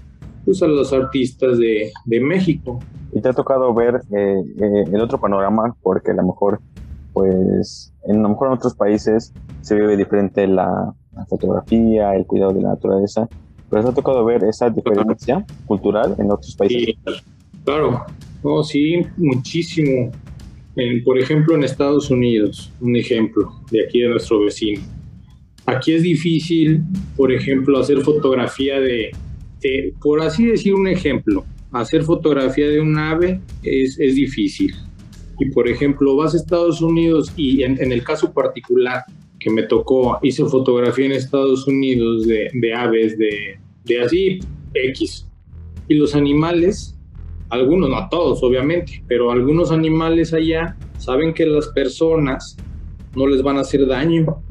pues 0.45 0.61
a 0.63 0.67
los 0.67 0.93
artistas 0.93 1.57
de, 1.57 1.91
de 2.05 2.19
México. 2.19 2.79
¿Y 3.11 3.21
te 3.21 3.29
ha 3.29 3.33
tocado 3.33 3.73
ver 3.73 3.95
eh, 3.95 4.41
eh, 4.59 4.83
el 4.93 5.01
otro 5.01 5.19
panorama? 5.19 5.75
Porque 5.81 6.11
a 6.11 6.13
lo 6.13 6.23
mejor, 6.23 6.59
pues, 7.17 7.91
en, 8.05 8.19
a 8.19 8.21
lo 8.21 8.29
mejor 8.29 8.49
en 8.49 8.53
otros 8.53 8.75
países 8.75 9.33
se 9.61 9.73
vive 9.73 9.97
diferente 9.97 10.45
la, 10.45 10.93
fotografía, 11.27 12.13
el 12.13 12.27
cuidado 12.27 12.53
de 12.53 12.61
la 12.61 12.69
naturaleza, 12.69 13.27
pero 13.71 13.81
¿te 13.83 13.89
ha 13.89 13.93
tocado 13.93 14.23
ver 14.23 14.43
esa 14.43 14.69
diferencia 14.69 15.43
cultural 15.65 16.13
en 16.19 16.29
otros 16.29 16.55
países? 16.55 16.95
Claro, 17.65 18.05
oh, 18.43 18.63
sí, 18.63 19.01
muchísimo. 19.17 20.11
Por 21.03 21.17
ejemplo, 21.17 21.55
en 21.55 21.63
Estados 21.63 22.11
Unidos, 22.11 22.71
un 22.81 22.95
ejemplo 22.95 23.51
de 23.71 23.83
aquí 23.83 24.01
de 24.01 24.09
nuestro 24.09 24.41
vecino. 24.41 24.83
Aquí 25.65 25.93
es 25.93 26.03
difícil, 26.03 26.83
por 27.15 27.33
ejemplo, 27.33 27.79
hacer 27.79 28.01
fotografía 28.01 28.79
de, 28.79 29.09
de 29.59 29.91
por 29.99 30.21
así 30.21 30.45
decir 30.45 30.75
un 30.75 30.87
ejemplo, 30.87 31.43
hacer 31.71 32.03
fotografía 32.03 32.67
de 32.67 32.79
un 32.79 32.95
ave 32.95 33.41
es, 33.63 33.99
es 33.99 34.13
difícil. 34.13 34.75
Y 35.39 35.51
por 35.51 35.67
ejemplo, 35.67 36.15
vas 36.15 36.33
a 36.33 36.37
Estados 36.37 36.81
Unidos 36.81 37.31
y 37.35 37.63
en, 37.63 37.81
en 37.81 37.91
el 37.91 38.03
caso 38.03 38.33
particular 38.33 39.03
que 39.39 39.49
me 39.49 39.63
tocó, 39.63 40.19
hice 40.21 40.43
fotografía 40.45 41.05
en 41.05 41.11
Estados 41.11 41.67
Unidos 41.67 42.25
de, 42.25 42.49
de 42.53 42.73
aves, 42.73 43.17
de, 43.17 43.59
de 43.85 44.01
así 44.01 44.39
X. 44.73 45.27
Y 45.87 45.95
los 45.95 46.15
animales, 46.15 46.97
algunos, 47.49 47.89
no 47.89 48.07
todos 48.09 48.43
obviamente, 48.43 49.03
pero 49.07 49.31
algunos 49.31 49.71
animales 49.71 50.33
allá 50.33 50.75
saben 50.97 51.33
que 51.33 51.45
las 51.45 51.67
personas 51.69 52.57
no 53.15 53.27
les 53.27 53.41
van 53.41 53.57
a 53.57 53.61
hacer 53.61 53.85
daño. 53.87 54.41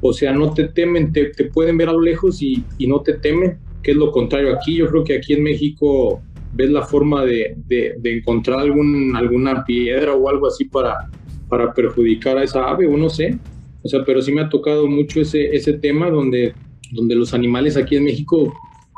O 0.00 0.12
sea, 0.12 0.32
no 0.32 0.52
te 0.52 0.68
temen, 0.68 1.12
te, 1.12 1.26
te 1.26 1.44
pueden 1.44 1.78
ver 1.78 1.88
a 1.88 1.92
lo 1.92 2.00
lejos 2.00 2.42
y, 2.42 2.64
y, 2.78 2.88
no 2.88 3.00
te 3.02 3.14
temen, 3.14 3.58
que 3.82 3.92
es 3.92 3.96
lo 3.96 4.10
contrario 4.10 4.52
aquí. 4.52 4.76
Yo 4.76 4.88
creo 4.88 5.04
que 5.04 5.16
aquí 5.16 5.34
en 5.34 5.44
México 5.44 6.20
ves 6.52 6.70
la 6.70 6.82
forma 6.82 7.24
de, 7.24 7.54
de, 7.66 7.94
de 7.98 8.18
encontrar 8.18 8.60
algún, 8.60 9.14
alguna 9.16 9.64
piedra 9.64 10.14
o 10.14 10.28
algo 10.28 10.46
así 10.46 10.64
para, 10.66 11.08
para 11.48 11.72
perjudicar 11.72 12.38
a 12.38 12.44
esa 12.44 12.68
ave, 12.70 12.86
o 12.86 12.96
no 12.96 13.08
sé. 13.08 13.38
O 13.82 13.88
sea, 13.88 14.04
pero 14.04 14.22
sí 14.22 14.32
me 14.32 14.42
ha 14.42 14.48
tocado 14.48 14.86
mucho 14.86 15.20
ese, 15.20 15.54
ese 15.54 15.74
tema 15.74 16.08
donde, 16.10 16.54
donde 16.92 17.14
los 17.14 17.34
animales 17.34 17.76
aquí 17.76 17.96
en 17.96 18.04
México 18.04 18.52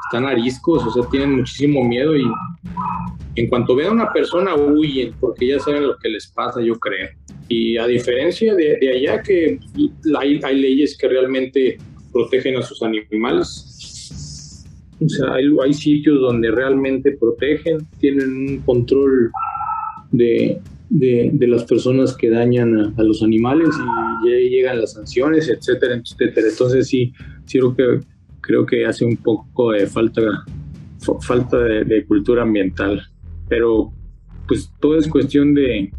están 0.07 0.26
ariscos, 0.26 0.84
o 0.84 0.90
sea, 0.90 1.11
tienen 1.11 1.36
muchísimo 1.36 1.82
miedo 1.82 2.16
y 2.16 2.24
en 3.36 3.48
cuanto 3.48 3.74
ven 3.74 3.88
a 3.88 3.92
una 3.92 4.12
persona 4.12 4.55
huyen 4.55 5.12
porque 5.18 5.48
ya 5.48 5.59
saben 5.59 5.86
lo 5.86 5.96
que 5.98 6.09
les 6.09 6.26
pasa, 6.28 6.61
yo 6.61 6.78
creo. 6.78 7.09
Y 7.48 7.76
a 7.76 7.86
diferencia 7.86 8.55
de, 8.55 8.76
de 8.80 8.90
allá 8.90 9.22
que 9.22 9.59
hay, 10.18 10.40
hay, 10.42 10.61
leyes 10.61 10.96
que 10.96 11.09
realmente 11.09 11.78
protegen 12.12 12.57
a 12.57 12.62
sus 12.62 12.82
animales, 12.82 13.73
o 15.05 15.09
sea, 15.09 15.34
hay, 15.34 15.72
sitios 15.72 16.20
donde 16.20 16.50
realmente 16.50 17.16
protegen, 17.18 17.78
tienen 17.98 18.30
un 18.30 18.59
control 18.59 19.30
de, 20.12 20.61
de, 20.90 21.46
las 21.46 21.64
personas 21.64 22.16
que 22.16 22.30
dañan 22.30 22.94
a, 22.96 23.02
los 23.02 23.22
animales 23.22 23.68
y 24.24 24.48
llegan 24.48 24.80
las 24.80 24.92
sanciones, 24.92 25.48
etcétera, 25.48 25.96
etcétera. 25.96 26.48
Entonces 26.48 26.88
sí, 26.88 27.12
sí 27.44 27.59
creo 27.59 27.74
que, 27.74 28.00
creo 28.40 28.66
que 28.66 28.86
hace 28.86 29.05
un 29.05 29.16
poco 29.16 29.72
de 29.72 29.86
falta, 29.86 30.22
falta 31.20 31.59
de, 31.59 31.84
de 31.84 32.05
cultura 32.05 32.42
ambiental. 32.42 33.02
Pero 33.48 33.92
pues 34.46 34.70
todo 34.80 34.98
es 34.98 35.09
cuestión 35.09 35.55
de, 35.55 35.90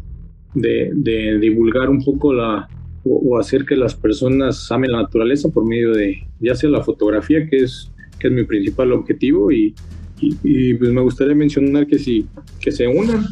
de, 0.54 1.38
divulgar 1.38 1.90
un 1.90 2.02
poco 2.04 2.32
la 2.32 2.68
o, 3.04 3.38
hacer 3.38 3.64
que 3.64 3.76
las 3.76 3.94
personas 3.94 4.70
amen 4.72 4.90
la 4.90 5.02
naturaleza 5.02 5.48
por 5.48 5.64
medio 5.64 5.92
de 5.92 6.26
ya 6.40 6.54
sea 6.54 6.70
la 6.70 6.82
fotografía, 6.82 7.48
que 7.48 7.58
es, 7.58 7.92
que 8.18 8.28
es 8.28 8.32
mi 8.32 8.44
principal 8.44 8.92
objetivo, 8.92 9.50
y, 9.50 9.74
pues 10.18 10.90
me 10.92 11.02
gustaría 11.02 11.34
mencionar 11.34 11.86
que 11.86 11.98
si 11.98 12.26
que 12.58 12.72
se 12.72 12.86
unan 12.86 13.26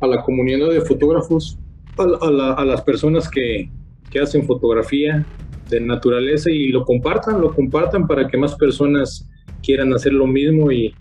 a 0.00 0.06
la 0.06 0.22
comunidad 0.22 0.70
de 0.70 0.80
fotógrafos, 0.80 1.58
a, 1.98 2.54
a 2.54 2.64
las 2.64 2.80
personas 2.80 3.28
que, 3.28 3.68
que, 4.10 4.20
hacen 4.20 4.46
fotografía 4.46 5.24
de 5.68 5.80
naturaleza 5.80 6.50
y 6.50 6.68
lo 6.68 6.84
compartan, 6.84 7.40
lo 7.40 7.54
compartan 7.54 8.06
para 8.06 8.26
que 8.26 8.38
más 8.38 8.54
personas 8.54 9.28
quieran 9.62 9.92
hacer 9.92 10.14
lo 10.14 10.26
mismo 10.26 10.72
y, 10.72 10.94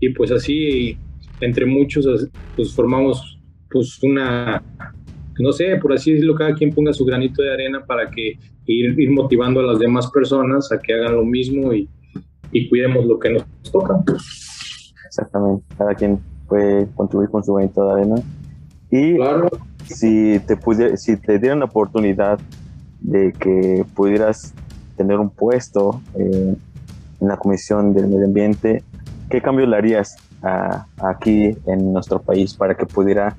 y 0.00 0.08
pues 0.10 0.32
así 0.32 0.98
entre 1.40 1.66
muchos 1.66 2.28
pues 2.56 2.72
formamos 2.74 3.38
pues 3.70 3.98
una 4.02 4.62
no 5.38 5.52
sé, 5.52 5.76
por 5.76 5.92
así 5.92 6.12
decirlo, 6.12 6.34
cada 6.34 6.54
quien 6.54 6.72
ponga 6.72 6.92
su 6.92 7.04
granito 7.04 7.42
de 7.42 7.52
arena 7.52 7.84
para 7.84 8.08
que 8.10 8.38
ir, 8.66 9.00
ir 9.00 9.10
motivando 9.10 9.60
a 9.60 9.64
las 9.64 9.78
demás 9.78 10.10
personas 10.10 10.70
a 10.70 10.78
que 10.78 10.94
hagan 10.94 11.16
lo 11.16 11.24
mismo 11.24 11.74
y, 11.74 11.88
y 12.54 12.68
cuidemos 12.68 13.04
lo 13.04 13.18
que 13.18 13.30
nos 13.30 13.44
toca. 13.70 14.02
Exactamente, 15.06 15.64
cada 15.76 15.94
quien 15.94 16.18
puede 16.48 16.86
contribuir 16.94 17.28
con 17.28 17.44
su 17.44 17.52
granito 17.52 17.86
de 17.86 17.92
arena 17.92 18.14
y 18.90 19.16
claro. 19.16 19.48
si, 19.86 20.38
te 20.46 20.56
pudiera, 20.56 20.96
si 20.96 21.16
te 21.16 21.38
dieran 21.38 21.58
la 21.58 21.64
oportunidad 21.66 22.38
de 23.00 23.32
que 23.32 23.84
pudieras 23.94 24.54
tener 24.96 25.18
un 25.18 25.30
puesto 25.30 26.00
eh, 26.14 26.54
en 27.20 27.28
la 27.28 27.36
Comisión 27.36 27.92
del 27.92 28.06
Medio 28.06 28.26
Ambiente, 28.26 28.84
¿qué 29.28 29.42
cambio 29.42 29.66
le 29.66 29.76
harías 29.76 30.16
a, 30.42 30.86
aquí 30.98 31.56
en 31.66 31.92
nuestro 31.92 32.22
país 32.22 32.54
para 32.54 32.76
que 32.76 32.86
pudiera 32.86 33.36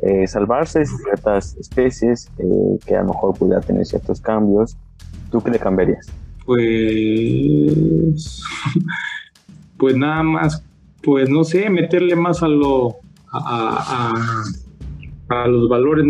eh, 0.00 0.26
salvarse 0.26 0.84
ciertas 0.86 1.54
especies 1.56 2.30
eh, 2.38 2.78
que 2.86 2.96
a 2.96 3.02
lo 3.02 3.08
mejor 3.08 3.36
pudiera 3.36 3.60
tener 3.60 3.84
ciertos 3.84 4.20
cambios? 4.20 4.76
¿Tú 5.30 5.42
qué 5.42 5.50
le 5.50 5.58
cambiarías? 5.58 6.06
Pues, 6.46 8.42
pues 9.78 9.96
nada 9.96 10.22
más, 10.22 10.64
pues 11.02 11.28
no 11.28 11.44
sé, 11.44 11.70
meterle 11.70 12.16
más 12.16 12.42
a 12.42 12.48
lo, 12.48 12.96
a, 13.32 14.12
a 15.28 15.48
los 15.48 15.68
valores 15.68 16.06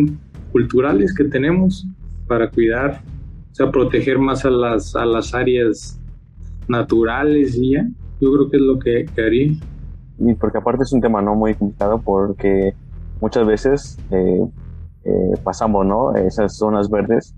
culturales 0.53 1.15
que 1.15 1.25
tenemos 1.25 1.87
para 2.27 2.51
cuidar, 2.51 3.03
o 3.51 3.55
sea, 3.55 3.71
proteger 3.71 4.19
más 4.19 4.45
a 4.45 4.51
las, 4.51 4.97
a 4.97 5.05
las 5.05 5.35
áreas 5.35 6.01
naturales 6.69 7.57
y 7.57 7.73
ya. 7.73 7.87
Yo 8.21 8.33
creo 8.33 8.51
que 8.51 8.57
es 8.57 8.63
lo 8.63 8.79
que, 8.79 9.05
que 9.15 9.23
haría. 9.23 9.53
Y 10.19 10.35
porque 10.35 10.59
aparte 10.59 10.85
es 10.85 10.93
un 10.93 11.01
tema 11.01 11.21
no 11.21 11.35
muy 11.35 11.55
complicado 11.55 12.01
porque 12.01 12.75
muchas 13.21 13.47
veces 13.47 13.99
eh, 14.11 14.47
eh, 15.05 15.35
pasamos, 15.43 15.85
¿no? 15.85 16.15
Esas 16.15 16.57
zonas 16.57 16.89
verdes 16.89 17.35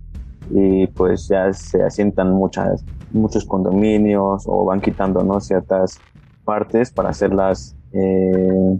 y 0.51 0.87
pues 0.89 1.29
ya 1.29 1.53
se 1.53 1.83
asientan 1.83 2.33
muchas, 2.33 2.85
muchos 3.13 3.45
condominios 3.45 4.45
o 4.47 4.65
van 4.65 4.81
quitando, 4.81 5.23
¿no? 5.23 5.41
Ciertas 5.41 6.01
partes 6.45 6.91
para 6.91 7.11
hacerlas 7.11 7.77
eh, 7.93 8.79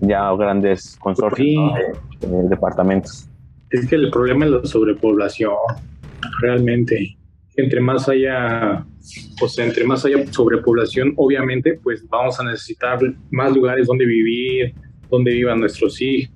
ya 0.00 0.32
grandes 0.34 0.96
consorcios 0.98 1.46
sí. 1.46 1.56
¿no? 1.56 1.74
de, 2.28 2.42
de, 2.42 2.48
departamentos. 2.48 3.28
Es 3.70 3.86
que 3.86 3.96
el 3.96 4.10
problema 4.10 4.46
es 4.46 4.50
la 4.50 4.64
sobrepoblación, 4.64 5.54
realmente. 6.40 7.16
Entre 7.56 7.80
más 7.80 8.08
haya, 8.08 8.84
o 9.42 9.48
sea, 9.48 9.66
entre 9.66 9.84
más 9.84 10.04
haya 10.04 10.26
sobrepoblación, 10.32 11.12
obviamente, 11.16 11.78
pues 11.82 12.06
vamos 12.08 12.40
a 12.40 12.44
necesitar 12.44 12.98
más 13.30 13.54
lugares 13.54 13.86
donde 13.86 14.06
vivir, 14.06 14.74
donde 15.10 15.32
vivan 15.32 15.60
nuestros 15.60 16.00
hijos, 16.00 16.32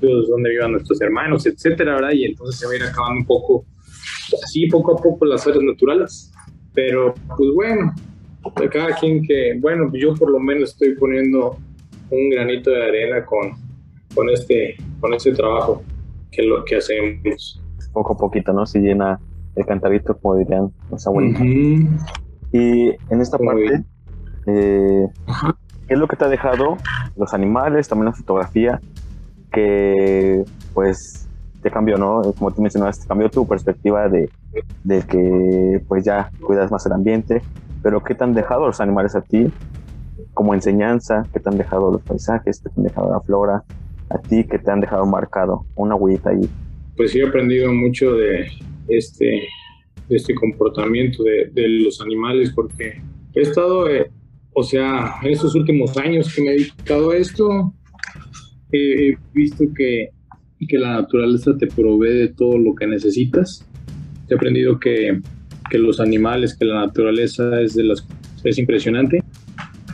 donde 0.00 0.50
vivan 0.50 0.72
nuestros 0.72 1.00
hermanos, 1.00 1.46
etcétera, 1.46 1.94
¿verdad? 1.94 2.12
Y 2.12 2.24
entonces 2.24 2.58
se 2.58 2.66
va 2.66 2.72
a 2.72 2.76
ir 2.76 2.82
acabando 2.82 3.20
un 3.20 3.26
poco, 3.26 3.64
así 4.34 4.66
poco 4.68 4.92
a 4.92 4.96
poco 4.96 5.24
las 5.24 5.46
áreas 5.46 5.64
naturales. 5.64 6.32
Pero, 6.74 7.14
pues 7.36 7.50
bueno, 7.54 7.92
cada 8.70 8.94
quien 8.96 9.22
que, 9.22 9.58
bueno, 9.60 9.90
yo 9.92 10.14
por 10.14 10.30
lo 10.30 10.40
menos 10.40 10.70
estoy 10.70 10.94
poniendo 10.94 11.56
un 12.10 12.30
granito 12.30 12.70
de 12.70 12.84
arena 12.84 13.24
con, 13.24 13.52
con, 14.14 14.28
este, 14.30 14.76
con 15.00 15.14
este 15.14 15.32
trabajo 15.32 15.82
que 16.30 16.42
lo 16.42 16.64
que 16.64 16.76
hacemos. 16.76 17.62
Poco 17.92 18.14
a 18.14 18.16
poquito, 18.16 18.52
¿no? 18.52 18.64
Se 18.64 18.80
llena 18.80 19.20
el 19.54 19.66
cantarito, 19.66 20.16
como 20.18 20.36
dirían 20.36 20.72
los 20.90 21.06
abuelitos. 21.06 21.42
Uh 21.42 21.44
-huh. 21.44 21.88
Y 22.52 22.90
en 23.12 23.20
esta 23.20 23.38
Muy 23.38 23.46
parte, 23.46 23.84
eh, 24.46 25.06
¿qué 25.86 25.94
es 25.94 25.98
lo 25.98 26.08
que 26.08 26.16
te 26.16 26.24
ha 26.24 26.28
dejado 26.28 26.76
los 27.16 27.34
animales, 27.34 27.88
también 27.88 28.06
la 28.06 28.12
fotografía, 28.12 28.80
que 29.52 30.42
pues 30.74 31.28
te 31.62 31.70
cambió, 31.70 31.96
¿no? 31.96 32.22
Como 32.38 32.50
tú 32.50 32.60
mencionaste, 32.60 33.06
cambió 33.06 33.30
tu 33.30 33.46
perspectiva 33.46 34.08
de, 34.08 34.28
de 34.84 35.02
que 35.02 35.80
pues 35.88 36.04
ya 36.04 36.30
cuidas 36.44 36.70
más 36.70 36.84
el 36.86 36.92
ambiente, 36.92 37.40
pero 37.82 38.02
¿qué 38.02 38.14
te 38.14 38.24
han 38.24 38.34
dejado 38.34 38.66
los 38.66 38.80
animales 38.80 39.14
a 39.14 39.22
ti 39.22 39.46
como 40.34 40.54
enseñanza 40.54 41.26
que 41.32 41.40
te 41.40 41.48
han 41.48 41.58
dejado 41.58 41.92
los 41.92 42.02
paisajes, 42.02 42.60
que 42.60 42.68
te 42.68 42.74
han 42.80 42.84
dejado 42.84 43.10
la 43.10 43.20
flora, 43.20 43.64
a 44.10 44.18
ti 44.18 44.44
que 44.44 44.58
te 44.58 44.70
han 44.70 44.80
dejado 44.80 45.06
marcado 45.06 45.64
una 45.76 45.94
huellita 45.94 46.30
ahí? 46.30 46.48
Pues 46.96 47.12
sí 47.12 47.20
he 47.20 47.26
aprendido 47.26 47.72
mucho 47.72 48.12
de 48.12 48.48
este, 48.88 49.42
de 50.08 50.16
este 50.16 50.34
comportamiento 50.34 51.22
de, 51.22 51.50
de 51.52 51.68
los 51.84 52.00
animales 52.00 52.52
porque 52.54 53.00
he 53.34 53.40
estado, 53.40 53.88
eh, 53.88 54.10
o 54.52 54.62
sea, 54.62 55.14
en 55.22 55.32
estos 55.32 55.54
últimos 55.54 55.96
años 55.96 56.34
que 56.34 56.42
me 56.42 56.50
he 56.50 56.54
dedicado 56.54 57.10
a 57.10 57.16
esto, 57.16 57.72
he 58.72 59.16
visto 59.32 59.64
que, 59.76 60.10
que 60.66 60.78
la 60.78 60.92
naturaleza 60.94 61.56
te 61.56 61.66
provee 61.66 62.14
de 62.14 62.28
todo 62.28 62.58
lo 62.58 62.74
que 62.74 62.86
necesitas. 62.86 63.66
He 64.28 64.34
aprendido 64.34 64.78
que, 64.78 65.20
que 65.70 65.78
los 65.78 66.00
animales, 66.00 66.56
que 66.56 66.64
la 66.64 66.86
naturaleza 66.86 67.60
es, 67.60 67.74
de 67.74 67.84
las, 67.84 68.06
es 68.44 68.58
impresionante 68.58 69.22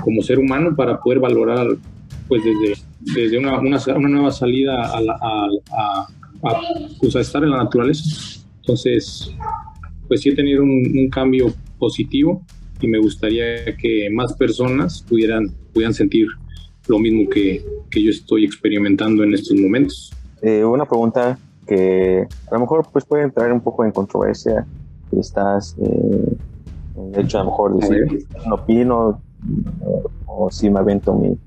como 0.00 0.22
ser 0.22 0.38
humano 0.38 0.74
para 0.76 1.00
poder 1.00 1.18
valorar 1.20 1.66
pues 2.28 2.42
desde, 2.44 2.82
desde 3.14 3.38
una, 3.38 3.58
una, 3.58 3.78
una 3.96 4.08
nueva 4.08 4.30
salida 4.30 4.74
a, 4.94 5.00
la, 5.00 5.12
a, 5.14 5.48
a, 5.72 6.08
a, 6.48 6.60
pues 7.00 7.16
a, 7.16 7.20
estar 7.20 7.42
en 7.42 7.50
la 7.50 7.64
naturaleza. 7.64 8.40
Entonces, 8.60 9.34
pues 10.06 10.20
sí 10.20 10.28
he 10.28 10.34
tenido 10.34 10.62
un, 10.62 10.92
un, 10.94 11.08
cambio 11.08 11.52
positivo 11.78 12.44
y 12.80 12.86
me 12.86 12.98
gustaría 12.98 13.76
que 13.76 14.08
más 14.10 14.34
personas 14.34 15.04
pudieran, 15.08 15.48
pudieran 15.72 15.94
sentir 15.94 16.26
lo 16.86 16.98
mismo 16.98 17.28
que, 17.28 17.62
que 17.90 18.02
yo 18.02 18.10
estoy 18.10 18.44
experimentando 18.44 19.24
en 19.24 19.34
estos 19.34 19.56
momentos. 19.58 20.12
Eh, 20.42 20.64
una 20.64 20.84
pregunta 20.84 21.38
que 21.66 22.26
a 22.50 22.54
lo 22.54 22.60
mejor 22.60 22.86
pues 22.92 23.04
puede 23.04 23.24
entrar 23.24 23.52
un 23.52 23.60
poco 23.60 23.84
en 23.84 23.92
controversia. 23.92 24.66
Estás, 25.12 25.76
eh, 25.80 26.36
de 26.94 27.20
hecho, 27.20 27.38
a 27.38 27.44
lo 27.44 27.50
mejor 27.50 27.78
decir, 27.78 28.26
no 28.46 28.54
opino, 28.56 29.20
o 30.26 30.50
si 30.50 30.70
me 30.70 30.80
avento 30.80 31.14
mi, 31.14 31.38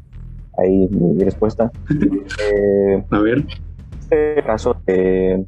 ahí 0.58 0.88
mi 0.90 1.24
respuesta. 1.24 1.72
Eh, 2.54 3.06
a 3.10 3.20
ver. 3.20 3.46
Este 4.00 4.44
caso, 4.44 4.76
el 4.86 5.48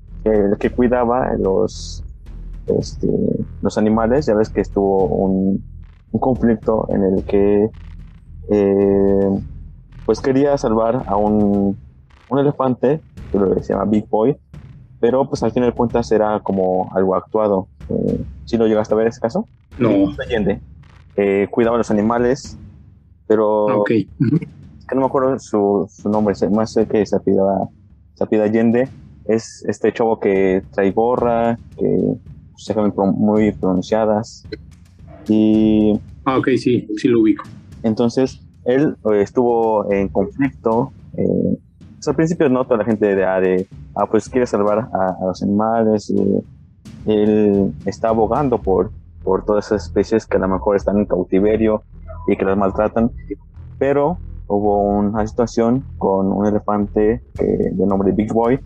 que 0.57 0.69
cuidaba 0.69 1.33
los, 1.37 2.03
este, 2.67 3.07
los 3.61 3.77
animales. 3.77 4.25
Ya 4.25 4.35
ves 4.35 4.49
que 4.49 4.61
estuvo 4.61 5.05
un, 5.05 5.63
un 6.11 6.19
conflicto 6.19 6.87
en 6.89 7.03
el 7.03 7.23
que 7.23 7.69
eh, 8.49 9.29
pues 10.05 10.19
quería 10.19 10.57
salvar 10.57 11.03
a 11.07 11.15
un, 11.15 11.77
un 12.29 12.39
elefante 12.39 13.01
que 13.34 13.63
se 13.63 13.73
llama 13.73 13.86
Big 13.86 14.07
Boy, 14.07 14.36
pero 14.99 15.27
pues 15.27 15.43
al 15.43 15.51
final 15.51 15.69
de 15.69 15.75
cuentas 15.75 16.11
era 16.11 16.39
como 16.39 16.91
algo 16.95 17.15
actuado. 17.15 17.67
Eh, 17.89 18.23
¿Sí 18.45 18.57
lo 18.57 18.67
llegaste 18.67 18.93
a 18.93 18.97
ver 18.97 19.07
ese 19.07 19.19
caso? 19.19 19.47
No. 19.77 20.13
Eh, 21.15 21.47
cuidaba 21.51 21.75
a 21.75 21.77
los 21.77 21.91
animales, 21.91 22.57
pero 23.27 23.69
ah, 23.69 23.84
es 23.89 24.86
que 24.88 24.95
no 24.95 25.01
me 25.01 25.07
acuerdo 25.07 25.38
su, 25.39 25.88
su 25.89 26.09
nombre, 26.09 26.36
más 26.49 26.73
sé 26.73 26.88
que 26.88 27.05
se 27.05 27.19
pida 27.19 27.69
Allende 28.43 28.89
es 29.25 29.63
este 29.67 29.93
chavo 29.93 30.19
que 30.19 30.63
trae 30.71 30.91
gorra, 30.91 31.57
que 31.77 32.15
se 32.57 32.73
muy, 32.75 32.91
muy 33.15 33.51
pronunciadas 33.53 34.45
y... 35.27 35.99
Ah, 36.25 36.38
ok, 36.38 36.49
sí, 36.57 36.88
sí 36.97 37.07
lo 37.07 37.21
ubico. 37.21 37.45
Entonces, 37.84 38.41
él 38.65 38.95
eh, 39.11 39.21
estuvo 39.21 39.91
en 39.91 40.07
conflicto. 40.09 40.91
Eh, 41.17 41.57
pues, 42.03 42.07
al 42.09 42.15
principio 42.15 42.49
no 42.49 42.65
toda 42.65 42.79
la 42.79 42.85
gente 42.85 43.05
de, 43.05 43.15
de 43.15 43.67
ah, 43.95 44.05
pues 44.05 44.27
quiere 44.27 44.45
salvar 44.45 44.79
a, 44.79 45.17
los 45.25 45.41
animales. 45.41 46.09
Eh, 46.09 46.41
él 47.05 47.73
está 47.85 48.09
abogando 48.09 48.57
por, 48.57 48.91
por 49.23 49.45
todas 49.45 49.67
esas 49.67 49.85
especies 49.85 50.25
que 50.25 50.35
a 50.35 50.41
lo 50.41 50.49
mejor 50.49 50.75
están 50.75 50.97
en 50.97 51.05
cautiverio 51.05 51.83
y 52.27 52.35
que 52.35 52.43
las 52.43 52.57
maltratan. 52.57 53.09
Pero 53.79 54.17
hubo 54.47 54.81
una 54.81 55.25
situación 55.25 55.85
con 55.97 56.33
un 56.33 56.45
elefante 56.45 57.23
de 57.35 57.85
nombre 57.85 58.11
Big 58.11 58.33
Boy 58.33 58.59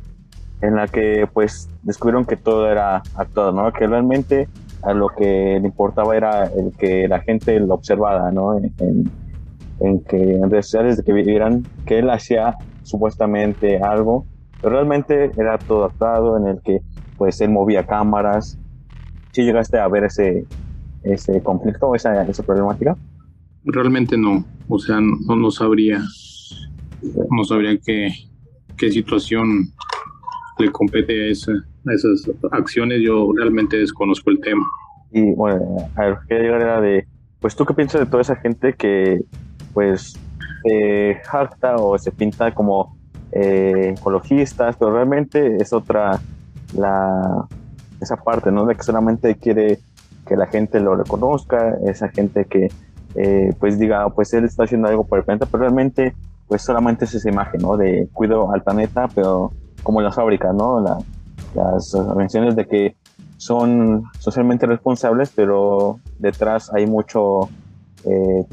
en 0.61 0.75
la 0.75 0.87
que 0.87 1.29
pues 1.31 1.69
descubrieron 1.83 2.25
que 2.25 2.37
todo 2.37 2.67
era 2.67 3.03
actuado, 3.15 3.51
¿no? 3.51 3.71
Que 3.71 3.85
realmente 3.85 4.49
a 4.81 4.93
lo 4.93 5.09
que 5.09 5.59
le 5.61 5.67
importaba 5.67 6.17
era 6.17 6.45
el 6.45 6.71
que 6.75 7.07
la 7.07 7.19
gente 7.19 7.59
lo 7.59 7.75
observara, 7.75 8.31
¿no? 8.31 8.57
En, 8.57 9.11
en 9.79 9.99
que 9.99 10.17
en 10.17 10.49
redes 10.49 10.65
sociales 10.65 10.97
de 10.97 11.03
que 11.03 11.13
vieran 11.13 11.63
que 11.85 11.99
él 11.99 12.09
hacía 12.09 12.57
supuestamente 12.87 13.79
algo, 13.79 14.25
pero 14.61 14.73
realmente 14.73 15.31
era 15.37 15.57
todo 15.57 15.85
actuado 15.85 16.37
en 16.37 16.47
el 16.47 16.61
que 16.61 16.81
pues 17.17 17.41
él 17.41 17.49
movía 17.49 17.85
cámaras. 17.85 18.57
¿Sí 19.31 19.43
llegaste 19.43 19.77
a 19.77 19.87
ver 19.87 20.05
ese, 20.05 20.45
ese 21.03 21.41
conflicto, 21.43 21.93
esa, 21.93 22.23
esa 22.23 22.43
problemática? 22.43 22.97
Realmente 23.65 24.17
no, 24.17 24.45
o 24.69 24.79
sea, 24.79 24.99
no, 25.01 25.35
no 25.35 25.51
sabría, 25.51 26.01
no 27.29 27.43
sabría 27.43 27.77
qué, 27.85 28.09
qué 28.77 28.89
situación 28.89 29.65
le 30.57 30.71
compete 30.71 31.27
a, 31.27 31.31
esa, 31.31 31.51
a 31.51 31.93
esas 31.93 32.29
acciones. 32.51 33.01
Yo 33.03 33.31
realmente 33.37 33.77
desconozco 33.77 34.31
el 34.31 34.39
tema. 34.39 34.65
Y 35.11 35.33
bueno, 35.33 35.77
a 35.95 36.01
ver, 36.05 36.17
quería 36.27 36.43
llegar 36.43 36.61
era 36.61 36.81
de, 36.81 37.05
pues 37.39 37.55
tú 37.55 37.65
qué 37.65 37.73
piensas 37.73 38.01
de 38.01 38.07
toda 38.07 38.21
esa 38.21 38.37
gente 38.37 38.73
que 38.73 39.21
pues 39.73 40.19
se 40.67 41.21
jacta 41.23 41.75
o 41.75 41.97
se 41.97 42.11
pinta 42.11 42.53
como 42.53 42.97
eh, 43.31 43.95
ecologistas, 43.97 44.75
pero 44.77 44.93
realmente 44.93 45.57
es 45.57 45.73
otra 45.73 46.19
la 46.73 47.47
esa 48.01 48.15
parte, 48.17 48.51
¿no? 48.51 48.65
De 48.65 48.75
que 48.75 48.83
solamente 48.83 49.35
quiere 49.35 49.79
que 50.27 50.35
la 50.35 50.47
gente 50.47 50.79
lo 50.79 50.95
reconozca, 50.95 51.77
esa 51.85 52.09
gente 52.09 52.45
que 52.45 52.69
eh, 53.15 53.53
pues 53.59 53.79
diga, 53.79 54.09
pues 54.09 54.33
él 54.33 54.45
está 54.45 54.63
haciendo 54.63 54.87
algo 54.87 55.05
por 55.05 55.19
el 55.19 55.25
planeta, 55.25 55.47
pero 55.49 55.61
realmente 55.61 56.13
pues 56.47 56.61
solamente 56.61 57.05
es 57.05 57.15
esa 57.15 57.29
imagen, 57.29 57.61
¿no? 57.61 57.75
De 57.75 58.07
cuido 58.13 58.51
al 58.51 58.61
planeta, 58.61 59.07
pero 59.13 59.51
como 59.83 60.01
las 60.01 60.15
fábricas, 60.15 60.53
¿no? 60.53 60.83
las 61.55 61.93
organizaciones 61.95 62.55
de 62.55 62.67
que 62.67 62.95
son 63.37 64.03
socialmente 64.19 64.65
responsables, 64.65 65.31
pero 65.35 65.99
detrás 66.19 66.71
hay 66.73 66.85
mucho 66.87 67.49
eh, 68.03 68.45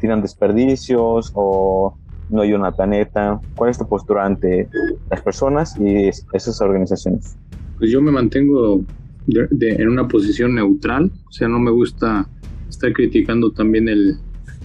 tiran 0.00 0.22
desperdicios 0.22 1.30
o 1.34 1.94
no 2.30 2.42
hay 2.42 2.52
una 2.52 2.72
planeta? 2.72 3.40
¿Cuál 3.56 3.70
es 3.70 3.78
tu 3.78 3.86
postura 3.86 4.24
ante 4.24 4.68
las 5.10 5.20
personas 5.22 5.76
y 5.78 6.08
esas 6.08 6.60
organizaciones? 6.60 7.36
Pues 7.78 7.90
yo 7.90 8.00
me 8.00 8.10
mantengo 8.10 8.84
en 9.28 9.88
una 9.88 10.08
posición 10.08 10.54
neutral, 10.54 11.10
o 11.28 11.32
sea, 11.32 11.48
no 11.48 11.58
me 11.58 11.70
gusta 11.70 12.28
estar 12.68 12.92
criticando 12.92 13.50
también 13.50 13.88
el, 13.88 14.16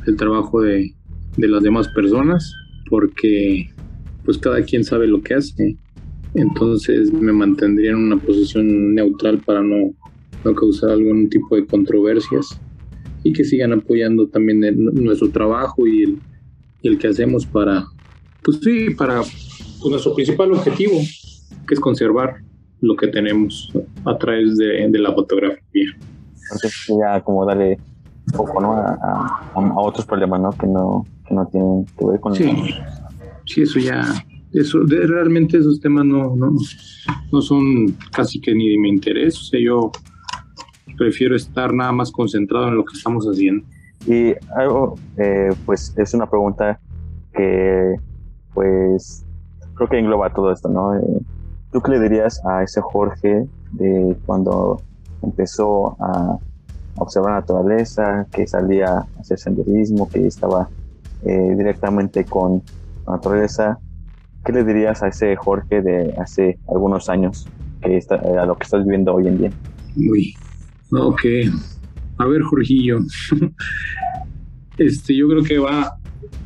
el 0.07 0.15
trabajo 0.15 0.61
de, 0.61 0.93
de, 1.38 1.47
las 1.47 1.63
demás 1.63 1.88
personas, 1.89 2.53
porque 2.89 3.69
pues 4.23 4.38
cada 4.38 4.63
quien 4.63 4.83
sabe 4.83 5.07
lo 5.07 5.21
que 5.21 5.36
hace. 5.36 5.77
Entonces 6.33 7.13
me 7.13 7.31
mantendría 7.31 7.91
en 7.91 7.97
una 7.97 8.17
posición 8.17 8.93
neutral 8.93 9.39
para 9.39 9.61
no, 9.61 9.93
no 10.43 10.53
causar 10.53 10.89
algún 10.89 11.29
tipo 11.29 11.55
de 11.55 11.65
controversias 11.65 12.59
y 13.26 13.34
que 13.34 13.43
sigan 13.43 13.73
apoyando 13.73 14.28
también 14.28 14.61
nuestro 14.93 15.32
trabajo 15.32 15.88
y 15.88 16.03
el, 16.03 16.19
el, 16.84 16.99
que 16.99 17.07
hacemos 17.07 17.43
para, 17.43 17.84
pues 18.43 18.59
sí, 18.61 18.91
para 18.91 19.21
pues 19.21 19.89
nuestro 19.89 20.13
principal 20.13 20.51
objetivo, 20.51 20.93
que 21.67 21.73
es 21.73 21.80
conservar 21.80 22.36
lo 22.82 22.95
que 22.95 23.07
tenemos 23.07 23.73
a 24.05 24.15
través 24.19 24.55
de, 24.57 24.88
de 24.88 24.99
la 24.99 25.11
fotografía. 25.11 25.88
Entonces 26.53 26.88
ya 26.99 27.19
como 27.21 27.47
darle 27.47 27.80
foco 28.32 28.61
¿no? 28.61 28.73
a, 28.73 29.49
a, 29.55 29.82
otros 29.82 30.05
problemas 30.05 30.39
¿no? 30.41 30.51
Que, 30.51 30.67
no, 30.67 31.07
que 31.28 31.34
no 31.34 31.47
tienen 31.47 31.86
que 31.97 32.05
ver 32.05 32.19
con 32.19 32.36
sí, 32.36 32.47
sí, 33.45 33.61
eso 33.63 33.80
ya, 33.80 34.03
eso, 34.53 34.82
realmente 34.86 35.57
esos 35.57 35.80
temas 35.80 36.05
no, 36.05 36.36
no, 36.36 36.55
no 37.32 37.41
son 37.41 37.91
casi 38.11 38.39
que 38.39 38.53
ni 38.53 38.69
de 38.69 38.78
mi 38.78 38.89
interés, 38.89 39.36
o 39.39 39.43
sea, 39.45 39.59
yo 39.59 39.91
prefiero 40.97 41.35
estar 41.35 41.73
nada 41.73 41.91
más 41.91 42.11
concentrado 42.11 42.67
en 42.67 42.77
lo 42.77 42.85
que 42.85 42.97
estamos 42.97 43.25
haciendo. 43.25 43.65
Y 44.07 44.33
algo, 44.55 44.95
eh, 45.17 45.51
pues 45.65 45.93
es 45.97 46.13
una 46.13 46.29
pregunta 46.29 46.79
que, 47.33 47.95
pues, 48.53 49.25
creo 49.73 49.89
que 49.89 49.99
engloba 49.99 50.33
todo 50.33 50.51
esto, 50.51 50.69
¿no? 50.69 50.95
Eh, 50.95 51.21
¿Tú 51.71 51.81
qué 51.81 51.91
le 51.91 51.99
dirías 51.99 52.43
a 52.45 52.63
ese 52.63 52.81
Jorge 52.81 53.47
de 53.71 54.15
cuando 54.25 54.81
empezó 55.21 55.97
a 55.99 56.37
observar 56.97 57.31
la 57.31 57.39
naturaleza, 57.41 58.25
que 58.31 58.47
salía 58.47 58.99
a 58.99 59.07
hacer 59.19 59.37
senderismo, 59.37 60.07
que 60.07 60.27
estaba 60.27 60.69
eh, 61.23 61.55
directamente 61.57 62.23
con 62.25 62.61
la 63.05 63.13
naturaleza? 63.13 63.79
¿Qué 64.45 64.53
le 64.53 64.63
dirías 64.63 65.01
a 65.01 65.07
ese 65.07 65.35
Jorge 65.35 65.81
de 65.81 66.13
hace 66.19 66.59
algunos 66.69 67.09
años, 67.09 67.47
que 67.81 67.97
está, 67.97 68.15
a 68.15 68.45
lo 68.45 68.55
que 68.55 68.63
estás 68.63 68.83
viviendo 68.83 69.15
hoy 69.15 69.27
en 69.27 69.37
día? 69.39 69.51
Uy, 69.97 70.35
Ok. 70.91 71.25
A 72.17 72.25
ver, 72.25 72.41
Jorgillo. 72.43 72.99
este, 74.77 75.15
yo 75.15 75.27
creo 75.27 75.43
que 75.43 75.57
va, 75.57 75.97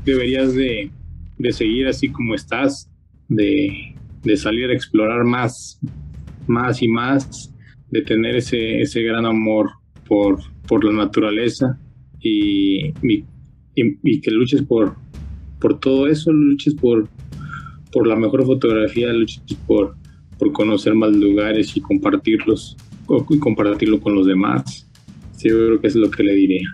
deberías 0.05 0.53
de, 0.55 0.91
de 1.37 1.51
seguir 1.51 1.87
así 1.87 2.09
como 2.09 2.35
estás, 2.35 2.89
de, 3.27 3.95
de, 4.23 4.37
salir 4.37 4.69
a 4.69 4.73
explorar 4.73 5.23
más, 5.23 5.79
más 6.47 6.81
y 6.81 6.87
más, 6.87 7.53
de 7.91 8.01
tener 8.01 8.35
ese, 8.35 8.81
ese 8.81 9.01
gran 9.03 9.25
amor 9.25 9.69
por, 10.07 10.39
por 10.67 10.83
la 10.83 10.93
naturaleza 10.93 11.77
y, 12.19 12.87
y, 13.07 13.25
y, 13.75 14.21
que 14.21 14.31
luches 14.31 14.61
por, 14.63 14.95
por 15.59 15.79
todo 15.79 16.07
eso, 16.07 16.31
luches 16.31 16.73
por, 16.75 17.07
por 17.91 18.07
la 18.07 18.15
mejor 18.15 18.45
fotografía, 18.45 19.13
luches 19.13 19.41
por, 19.67 19.95
por 20.37 20.51
conocer 20.51 20.95
más 20.95 21.11
lugares 21.15 21.75
y 21.77 21.81
compartirlos 21.81 22.75
y 23.29 23.39
compartirlo 23.39 23.99
con 23.99 24.15
los 24.15 24.27
demás. 24.27 24.87
Sí, 25.35 25.49
yo 25.49 25.55
creo 25.55 25.81
que 25.81 25.87
es 25.87 25.95
lo 25.95 26.09
que 26.11 26.23
le 26.23 26.33
diría. 26.33 26.67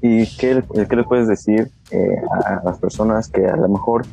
¿Y 0.00 0.26
qué, 0.36 0.62
qué 0.88 0.96
le 0.96 1.04
puedes 1.04 1.28
decir 1.28 1.68
eh, 1.90 2.16
a 2.44 2.62
las 2.64 2.78
personas 2.78 3.28
que 3.28 3.46
a 3.46 3.56
lo 3.56 3.68
mejor 3.68 4.04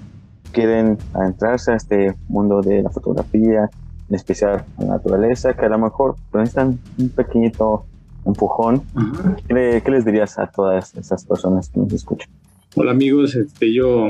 quieren 0.52 0.98
adentrarse 1.14 1.72
a 1.72 1.76
este 1.76 2.14
mundo 2.28 2.62
de 2.62 2.84
la 2.84 2.90
fotografía, 2.90 3.70
en 4.10 4.16
especial 4.16 4.66
a 4.78 4.84
la 4.84 4.88
naturaleza, 4.96 5.54
que 5.54 5.66
a 5.66 5.70
lo 5.70 5.80
mejor 5.80 6.16
necesitan 6.34 6.80
un 6.98 7.10
pequeñito 7.10 7.86
empujón? 8.26 8.84
¿Qué, 9.48 9.82
¿Qué, 9.84 9.92
les 9.92 10.06
dirías 10.06 10.38
a 10.38 10.48
todas 10.48 10.96
esas 10.96 11.26
personas 11.26 11.70
que 11.70 11.80
nos 11.80 11.94
escuchan? 11.94 12.30
Hola 12.76 12.92
amigos, 12.92 13.36
este, 13.36 13.74
yo, 13.74 14.08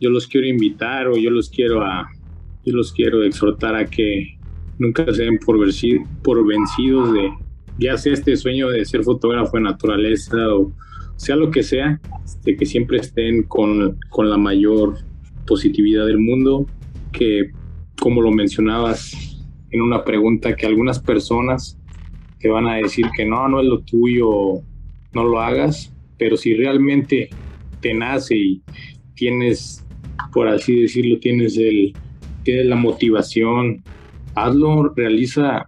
yo 0.00 0.10
los 0.10 0.26
quiero 0.26 0.46
invitar 0.48 1.06
o 1.06 1.16
yo 1.16 1.30
los 1.30 1.48
quiero 1.48 1.82
a, 1.82 2.10
yo 2.64 2.74
los 2.74 2.92
quiero 2.92 3.22
exhortar 3.22 3.76
a 3.76 3.86
que 3.86 4.39
nunca 4.80 5.04
se 5.12 5.22
den 5.22 5.38
por, 5.38 5.58
vencidos 6.46 7.12
de 7.12 7.30
ya 7.78 7.96
sea 7.96 8.14
este 8.14 8.36
sueño 8.36 8.68
de 8.70 8.84
ser 8.84 9.04
fotógrafo 9.04 9.56
de 9.56 9.62
naturaleza 9.62 10.36
o 10.54 10.72
sea 11.16 11.36
lo 11.36 11.50
que 11.50 11.62
sea, 11.62 12.00
de 12.44 12.56
que 12.56 12.64
siempre 12.64 12.98
estén 12.98 13.42
con, 13.42 13.98
con 14.08 14.30
la 14.30 14.38
mayor 14.38 14.96
positividad 15.46 16.06
del 16.06 16.18
mundo, 16.18 16.66
que 17.12 17.50
como 18.00 18.22
lo 18.22 18.30
mencionabas 18.30 19.44
en 19.70 19.82
una 19.82 20.02
pregunta, 20.02 20.56
que 20.56 20.64
algunas 20.66 20.98
personas 20.98 21.78
te 22.38 22.48
van 22.48 22.66
a 22.66 22.76
decir 22.76 23.06
que 23.14 23.26
no, 23.26 23.48
no 23.48 23.60
es 23.60 23.66
lo 23.66 23.80
tuyo, 23.80 24.62
no 25.12 25.24
lo 25.24 25.40
hagas, 25.40 25.94
pero 26.16 26.38
si 26.38 26.54
realmente 26.54 27.28
te 27.82 27.92
nace 27.92 28.36
y 28.36 28.62
tienes, 29.14 29.86
por 30.32 30.48
así 30.48 30.80
decirlo, 30.80 31.18
tienes, 31.20 31.58
el, 31.58 31.92
tienes 32.44 32.64
la 32.64 32.76
motivación 32.76 33.82
hazlo, 34.34 34.92
realiza 34.94 35.66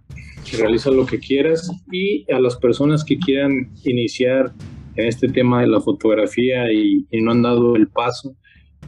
realiza 0.57 0.91
lo 0.91 1.05
que 1.05 1.19
quieras 1.19 1.71
y 1.91 2.31
a 2.31 2.39
las 2.39 2.55
personas 2.57 3.03
que 3.03 3.17
quieran 3.17 3.69
iniciar 3.85 4.53
en 4.95 5.07
este 5.07 5.27
tema 5.27 5.61
de 5.61 5.67
la 5.67 5.81
fotografía 5.81 6.71
y, 6.71 7.05
no 7.21 7.31
han 7.31 7.41
dado 7.41 7.75
el 7.75 7.87
paso, 7.87 8.35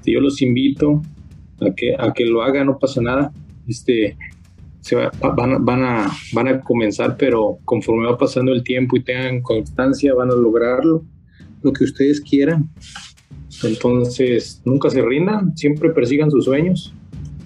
yo 0.05 0.19
los 0.19 0.41
invito 0.41 1.01
a 1.61 1.73
que, 1.73 1.95
a 1.97 2.13
que 2.13 2.26
lo 2.26 2.43
hagan, 2.43 2.67
no 2.67 2.78
pasa 2.78 3.01
nada. 3.01 3.34
Este, 3.67 4.15
se 4.82 4.95
van, 4.95 5.65
van, 5.65 5.84
a, 5.84 6.11
van 6.34 6.47
a 6.47 6.61
comenzar, 6.61 7.17
pero 7.17 7.57
conforme 7.65 8.05
va 8.05 8.17
pasando 8.17 8.51
el 8.51 8.63
tiempo 8.63 8.95
y 8.97 9.03
tengan 9.03 9.41
constancia, 9.41 10.13
van 10.13 10.30
a 10.30 10.36
lograrlo, 10.36 11.03
lo 11.63 11.73
que 11.73 11.86
ustedes 11.86 12.21
quieran. 12.21 12.69
Entonces, 13.63 14.61
nunca 14.63 14.91
se 14.91 15.01
rindan, 15.01 15.57
siempre 15.57 15.89
persigan 15.89 16.30
sus 16.30 16.45
sueños. 16.45 16.93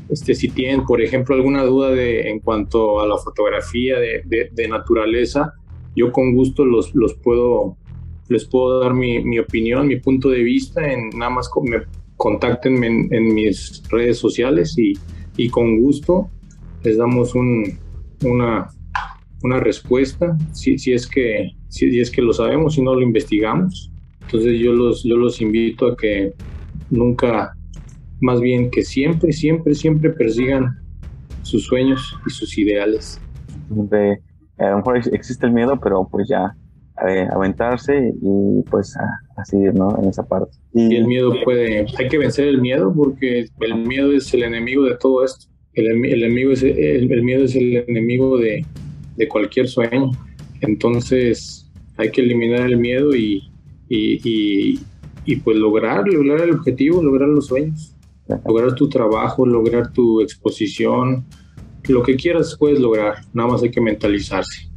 Este, 0.10 0.34
si 0.34 0.49
tienen, 0.49 0.86
por 0.86 1.01
ejemplo, 1.01 1.36
alguna 1.36 1.64
duda 1.64 1.91
de, 1.91 2.30
en 2.30 2.39
cuanto 2.39 2.99
a 2.99 3.07
la 3.07 3.18
fotografía 3.18 3.99
de, 3.99 4.49
de, 4.51 4.68
naturaleza, 4.68 5.53
yo 5.95 6.12
con 6.12 6.34
gusto 6.34 6.66
los, 6.66 6.95
los 6.95 7.14
puedo, 7.14 7.78
les 8.28 8.45
puedo 8.45 8.80
dar 8.80 8.93
mi, 8.95 9.24
mi, 9.24 9.38
opinión, 9.38 9.88
mi 9.88 9.97
punto 9.97 10.30
de 10.30 10.41
vista, 10.41 10.91
en 10.91 11.10
nada 11.10 11.30
más 11.30 11.49
me 11.64 11.84
contáctenme 12.18 12.88
en, 12.88 13.14
en 13.14 13.34
mis 13.36 13.84
redes 13.89 14.18
sociales 14.18 14.76
y, 14.78 14.93
y, 15.38 15.49
con 15.49 15.80
gusto 15.80 16.30
les 16.84 16.97
damos 16.97 17.36
un, 17.36 17.78
una, 18.24 18.68
una 19.43 19.60
respuesta, 19.60 20.38
si, 20.53 20.80
si, 20.80 20.93
es 20.93 21.07
que, 21.07 21.51
si, 21.68 21.99
es 21.99 22.10
que 22.10 22.24
lo 22.24 22.34
sabemos, 22.34 22.74
si 22.74 22.82
no 22.82 22.95
lo 22.95 23.01
investigamos. 23.01 23.91
Entonces 24.22 24.60
yo 24.60 24.74
los, 24.74 25.03
yo 25.03 25.18
los 25.18 25.39
invito 25.39 25.88
a 25.88 25.95
que 25.95 26.34
nunca 26.89 27.55
más 28.22 28.41
bien 28.41 28.70
que 28.70 28.84
siempre, 28.84 29.32
siempre, 29.32 29.74
siempre 29.74 30.09
persigan 30.11 30.78
sus 31.43 31.65
sueños 31.65 32.15
y 32.26 32.30
sus 32.30 32.57
ideales. 32.57 33.20
Siempre, 33.72 34.22
a 34.57 34.72
lo 34.72 34.78
mejor 34.78 34.97
existe 35.13 35.45
el 35.45 35.53
miedo, 35.53 35.80
pero 35.82 36.07
pues 36.09 36.28
ya 36.28 36.55
eh, 37.07 37.28
aventarse 37.32 38.13
y 38.22 38.61
pues 38.70 38.95
a, 38.97 39.45
seguir, 39.45 39.74
¿no? 39.74 39.97
En 40.01 40.09
esa 40.09 40.28
parte. 40.28 40.57
Y, 40.74 40.95
el 40.95 41.07
miedo 41.07 41.34
puede, 41.45 41.86
hay 41.97 42.07
que 42.09 42.17
vencer 42.17 42.47
el 42.47 42.59
miedo 42.59 42.93
porque 42.93 43.47
el 43.61 43.76
miedo 43.76 44.11
es 44.11 44.34
el 44.34 44.43
enemigo 44.43 44.84
de 44.84 44.97
todo 44.97 45.24
esto. 45.24 45.45
El, 45.74 46.05
el 46.05 46.24
enemigo 46.24 46.51
es, 46.51 46.63
el, 46.63 47.24
miedo 47.24 47.45
es 47.45 47.55
el 47.55 47.86
enemigo 47.88 48.38
de, 48.38 48.65
de, 49.15 49.28
cualquier 49.30 49.70
sueño. 49.70 50.11
Entonces 50.61 51.72
hay 51.95 52.11
que 52.11 52.22
eliminar 52.22 52.70
el 52.70 52.78
miedo 52.78 53.15
y, 53.15 53.49
y, 53.88 54.20
y, 54.30 54.80
y 55.24 55.36
pues 55.38 55.55
lograr, 55.55 56.05
lograr 56.05 56.41
el 56.41 56.51
objetivo, 56.51 57.01
lograr 57.01 57.30
los 57.30 57.47
sueños 57.47 57.95
lograr 58.45 58.73
tu 58.75 58.89
trabajo, 58.89 59.45
lograr 59.45 59.91
tu 59.91 60.21
exposición, 60.21 61.25
lo 61.88 62.03
que 62.03 62.15
quieras 62.15 62.55
puedes 62.57 62.80
lograr, 62.80 63.15
nada 63.34 63.49
más 63.49 63.63
hay 63.63 63.71
que 63.71 63.82
mentalizarse. 63.82 64.69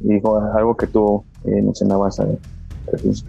y 0.00 0.14
algo 0.56 0.76
que 0.76 0.86
tú 0.86 1.24
eh, 1.44 1.62
mencionabas, 1.62 2.18
eh, 2.20 2.38
es 3.04 3.24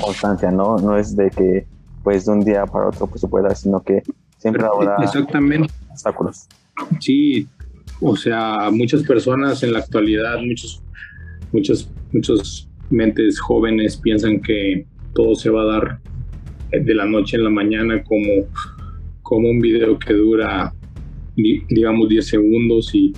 constancia, 0.00 0.50
¿no? 0.50 0.78
No 0.78 0.96
es 0.96 1.14
de 1.14 1.30
que 1.30 1.66
pues 2.02 2.26
de 2.26 2.32
un 2.32 2.44
día 2.44 2.64
para 2.66 2.88
otro 2.88 3.06
pues 3.06 3.20
se 3.20 3.28
pueda, 3.28 3.54
sino 3.54 3.82
que 3.82 4.02
siempre 4.38 4.64
habrá 4.64 4.96
Exactamente. 5.02 5.72
obstáculos. 5.90 6.46
Sí, 7.00 7.46
o 8.00 8.16
sea, 8.16 8.70
muchas 8.70 9.02
personas 9.02 9.62
en 9.62 9.72
la 9.72 9.80
actualidad, 9.80 10.38
muchos, 10.40 10.82
muchos, 11.52 11.90
muchos 12.12 12.68
mentes 12.90 13.40
jóvenes 13.40 13.96
piensan 13.96 14.40
que 14.40 14.86
todo 15.14 15.34
se 15.34 15.50
va 15.50 15.62
a 15.62 15.66
dar 15.66 16.00
de 16.70 16.94
la 16.94 17.06
noche 17.06 17.36
en 17.36 17.44
la 17.44 17.50
mañana 17.50 18.02
como 18.02 18.46
como 19.24 19.50
un 19.50 19.58
video 19.58 19.98
que 19.98 20.12
dura, 20.12 20.72
digamos, 21.34 22.08
10 22.08 22.24
segundos 22.24 22.94
y 22.94 23.12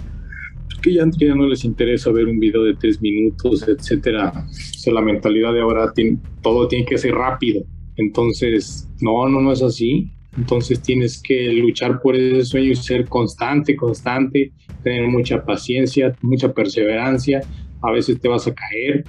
que 0.80 0.94
ya, 0.94 1.04
ya, 1.18 1.34
no 1.34 1.46
les 1.46 1.64
interesa 1.64 2.12
ver 2.12 2.26
un 2.26 2.38
video 2.38 2.62
de 2.62 2.74
3 2.74 3.02
minutos, 3.02 3.66
etcétera. 3.68 4.32
O 4.36 4.78
sea, 4.78 4.94
la 4.94 5.02
mentalidad 5.02 5.52
de 5.52 5.60
ahora, 5.60 5.92
tiene, 5.92 6.18
todo 6.42 6.68
tiene 6.68 6.86
que 6.86 6.96
ser 6.96 7.12
rápido. 7.12 7.64
Entonces, 7.96 8.88
no, 9.00 9.28
no, 9.28 9.40
no 9.40 9.52
es 9.52 9.62
así. 9.62 10.12
Entonces 10.36 10.80
tienes 10.80 11.20
que 11.20 11.52
luchar 11.54 12.00
por 12.00 12.14
ese 12.14 12.44
sueño 12.44 12.70
y 12.70 12.76
ser 12.76 13.06
constante, 13.06 13.74
constante, 13.74 14.52
tener 14.84 15.08
mucha 15.08 15.44
paciencia, 15.44 16.14
mucha 16.22 16.52
perseverancia. 16.52 17.40
A 17.82 17.90
veces 17.90 18.20
te 18.20 18.28
vas 18.28 18.46
a 18.46 18.54
caer, 18.54 19.04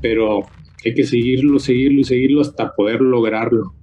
pero 0.00 0.42
hay 0.84 0.94
que 0.94 1.04
seguirlo, 1.04 1.58
seguirlo 1.58 2.00
y 2.00 2.04
seguirlo 2.04 2.40
hasta 2.42 2.74
poder 2.74 3.00
lograrlo. 3.00 3.74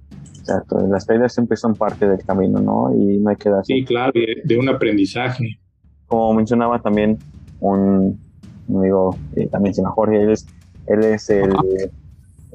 Exacto, 0.48 0.78
las 0.88 1.04
caídas 1.04 1.34
siempre 1.34 1.58
son 1.58 1.74
parte 1.74 2.08
del 2.08 2.24
camino, 2.24 2.58
¿no? 2.58 2.94
Y 2.94 3.18
no 3.18 3.28
hay 3.28 3.36
que 3.36 3.50
darse. 3.50 3.74
Sí, 3.74 3.84
claro, 3.84 4.12
de, 4.14 4.56
un 4.56 4.66
aprendizaje. 4.70 5.60
Como 6.06 6.32
mencionaba 6.32 6.80
también 6.80 7.18
un, 7.60 8.18
amigo, 8.66 9.14
eh, 9.36 9.46
también 9.48 9.74
se 9.74 9.82
llama 9.82 9.92
Jorge, 9.92 10.22
él 10.22 10.30
es, 10.30 10.46
él 10.86 11.04
es 11.04 11.28
el, 11.28 11.52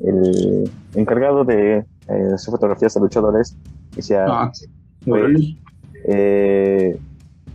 el 0.04 0.72
encargado 0.96 1.44
de 1.44 1.78
eh, 1.78 1.86
hacer 2.34 2.52
fotografías 2.52 2.98
a 2.98 3.00
luchadores. 3.00 3.56
Ah, 4.28 4.52
pues, 5.06 5.56
eh, 6.08 6.98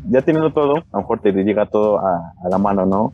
ya 0.09 0.22
teniendo 0.22 0.53
todo, 0.53 0.76
a 0.76 0.84
lo 0.93 0.99
mejor 1.01 1.18
te 1.18 1.32
llega 1.32 1.66
todo 1.66 1.99
a, 1.99 2.32
a 2.45 2.49
la 2.49 2.59
mano, 2.59 2.86
¿no? 2.86 3.12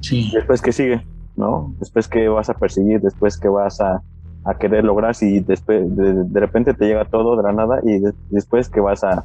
Sí. 0.00 0.30
Después 0.32 0.62
que 0.62 0.72
sigue, 0.72 1.02
¿no? 1.36 1.74
Después 1.78 2.08
que 2.08 2.26
vas 2.28 2.48
a 2.48 2.54
perseguir, 2.54 3.02
después 3.02 3.38
que 3.38 3.48
vas 3.48 3.82
a 3.82 4.02
a 4.44 4.56
querer 4.56 4.84
lograr 4.84 5.14
si 5.14 5.40
después 5.40 5.84
de, 5.94 6.40
repente 6.40 6.74
te 6.74 6.86
llega 6.86 7.04
todo 7.04 7.36
de 7.36 7.42
la 7.42 7.52
nada 7.52 7.80
y 7.84 8.00
después 8.30 8.68
que 8.68 8.80
vas 8.80 9.04
a, 9.04 9.24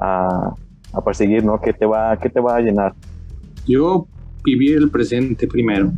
a, 0.00 0.54
perseguir, 1.04 1.44
¿no? 1.44 1.60
¿Qué 1.60 1.72
te 1.72 1.86
va, 1.86 2.18
qué 2.18 2.28
te 2.28 2.40
va 2.40 2.56
a 2.56 2.60
llenar? 2.60 2.94
Yo 3.66 4.06
vivir 4.44 4.78
el 4.78 4.90
presente 4.90 5.46
primero. 5.46 5.92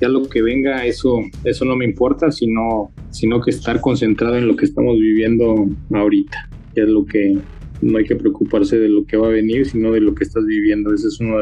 Ya 0.00 0.08
lo 0.08 0.28
que 0.28 0.42
venga, 0.42 0.84
eso, 0.84 1.18
eso 1.42 1.64
no 1.64 1.74
me 1.74 1.84
importa, 1.84 2.30
sino, 2.30 2.90
sino 3.10 3.40
que 3.40 3.50
estar 3.50 3.80
concentrado 3.80 4.36
en 4.36 4.46
lo 4.46 4.54
que 4.54 4.66
estamos 4.66 4.94
viviendo 4.96 5.66
ahorita. 5.92 6.48
Ya 6.76 6.84
es 6.84 6.88
lo 6.88 7.04
que 7.04 7.36
no 7.80 7.98
hay 7.98 8.04
que 8.04 8.14
preocuparse 8.14 8.78
de 8.78 8.88
lo 8.88 9.04
que 9.04 9.16
va 9.16 9.26
a 9.26 9.30
venir, 9.30 9.66
sino 9.66 9.90
de 9.90 10.00
lo 10.00 10.14
que 10.14 10.22
estás 10.22 10.44
viviendo. 10.44 10.94
Ese 10.94 11.08
es 11.08 11.18
uno 11.18 11.36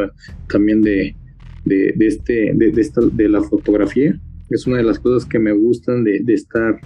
también 0.49 0.80
de, 0.80 1.14
de, 1.66 1.92
de 1.97 2.07
este, 2.07 2.53
de, 2.55 2.70
de, 2.70 2.80
esta, 2.80 3.03
de 3.03 3.28
la 3.28 3.42
fotografía 3.42 4.18
es 4.51 4.66
una 4.66 4.78
de 4.78 4.84
las 4.84 4.99
cosas 4.99 5.28
que 5.28 5.38
me 5.38 5.53
gustan 5.53 6.05
de, 6.05 6.22
estar 6.28 6.80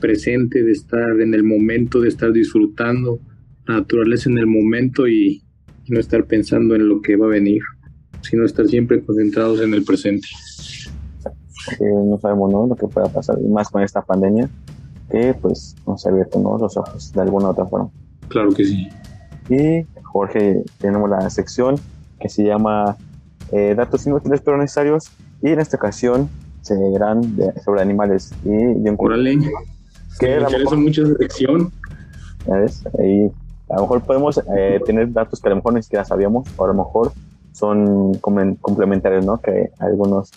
presente, 0.00 0.62
de 0.62 0.72
estar 0.72 1.20
en 1.20 1.34
el 1.34 1.44
momento, 1.44 2.00
de 2.00 2.08
estar 2.08 2.32
disfrutando 2.32 3.18
la 3.66 3.76
naturaleza 3.76 4.30
en 4.30 4.38
el 4.38 4.46
momento 4.46 5.06
y, 5.08 5.40
no 5.86 6.00
estar 6.00 6.24
pensando 6.24 6.74
en 6.74 6.88
lo 6.88 7.02
que 7.02 7.14
va 7.14 7.26
a 7.26 7.28
venir, 7.28 7.60
sino 8.22 8.46
estar 8.46 8.66
siempre 8.66 9.02
concentrados 9.04 9.60
en 9.60 9.74
el 9.74 9.84
presente. 9.84 10.26
no 11.78 12.18
sabemos 12.22 12.50
¿no? 12.50 12.66
lo 12.66 12.74
que 12.74 12.86
pueda 12.86 13.06
pasar, 13.08 13.36
y 13.38 13.46
más 13.48 13.68
con 13.68 13.82
esta 13.82 14.00
pandemia, 14.00 14.48
que 15.10 15.34
pues 15.34 15.76
nos 15.86 16.06
ha 16.06 16.08
abierto 16.08 16.40
¿no? 16.40 16.56
los 16.56 16.74
ojos 16.78 17.12
de 17.12 17.20
alguna 17.20 17.48
u 17.48 17.50
otra 17.50 17.66
forma. 17.66 17.90
Claro 18.28 18.54
que 18.54 18.64
sí. 18.64 18.88
Y 19.50 19.84
Jorge, 20.04 20.62
tenemos 20.78 21.10
la 21.10 21.28
sección 21.28 21.76
que 22.18 22.30
se 22.30 22.44
llama 22.44 22.96
eh, 23.52 23.74
Datos 23.76 24.06
inútiles 24.06 24.40
pero 24.40 24.56
necesarios, 24.56 25.10
y 25.42 25.48
en 25.50 25.60
esta 25.60 25.76
ocasión 25.76 26.30
serán 26.64 27.36
sobre 27.64 27.82
animales. 27.82 28.32
Y 28.44 28.48
bien 28.48 28.96
que 30.18 30.28
me 30.28 30.42
interesa 30.42 30.76
mucho 30.76 31.02
esa 31.02 31.16
sección. 31.16 31.72
Ahí, 32.98 33.30
a 33.68 33.76
lo 33.76 33.82
mejor 33.82 34.02
podemos 34.02 34.40
eh, 34.56 34.80
tener 34.84 35.12
datos 35.12 35.40
que 35.40 35.48
a 35.48 35.50
lo 35.50 35.56
mejor 35.56 35.74
ni 35.74 35.82
siquiera 35.82 36.04
sabíamos, 36.04 36.46
o 36.56 36.64
a 36.64 36.68
lo 36.68 36.74
mejor 36.74 37.12
son 37.52 38.14
complementarios, 38.14 39.24
¿no? 39.24 39.40
Que 39.40 39.70
algunas 39.78 40.30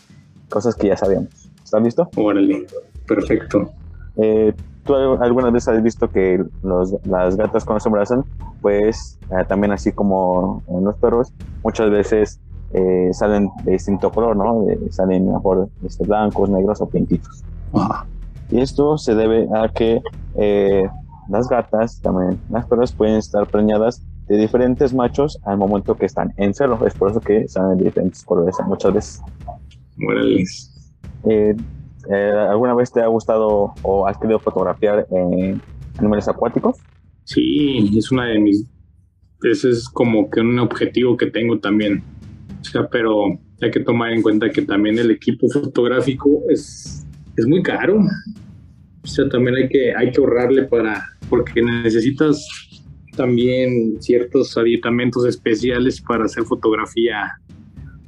cosas 0.49 0.75
que 0.75 0.87
ya 0.87 0.97
sabíamos. 0.97 1.49
¿Estás 1.63 1.81
listo? 1.83 2.09
Órale, 2.15 2.65
perfecto. 3.07 3.71
Eh, 4.17 4.53
¿Tú 4.83 4.95
alguna 4.95 5.49
vez 5.49 5.67
has 5.67 5.83
visto 5.83 6.09
que 6.09 6.43
los, 6.63 6.95
las 7.05 7.35
gatas 7.35 7.65
cuando 7.65 7.81
se 7.81 7.89
embarazan, 7.89 8.23
pues 8.61 9.19
eh, 9.31 9.43
también 9.47 9.73
así 9.73 9.91
como 9.91 10.63
en 10.69 10.85
los 10.85 10.95
perros, 10.95 11.33
muchas 11.61 11.89
veces 11.91 12.39
eh, 12.73 13.09
salen 13.13 13.49
de 13.63 13.73
distinto 13.73 14.11
color, 14.11 14.35
¿no? 14.35 14.65
salen 14.91 15.31
mejor 15.31 15.69
este, 15.85 16.05
blancos, 16.05 16.49
negros 16.49 16.81
o 16.81 16.89
pintitos. 16.89 17.43
Y 18.49 18.59
esto 18.59 18.97
se 18.97 19.15
debe 19.15 19.47
a 19.55 19.69
que 19.69 20.01
eh, 20.35 20.83
las 21.29 21.47
gatas, 21.47 22.01
también 22.01 22.39
las 22.49 22.65
perras, 22.65 22.91
pueden 22.91 23.15
estar 23.15 23.47
preñadas 23.47 24.03
de 24.27 24.37
diferentes 24.37 24.93
machos 24.93 25.39
al 25.45 25.57
momento 25.57 25.95
que 25.95 26.05
están 26.05 26.33
en 26.37 26.53
celo. 26.53 26.85
Es 26.85 26.93
por 26.93 27.11
eso 27.11 27.19
que 27.21 27.47
salen 27.47 27.77
de 27.77 27.85
diferentes 27.85 28.23
colores 28.23 28.55
muchas 28.65 28.93
veces. 28.93 29.21
Eh, 31.25 31.55
¿Alguna 32.49 32.73
vez 32.73 32.91
te 32.91 33.01
ha 33.01 33.07
gustado 33.07 33.73
o 33.81 34.07
has 34.07 34.17
querido 34.17 34.39
fotografiar 34.39 35.07
animales 35.97 36.27
acuáticos? 36.27 36.77
Sí, 37.23 37.97
es 37.97 38.11
una 38.11 38.25
de 38.25 38.39
mis. 38.39 38.65
Ese 39.43 39.69
es 39.69 39.89
como 39.89 40.29
que 40.29 40.39
un 40.39 40.57
objetivo 40.59 41.17
que 41.17 41.27
tengo 41.27 41.59
también 41.59 42.03
pero 42.91 43.39
hay 43.61 43.71
que 43.71 43.79
tomar 43.79 44.11
en 44.11 44.21
cuenta 44.21 44.49
que 44.49 44.61
también 44.61 44.97
el 44.99 45.11
equipo 45.11 45.49
fotográfico 45.49 46.43
es, 46.49 47.05
es 47.35 47.47
muy 47.47 47.61
caro. 47.61 47.99
O 49.03 49.07
sea, 49.07 49.27
también 49.29 49.55
hay 49.55 49.69
que, 49.69 49.95
hay 49.95 50.11
que 50.11 50.19
ahorrarle 50.19 50.63
para, 50.63 51.03
porque 51.29 51.61
necesitas 51.61 52.45
también 53.15 54.01
ciertos 54.01 54.57
aditamentos 54.57 55.25
especiales 55.25 56.01
para 56.01 56.25
hacer 56.25 56.43
fotografía 56.43 57.39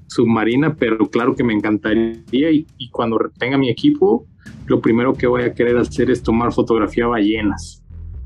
submarina, 0.08 0.76
pero 0.76 1.10
claro 1.10 1.36
que 1.36 1.44
me 1.44 1.54
encantaría 1.54 2.52
y, 2.52 2.66
cuando 2.92 3.18
tenga 3.38 3.58
mi 3.58 3.70
equipo, 3.70 4.26
lo 4.68 4.82
primero 4.82 5.14
que 5.14 5.28
voy 5.28 5.44
a 5.44 5.54
querer 5.54 5.78
hacer 5.78 6.10
es 6.10 6.22
tomar 6.22 6.52
fotografía 6.54 7.08
ballenas. 7.08 7.84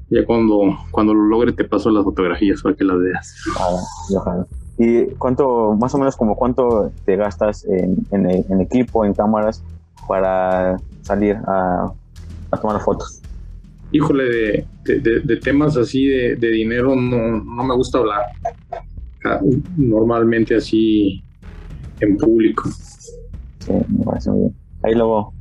Ya 0.09 0.25
cuando, 0.25 0.77
cuando 0.91 1.13
lo 1.13 1.23
logre 1.23 1.53
te 1.53 1.63
paso 1.63 1.89
las 1.89 2.03
fotografías 2.03 2.61
para 2.61 2.75
que 2.75 2.83
las 2.83 2.99
veas. 2.99 3.35
Ah, 3.57 4.45
¿Y 4.77 5.05
cuánto, 5.17 5.75
más 5.79 5.93
o 5.93 5.97
menos 5.97 6.15
como 6.15 6.35
cuánto 6.35 6.91
te 7.05 7.15
gastas 7.15 7.65
en, 7.65 8.05
en, 8.11 8.61
equipo, 8.61 9.05
en 9.05 9.13
cámaras 9.13 9.63
para 10.07 10.77
salir 11.03 11.37
a, 11.47 11.91
a 12.51 12.57
tomar 12.57 12.81
fotos? 12.81 13.21
Híjole, 13.91 14.23
de, 14.23 14.99
de, 14.99 15.19
de 15.19 15.37
temas 15.37 15.77
así 15.77 16.07
de, 16.07 16.35
dinero 16.35 16.95
no, 16.95 17.43
no 17.43 17.63
me 17.63 17.75
gusta 17.75 17.99
hablar. 17.99 18.21
Ah, 19.23 19.39
normalmente 19.77 20.55
así 20.55 21.23
en 21.99 22.17
público. 22.17 22.69
Sí, 23.59 23.71
me 23.71 24.03
parece 24.03 24.31
muy 24.31 24.39
bien. 24.39 24.55
Ahí 24.81 24.95
luego, 24.95 25.33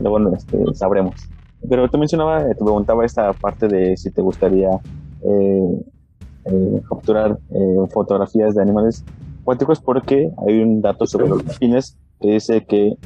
luego 0.00 0.34
este, 0.34 0.58
sabremos. 0.74 1.14
Pero 1.68 1.88
te 1.88 1.98
mencionaba, 1.98 2.48
te 2.48 2.54
preguntaba 2.54 3.04
esta 3.04 3.32
parte 3.34 3.68
de 3.68 3.96
si 3.96 4.10
te 4.10 4.22
gustaría 4.22 4.70
eh, 5.22 5.84
eh, 6.50 6.82
capturar 6.88 7.38
eh, 7.50 7.86
fotografías 7.90 8.54
de 8.54 8.62
animales 8.62 9.04
acuáticos 9.42 9.80
porque 9.80 10.30
hay 10.46 10.60
un 10.60 10.82
dato 10.82 11.06
sobre 11.06 11.28
los 11.28 11.44
delfines 11.44 11.96
que 12.20 12.32
dice 12.32 12.64
que 12.64 12.96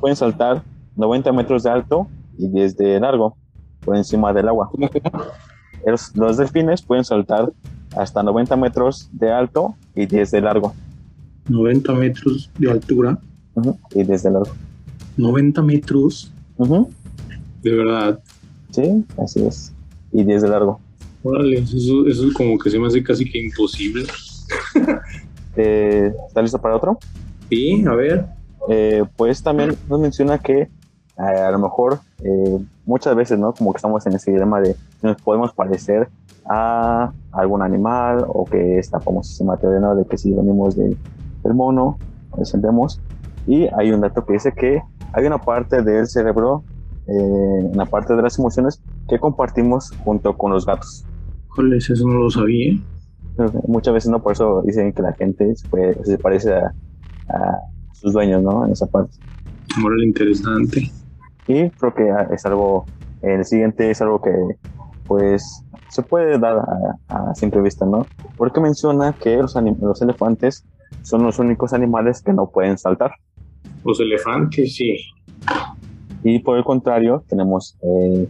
pueden 0.00 0.16
saltar 0.16 0.62
90 0.96 1.32
metros 1.32 1.62
de 1.62 1.70
alto 1.70 2.08
y 2.36 2.48
desde 2.48 2.98
largo 3.00 3.36
por 3.84 3.96
encima 3.96 4.32
del 4.32 4.48
agua. 4.48 4.70
Los, 5.86 6.16
los 6.16 6.36
delfines 6.38 6.82
pueden 6.82 7.04
saltar 7.04 7.52
hasta 7.96 8.22
90 8.22 8.56
metros 8.56 9.08
de 9.12 9.30
alto 9.30 9.74
y 9.94 10.06
10 10.06 10.30
de 10.30 10.40
largo. 10.40 10.74
90 11.48 11.92
metros 11.94 12.50
de 12.58 12.70
altura. 12.70 13.18
Y 13.94 14.02
desde 14.02 14.30
largo. 14.30 14.50
90 15.16 15.62
metros. 15.62 16.32
De 17.62 17.74
verdad. 17.74 18.20
Sí, 18.70 19.04
así 19.22 19.44
es. 19.44 19.72
Y 20.12 20.24
10 20.24 20.42
de 20.42 20.48
largo. 20.48 20.80
Órale, 21.24 21.58
eso, 21.58 22.06
eso 22.06 22.24
como 22.36 22.58
que 22.58 22.70
se 22.70 22.78
me 22.78 22.86
hace 22.86 23.02
casi 23.02 23.24
que 23.24 23.42
imposible. 23.42 24.04
eh, 25.56 26.12
¿Está 26.28 26.42
listo 26.42 26.60
para 26.60 26.76
otro? 26.76 26.98
Sí, 27.48 27.82
a 27.86 27.94
ver. 27.94 28.26
Eh, 28.68 29.02
pues 29.16 29.42
también 29.42 29.74
nos 29.88 29.98
menciona 29.98 30.38
que 30.38 30.68
eh, 31.16 31.22
a 31.22 31.50
lo 31.50 31.58
mejor 31.58 32.00
eh, 32.22 32.58
muchas 32.84 33.16
veces, 33.16 33.38
¿no? 33.38 33.54
Como 33.54 33.72
que 33.72 33.78
estamos 33.78 34.06
en 34.06 34.14
ese 34.14 34.32
dilema 34.32 34.60
de 34.60 34.76
nos 35.02 35.20
podemos 35.22 35.52
parecer 35.54 36.08
a 36.46 37.12
algún 37.32 37.62
animal 37.62 38.24
o 38.28 38.44
que 38.44 38.78
está 38.78 39.00
como 39.00 39.22
sistema 39.22 39.56
teoría 39.56 39.94
de 39.94 40.04
que 40.04 40.18
si 40.18 40.32
venimos 40.32 40.76
del 40.76 40.96
mono, 41.54 41.98
descendemos. 42.36 43.00
Y 43.46 43.66
hay 43.78 43.92
un 43.92 44.00
dato 44.00 44.26
que 44.26 44.34
dice 44.34 44.52
que 44.52 44.82
hay 45.12 45.24
una 45.24 45.38
parte 45.38 45.82
del 45.82 46.06
cerebro, 46.06 46.64
eh, 47.06 47.70
la 47.74 47.86
parte 47.86 48.14
de 48.14 48.22
las 48.22 48.38
emociones, 48.38 48.82
que 49.08 49.18
compartimos 49.18 49.90
junto 50.04 50.36
con 50.36 50.52
los 50.52 50.66
gatos. 50.66 51.04
Joder, 51.54 51.74
eso 51.74 52.06
no 52.06 52.14
lo 52.14 52.30
sabía. 52.30 52.78
Muchas 53.66 53.94
veces 53.94 54.10
no, 54.10 54.22
por 54.22 54.32
eso 54.32 54.62
dicen 54.64 54.92
que 54.92 55.02
la 55.02 55.12
gente 55.12 55.54
se, 55.56 56.18
parece 56.18 56.52
a, 56.52 56.72
sus 57.92 58.12
dueños, 58.12 58.42
¿no? 58.42 58.64
En 58.66 58.72
esa 58.72 58.86
parte. 58.86 59.16
Moral 59.78 60.02
interesante. 60.04 60.90
Y 61.46 61.70
creo 61.70 61.94
que 61.94 62.08
es 62.32 62.46
algo, 62.46 62.86
el 63.22 63.44
siguiente 63.44 63.90
es 63.90 64.00
algo 64.00 64.20
que, 64.20 64.30
pues, 65.06 65.64
se 65.88 66.02
puede 66.02 66.38
dar 66.38 66.58
a, 67.08 67.34
simple 67.34 67.60
vista, 67.60 67.86
¿no? 67.86 68.06
Porque 68.36 68.60
menciona 68.60 69.12
que 69.12 69.36
los, 69.36 69.54
los 69.80 70.02
elefantes 70.02 70.64
son 71.02 71.22
los 71.22 71.38
únicos 71.38 71.72
animales 71.72 72.22
que 72.22 72.32
no 72.32 72.50
pueden 72.50 72.78
saltar. 72.78 73.12
Los 73.84 74.00
elefantes, 74.00 74.74
sí. 74.74 74.96
Y 76.22 76.38
por 76.38 76.56
el 76.56 76.64
contrario, 76.64 77.22
tenemos 77.28 77.76
eh, 77.82 78.28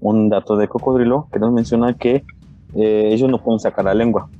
un 0.00 0.28
dato 0.28 0.56
de 0.56 0.68
cocodrilo 0.68 1.28
que 1.32 1.38
nos 1.38 1.52
menciona 1.52 1.94
que 1.94 2.24
eh, 2.74 3.10
ellos 3.12 3.30
no 3.30 3.42
pueden 3.42 3.60
sacar 3.60 3.84
la 3.84 3.94
lengua. 3.94 4.30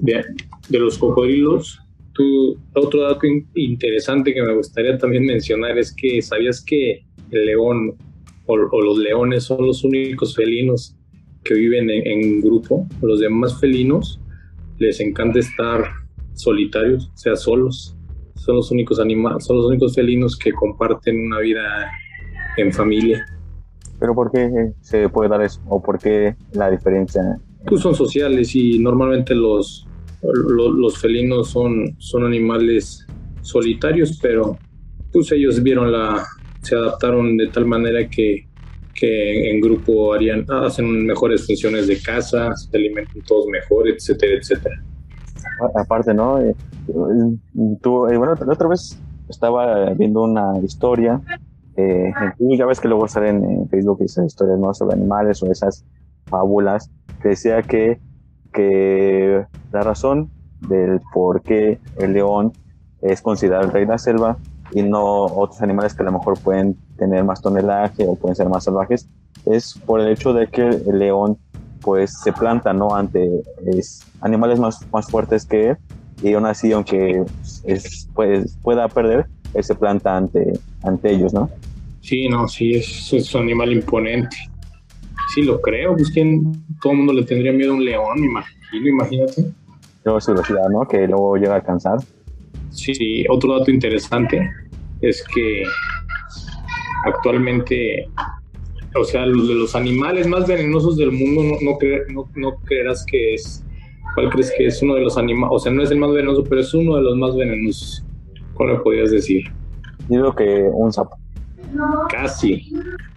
Bien, 0.00 0.22
de 0.68 0.78
los 0.78 0.98
cocodrilos, 0.98 1.78
tú, 2.12 2.58
otro 2.74 3.02
dato 3.02 3.26
interesante 3.54 4.32
que 4.32 4.42
me 4.42 4.54
gustaría 4.54 4.96
también 4.98 5.24
mencionar 5.24 5.78
es 5.78 5.94
que 5.94 6.22
sabías 6.22 6.62
que 6.64 7.04
el 7.30 7.46
león 7.46 7.96
o, 8.46 8.56
los 8.56 8.98
leones 8.98 9.44
son 9.44 9.66
los 9.66 9.84
únicos 9.84 10.34
felinos 10.34 10.96
que 11.44 11.54
viven 11.54 11.90
en, 11.90 12.40
grupo. 12.40 12.86
Los 13.00 13.20
demás 13.20 13.58
felinos 13.60 14.20
les 14.78 15.00
encanta 15.00 15.38
estar 15.38 15.84
solitarios, 16.34 17.10
o 17.14 17.16
sea, 17.16 17.36
solos. 17.36 17.96
Son 18.34 18.56
los 18.56 18.70
únicos 18.70 18.98
animales, 18.98 19.44
son 19.44 19.58
los 19.58 19.66
únicos 19.66 19.94
felinos 19.94 20.36
que 20.36 20.52
comparten 20.52 21.26
una 21.26 21.38
vida 21.38 21.90
en 22.56 22.72
familia. 22.72 23.24
¿Pero 24.00 24.14
por 24.14 24.32
qué 24.32 24.72
se 24.80 25.08
puede 25.08 25.30
dar 25.30 25.42
eso? 25.42 25.60
¿O 25.68 25.80
por 25.80 25.98
qué 25.98 26.34
la 26.52 26.70
diferencia? 26.70 27.40
Pues 27.66 27.80
son 27.80 27.94
sociales 27.94 28.54
y 28.54 28.78
normalmente 28.78 29.34
los, 29.34 29.86
los, 30.22 30.98
felinos 30.98 31.50
son, 31.50 31.94
son 31.98 32.24
animales 32.24 33.06
solitarios, 33.40 34.18
pero 34.20 34.58
pues 35.12 35.30
ellos 35.32 35.62
vieron 35.62 35.92
la, 35.92 36.24
se 36.62 36.74
adaptaron 36.74 37.36
de 37.36 37.48
tal 37.48 37.66
manera 37.66 38.08
que 38.08 38.46
que 38.94 39.50
en 39.50 39.60
grupo 39.60 40.12
harían, 40.12 40.44
hacen 40.48 41.06
mejores 41.06 41.46
funciones 41.46 41.86
de 41.86 42.00
casa, 42.00 42.54
se 42.54 42.76
alimentan 42.76 43.22
todos 43.22 43.46
mejor, 43.46 43.88
etcétera, 43.88 44.36
etcétera. 44.38 44.82
Aparte, 45.74 46.14
¿no? 46.14 46.40
Eh, 46.40 46.54
tú, 47.80 48.06
eh, 48.08 48.16
bueno, 48.16 48.34
la 48.34 48.52
otra 48.52 48.68
vez 48.68 49.00
estaba 49.28 49.92
viendo 49.94 50.22
una 50.22 50.58
historia, 50.62 51.20
eh, 51.76 52.12
ya 52.56 52.66
ves 52.66 52.80
que 52.80 52.88
luego 52.88 53.08
salen 53.08 53.42
en 53.44 53.68
Facebook 53.68 54.02
esas 54.02 54.26
historias, 54.26 54.58
¿no? 54.58 54.74
Sobre 54.74 54.94
animales 54.94 55.42
o 55.42 55.50
esas 55.50 55.84
fábulas, 56.26 56.90
decía 57.30 57.62
que, 57.62 57.98
que 58.52 59.44
la 59.72 59.80
razón 59.82 60.30
del 60.60 61.00
por 61.12 61.42
qué 61.42 61.78
el 61.98 62.12
león 62.12 62.52
es 63.00 63.20
considerado 63.20 63.64
el 63.64 63.72
rey 63.72 63.84
de 63.84 63.90
la 63.90 63.98
selva 63.98 64.36
y 64.72 64.82
no 64.82 65.24
otros 65.24 65.60
animales 65.60 65.94
que 65.94 66.02
a 66.02 66.06
lo 66.06 66.12
mejor 66.12 66.38
pueden 66.38 66.76
tener 66.96 67.24
más 67.24 67.42
tonelaje 67.42 68.06
o 68.06 68.14
pueden 68.14 68.36
ser 68.36 68.48
más 68.48 68.64
salvajes, 68.64 69.08
es 69.46 69.74
por 69.86 70.00
el 70.00 70.08
hecho 70.08 70.32
de 70.32 70.46
que 70.46 70.66
el 70.66 70.98
león 70.98 71.38
pues 71.80 72.12
se 72.22 72.32
planta, 72.32 72.72
¿no? 72.72 72.94
Ante 72.94 73.42
es, 73.66 74.06
animales 74.20 74.60
más, 74.60 74.86
más 74.92 75.06
fuertes 75.08 75.44
que 75.44 75.70
él 75.70 75.76
y 76.22 76.34
aún 76.34 76.46
así, 76.46 76.72
aunque 76.72 77.24
es, 77.64 78.08
pues, 78.14 78.56
pueda 78.62 78.88
perder, 78.88 79.26
él 79.54 79.64
se 79.64 79.74
planta 79.74 80.16
ante, 80.16 80.52
ante 80.82 81.10
ellos, 81.10 81.34
¿no? 81.34 81.50
Sí, 82.00 82.28
no, 82.28 82.46
sí, 82.46 82.74
es, 82.74 83.12
es 83.12 83.34
un 83.34 83.42
animal 83.42 83.72
imponente. 83.72 84.36
Sí, 85.34 85.42
lo 85.42 85.60
creo, 85.60 85.94
pues 85.94 86.10
que 86.12 86.40
todo 86.82 86.92
el 86.92 86.98
mundo 86.98 87.12
le 87.12 87.24
tendría 87.24 87.52
miedo 87.52 87.72
a 87.72 87.76
un 87.76 87.84
león, 87.84 88.18
imagino, 88.22 88.88
imagínate. 88.88 89.44
Luego 90.04 90.20
su 90.20 90.32
velocidad, 90.32 90.68
¿no? 90.70 90.86
Que 90.86 91.06
luego 91.06 91.36
llega 91.36 91.52
a 91.52 91.56
alcanzar. 91.56 91.98
Sí, 92.70 93.24
otro 93.28 93.58
dato 93.58 93.70
interesante 93.70 94.50
es 95.00 95.24
que 95.34 95.64
actualmente, 97.04 98.08
o 98.94 99.04
sea, 99.04 99.26
los, 99.26 99.48
de 99.48 99.54
los 99.54 99.74
animales 99.74 100.26
más 100.26 100.46
venenosos 100.46 100.96
del 100.96 101.12
mundo, 101.12 101.58
no, 101.62 101.78
no, 102.08 102.28
no, 102.34 102.56
creerás 102.64 103.04
que 103.06 103.34
es, 103.34 103.64
¿cuál 104.14 104.30
crees 104.30 104.52
que 104.56 104.66
es 104.66 104.82
uno 104.82 104.94
de 104.94 105.02
los 105.02 105.16
animales? 105.16 105.52
O 105.54 105.58
sea, 105.58 105.72
no 105.72 105.82
es 105.82 105.90
el 105.90 105.98
más 105.98 106.12
venenoso, 106.12 106.44
pero 106.44 106.60
es 106.60 106.72
uno 106.74 106.96
de 106.96 107.02
los 107.02 107.16
más 107.16 107.36
venenosos. 107.36 108.04
¿Cuál 108.54 108.70
me 108.70 108.78
podrías 108.80 109.10
decir? 109.10 109.44
Digo 110.08 110.34
que 110.34 110.68
un 110.72 110.92
sapo. 110.92 111.16
Casi. 112.10 112.70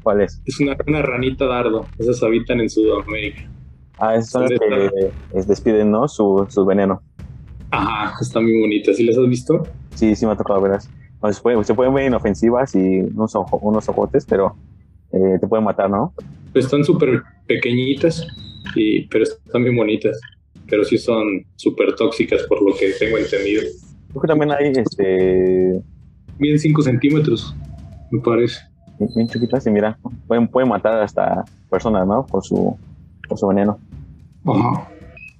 ¿Cuál 0.05 0.21
es? 0.21 0.41
Es 0.45 0.61
una, 0.61 0.77
una 0.87 1.01
ranita 1.01 1.45
dardo. 1.45 1.85
Esas 1.97 2.23
habitan 2.23 2.61
en 2.61 2.69
Sudamérica. 2.69 3.49
Ah, 3.97 4.15
esas 4.15 4.29
son 4.29 4.43
las 4.43 4.59
que 4.59 5.41
despiden, 5.47 5.91
¿no? 5.91 6.07
Su, 6.07 6.45
su 6.47 6.63
veneno. 6.65 7.01
Ajá, 7.71 8.15
están 8.21 8.43
muy 8.43 8.61
bonitas. 8.61 8.95
¿Sí 8.95 9.03
las 9.03 9.17
has 9.17 9.27
visto? 9.27 9.63
Sí, 9.95 10.15
sí 10.15 10.25
me 10.25 10.33
ha 10.33 10.37
tocado 10.37 10.61
verlas 10.61 10.89
se, 11.33 11.73
pueden 11.73 11.93
ver 11.93 12.07
inofensivas 12.07 12.75
y 12.75 12.99
unos, 12.99 13.33
unos 13.61 13.89
ojotes, 13.89 14.25
pero 14.25 14.55
eh, 15.11 15.37
te 15.39 15.47
pueden 15.47 15.65
matar, 15.65 15.89
¿no? 15.89 16.13
Están 16.53 16.83
súper 16.83 17.21
pequeñitas, 17.47 18.25
y, 18.75 19.07
pero 19.07 19.23
están 19.23 19.63
bien 19.63 19.75
bonitas. 19.75 20.19
Pero 20.67 20.83
sí 20.83 20.97
son 20.97 21.45
súper 21.55 21.95
tóxicas, 21.95 22.43
por 22.43 22.61
lo 22.61 22.75
que 22.75 22.91
tengo 22.97 23.17
entendido. 23.17 23.61
Creo 24.09 24.21
que 24.21 24.27
también 24.27 24.51
hay, 24.51 24.71
este... 24.75 25.79
Miden 26.39 26.59
5 26.59 26.81
centímetros, 26.81 27.55
me 28.11 28.19
parece. 28.19 28.59
Bien 28.99 29.27
chiquitas 29.27 29.65
y 29.67 29.71
mira, 29.71 29.97
pueden, 30.27 30.47
pueden 30.47 30.69
matar 30.69 31.01
hasta 31.01 31.43
personas, 31.69 32.07
¿no? 32.07 32.25
Por 32.25 32.43
su, 32.43 32.77
por 33.27 33.37
su 33.37 33.47
veneno. 33.47 33.77
Ajá. 34.45 34.89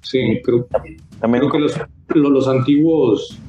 Sí, 0.02 0.40
creo, 0.44 0.66
también 1.20 1.40
creo 1.40 1.50
que 1.50 1.58
los, 1.58 1.80
los, 2.14 2.48
antiguos 2.48 3.40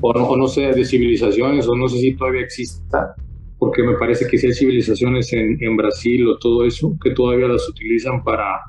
o 0.00 0.36
no, 0.36 0.46
sé, 0.46 0.72
de 0.72 0.84
civilizaciones, 0.84 1.66
o 1.66 1.74
no 1.74 1.88
sé 1.88 1.98
si 1.98 2.14
todavía 2.14 2.42
exista, 2.42 3.16
porque 3.58 3.82
me 3.82 3.94
parece 3.94 4.28
que 4.28 4.38
sí 4.38 4.46
hay 4.46 4.54
civilizaciones 4.54 5.32
en, 5.32 5.58
en 5.60 5.76
Brasil 5.76 6.28
o 6.28 6.38
todo 6.38 6.64
eso, 6.64 6.96
que 7.02 7.10
todavía 7.10 7.48
las 7.48 7.68
utilizan 7.68 8.22
para, 8.22 8.60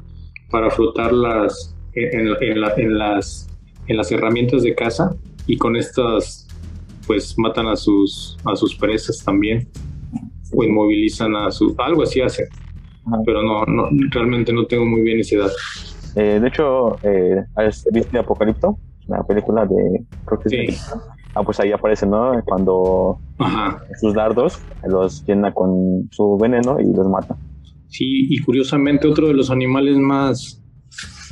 para 0.49 0.71
flotarlas 0.71 1.75
en, 1.93 2.27
en, 2.27 2.36
en, 2.41 2.97
las, 2.97 3.47
en 3.86 3.97
las 3.97 4.11
herramientas 4.11 4.63
de 4.63 4.73
caza 4.73 5.15
y 5.45 5.57
con 5.57 5.75
estas 5.75 6.47
pues 7.05 7.38
matan 7.38 7.67
a 7.67 7.75
sus, 7.75 8.38
a 8.45 8.55
sus 8.55 8.75
presas 8.75 9.23
también 9.23 9.67
o 10.54 10.64
inmovilizan 10.64 11.36
a 11.36 11.52
su... 11.52 11.76
algo 11.78 12.04
así 12.04 12.22
hacen. 12.22 12.47
Pero 13.26 13.41
no, 13.41 13.66
no, 13.66 13.89
realmente 14.12 14.54
no 14.54 14.66
tengo 14.66 14.86
muy 14.86 15.02
bien 15.02 15.20
ese 15.20 15.38
dato. 15.38 15.54
Eh, 16.16 16.39
de 16.39 16.47
hecho, 16.47 16.97
eh, 17.04 17.43
¿viste 17.91 18.18
Apocalipto? 18.18 18.78
La 19.08 19.24
película 19.24 19.66
de... 19.66 20.06
Creo 20.26 20.39
que 20.39 20.50
sí. 20.50 20.68
Ah, 21.36 21.43
pues 21.43 21.60
ahí 21.60 21.72
aparece, 21.72 22.06
¿no? 22.06 22.32
Cuando 22.45 23.20
sus 24.00 24.14
dardos 24.14 24.60
los 24.88 25.24
llena 25.26 25.54
con 25.54 26.10
su 26.12 26.38
veneno 26.38 26.80
y 26.80 26.93
los 26.93 27.08
mata. 27.08 27.38
Sí, 27.88 28.28
y 28.30 28.39
curiosamente 28.41 29.08
otro 29.08 29.28
de 29.28 29.34
los 29.34 29.50
animales 29.50 29.97
más, 29.97 30.62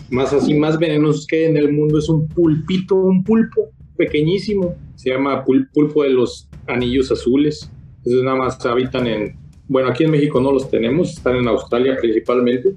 más 0.09 0.33
así, 0.33 0.53
más 0.53 0.79
venenosos 0.79 1.27
que 1.27 1.37
hay 1.37 1.45
en 1.45 1.57
el 1.57 1.73
mundo 1.73 1.99
es 1.99 2.09
un 2.09 2.27
pulpito, 2.27 2.95
un 2.95 3.23
pulpo 3.23 3.69
pequeñísimo. 3.95 4.75
Se 4.95 5.11
llama 5.11 5.43
pulpo 5.45 6.03
de 6.03 6.09
los 6.09 6.49
anillos 6.67 7.11
azules. 7.11 7.71
Esos 8.07 8.23
nada 8.23 8.37
más 8.37 8.65
habitan 8.65 9.05
en, 9.05 9.35
bueno, 9.67 9.89
aquí 9.89 10.05
en 10.05 10.11
México 10.11 10.39
no 10.39 10.53
los 10.53 10.69
tenemos, 10.69 11.11
están 11.11 11.35
en 11.35 11.47
Australia 11.49 11.97
principalmente. 11.99 12.73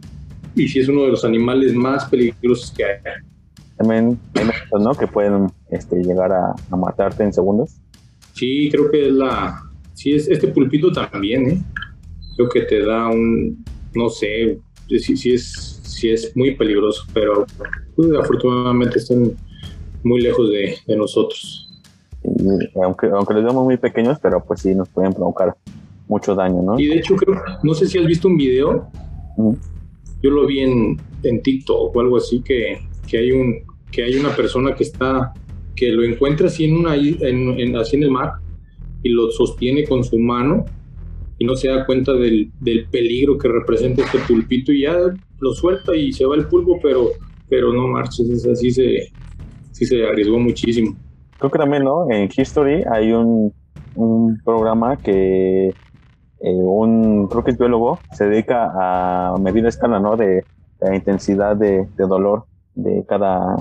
Y 0.56 0.66
sí 0.66 0.80
es 0.80 0.88
uno 0.88 1.04
de 1.04 1.10
los 1.10 1.24
animales 1.24 1.72
más 1.72 2.06
peligrosos 2.06 2.72
que 2.72 2.84
hay. 2.84 2.98
También 3.76 4.18
hay 4.34 4.48
¿no? 4.82 4.92
Que 4.94 5.06
pueden 5.06 5.46
este, 5.70 6.02
llegar 6.02 6.32
a, 6.32 6.76
matarte 6.76 7.22
en 7.22 7.32
segundos. 7.32 7.76
Sí, 8.34 8.68
creo 8.72 8.90
que 8.90 9.06
es 9.06 9.12
la... 9.12 9.62
Sí, 9.94 10.12
es 10.12 10.28
este 10.28 10.48
pulpito 10.48 10.90
también, 10.90 11.50
¿eh? 11.50 11.62
Creo 12.36 12.48
que 12.48 12.62
te 12.62 12.84
da 12.84 13.08
un... 13.08 13.64
No 13.94 14.08
sé, 14.08 14.58
si, 14.88 15.16
si 15.16 15.34
es, 15.34 15.80
si 15.84 16.10
es 16.10 16.36
muy 16.36 16.56
peligroso, 16.56 17.04
pero 17.14 17.46
pues, 17.94 18.10
afortunadamente 18.20 18.98
están 18.98 19.32
muy 20.02 20.20
lejos 20.22 20.50
de, 20.50 20.76
de 20.86 20.96
nosotros. 20.96 21.69
Aunque, 22.82 23.06
aunque 23.08 23.34
los 23.34 23.44
vemos 23.44 23.64
muy 23.64 23.76
pequeños, 23.76 24.18
pero 24.20 24.44
pues 24.44 24.60
sí 24.60 24.74
nos 24.74 24.88
pueden 24.88 25.12
provocar 25.12 25.56
mucho 26.08 26.34
daño, 26.34 26.62
¿no? 26.62 26.78
Y 26.78 26.86
de 26.86 26.96
hecho, 26.96 27.16
creo, 27.16 27.40
no 27.62 27.72
sé 27.74 27.86
si 27.86 27.98
has 27.98 28.06
visto 28.06 28.28
un 28.28 28.36
video, 28.36 28.88
yo 30.22 30.30
lo 30.30 30.46
vi 30.46 30.60
en, 30.60 31.00
en 31.22 31.42
TikTok 31.42 31.94
o 31.94 32.00
algo 32.00 32.16
así, 32.16 32.42
que, 32.42 32.78
que, 33.06 33.18
hay 33.18 33.32
un, 33.32 33.54
que 33.90 34.04
hay 34.04 34.16
una 34.16 34.34
persona 34.34 34.74
que 34.74 34.84
está, 34.84 35.32
que 35.74 35.88
lo 35.88 36.04
encuentra 36.04 36.48
así 36.48 36.64
en, 36.64 36.76
una, 36.76 36.94
en, 36.96 37.76
así 37.76 37.96
en 37.96 38.02
el 38.02 38.10
mar 38.10 38.32
y 39.02 39.10
lo 39.10 39.30
sostiene 39.30 39.84
con 39.84 40.04
su 40.04 40.18
mano 40.18 40.66
y 41.38 41.44
no 41.46 41.56
se 41.56 41.68
da 41.68 41.86
cuenta 41.86 42.12
del, 42.12 42.50
del, 42.60 42.86
peligro 42.90 43.38
que 43.38 43.48
representa 43.48 44.02
este 44.02 44.18
pulpito 44.18 44.72
y 44.72 44.82
ya 44.82 44.94
lo 45.38 45.54
suelta 45.54 45.96
y 45.96 46.12
se 46.12 46.26
va 46.26 46.36
el 46.36 46.46
pulpo, 46.48 46.78
pero, 46.82 47.12
pero 47.48 47.72
no 47.72 47.86
marches, 47.86 48.28
es 48.28 48.46
así 48.46 48.70
se, 48.70 49.10
sí 49.72 49.86
se 49.86 50.04
arriesgó 50.04 50.38
muchísimo. 50.38 50.94
Creo 51.41 51.51
que 51.51 51.59
también, 51.59 51.82
¿no? 51.82 52.09
En 52.09 52.28
History 52.34 52.84
hay 52.88 53.12
un, 53.12 53.53
un 53.97 54.41
programa 54.45 54.97
que 54.97 55.68
eh, 55.68 55.74
un, 56.43 57.26
creo 57.26 57.43
que 57.43 57.51
es 57.51 57.59
biólogo, 57.59 57.99
se 58.12 58.28
dedica 58.28 58.70
a 58.72 59.36
medir 59.38 59.64
la 59.64 59.70
escala, 59.70 59.99
¿no? 59.99 60.16
De 60.16 60.45
la 60.80 60.95
intensidad 60.95 61.57
de, 61.57 61.88
de 61.97 62.07
dolor 62.07 62.45
de 62.74 63.05
cada, 63.09 63.57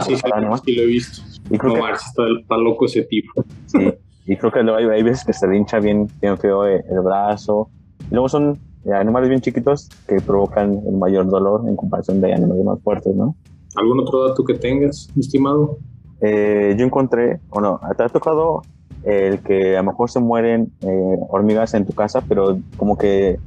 Sí, 0.00 0.16
sí, 0.16 0.22
sí, 0.64 0.74
lo 0.74 0.82
he 0.82 0.86
visto. 0.86 1.22
Y 1.50 1.58
creo 1.58 1.76
no, 1.76 1.84
que, 1.84 1.92
está, 1.92 2.56
loco 2.56 2.86
ese 2.86 3.02
tipo. 3.02 3.44
Sí, 3.66 3.92
y 4.26 4.36
creo 4.36 4.50
que 4.50 4.60
hay, 4.60 4.84
hay 4.86 5.02
veces 5.02 5.24
que 5.24 5.32
se 5.32 5.46
le 5.46 5.56
hincha 5.56 5.80
bien, 5.80 6.08
bien 6.20 6.38
feo 6.38 6.64
el, 6.64 6.82
brazo. 7.04 7.68
Y 8.10 8.14
luego 8.14 8.28
son 8.28 8.58
animales 8.92 9.28
bien 9.28 9.40
chiquitos 9.40 9.88
que 10.08 10.16
provocan 10.20 10.80
el 10.86 10.96
mayor 10.96 11.28
dolor 11.28 11.68
en 11.68 11.76
comparación 11.76 12.20
de 12.20 12.32
animales 12.32 12.64
más 12.64 12.82
fuertes, 12.82 13.14
¿no? 13.14 13.36
¿Algún 13.76 14.00
otro 14.00 14.28
dato 14.28 14.44
que 14.44 14.54
tengas, 14.54 15.08
estimado? 15.16 15.78
Eh, 16.22 16.74
yo 16.78 16.86
encontré, 16.86 17.40
o 17.50 17.60
no, 17.60 17.80
te 17.96 18.04
ha 18.04 18.08
tocado 18.08 18.62
el 19.02 19.40
que 19.40 19.76
a 19.76 19.82
lo 19.82 19.90
mejor 19.90 20.08
se 20.08 20.20
mueren 20.20 20.72
eh, 20.80 21.16
hormigas 21.28 21.74
en 21.74 21.84
tu 21.84 21.92
casa, 21.92 22.22
pero 22.28 22.58
como 22.76 22.96
que 22.96 23.38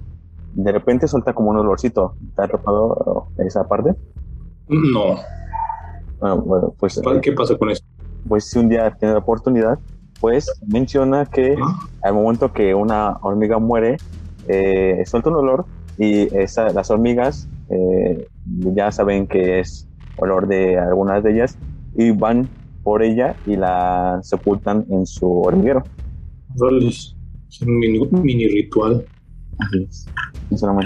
de 0.54 0.72
repente 0.72 1.08
suelta 1.08 1.34
como 1.34 1.52
un 1.52 1.58
olorcito. 1.58 2.16
¿Te 2.36 2.44
ha 2.44 2.48
tocado 2.48 3.28
esa 3.38 3.68
parte? 3.68 3.94
No. 4.68 5.16
Ah, 6.22 6.34
bueno, 6.34 6.74
pues. 6.78 7.02
¿Qué 7.22 7.32
pasa 7.32 7.58
con 7.58 7.70
eso? 7.70 7.84
Pues 8.28 8.50
si 8.50 8.60
un 8.60 8.70
día 8.70 8.92
tiene 8.92 9.14
la 9.14 9.20
oportunidad, 9.20 9.80
pues 10.20 10.52
menciona 10.66 11.26
que 11.26 11.56
al 12.02 12.14
momento 12.14 12.52
que 12.52 12.74
una 12.74 13.18
hormiga 13.22 13.60
muere, 13.60 13.98
eh, 14.48 15.04
suelta 15.06 15.30
un 15.30 15.36
olor 15.36 15.66
y 15.98 16.30
las 16.30 16.90
hormigas 16.90 17.48
eh, 17.70 18.28
ya 18.46 18.92
saben 18.92 19.28
que 19.28 19.60
es 19.60 19.88
olor 20.18 20.48
de 20.48 20.78
algunas 20.78 21.24
de 21.24 21.34
ellas 21.34 21.58
y 21.96 22.12
van 22.12 22.50
por 22.86 23.02
ella 23.04 23.36
y 23.48 23.58
la 23.58 24.20
sepultan 24.22 24.86
en 24.90 25.06
su 25.08 25.42
hormiguero. 25.42 25.84
Es 26.54 27.62
un 27.62 27.80
mini, 27.80 28.48
ritual. 28.48 29.04
Así 29.58 29.88
es. 29.90 30.06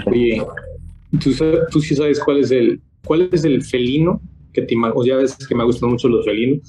Oye, 0.06 0.42
¿tú, 1.22 1.30
¿tú 1.70 1.80
sí 1.80 1.94
sabes 1.94 2.18
cuál 2.18 2.38
es 2.38 2.50
el 2.50 2.80
cuál 3.04 3.28
es 3.32 3.44
el 3.44 3.62
felino 3.62 4.20
que 4.52 4.62
te 4.62 4.74
o 4.76 5.04
ya 5.04 5.16
ves 5.16 5.36
que 5.46 5.54
me 5.54 5.64
gustan 5.64 5.90
mucho 5.90 6.08
los 6.08 6.24
felinos, 6.24 6.60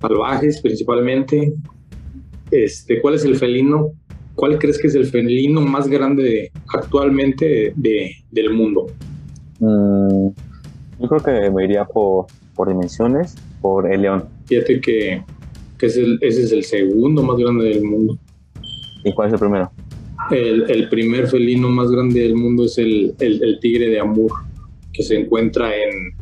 salvajes 0.00 0.60
principalmente. 0.60 1.52
Este, 2.50 3.00
¿cuál 3.00 3.14
es 3.14 3.24
el 3.24 3.36
felino? 3.36 3.90
¿Cuál 4.36 4.58
crees 4.58 4.78
que 4.78 4.86
es 4.86 4.94
el 4.94 5.06
felino 5.06 5.60
más 5.60 5.88
grande 5.88 6.52
actualmente 6.68 7.72
de, 7.74 8.12
del 8.30 8.54
mundo? 8.54 8.86
Mm, 9.58 10.28
yo 11.00 11.08
creo 11.08 11.20
que 11.20 11.50
me 11.50 11.64
iría 11.64 11.84
por, 11.84 12.26
por 12.54 12.68
dimensiones, 12.68 13.34
por 13.60 13.90
el 13.90 14.02
león. 14.02 14.24
Fíjate 14.46 14.80
que, 14.80 15.22
que 15.78 15.86
es 15.86 15.96
el, 15.96 16.18
ese 16.20 16.44
es 16.44 16.52
el 16.52 16.64
segundo 16.64 17.22
más 17.22 17.38
grande 17.38 17.66
del 17.66 17.84
mundo. 17.84 18.18
¿Y 19.04 19.12
cuál 19.14 19.28
es 19.28 19.34
el 19.34 19.40
primero? 19.40 19.70
El, 20.30 20.70
el 20.70 20.88
primer 20.88 21.28
felino 21.28 21.68
más 21.68 21.90
grande 21.90 22.20
del 22.20 22.34
mundo 22.34 22.64
es 22.64 22.78
el, 22.78 23.14
el, 23.20 23.42
el 23.42 23.60
tigre 23.60 23.88
de 23.88 24.00
Amur, 24.00 24.32
que 24.92 25.02
se 25.02 25.16
encuentra 25.16 25.72
en, 25.76 26.14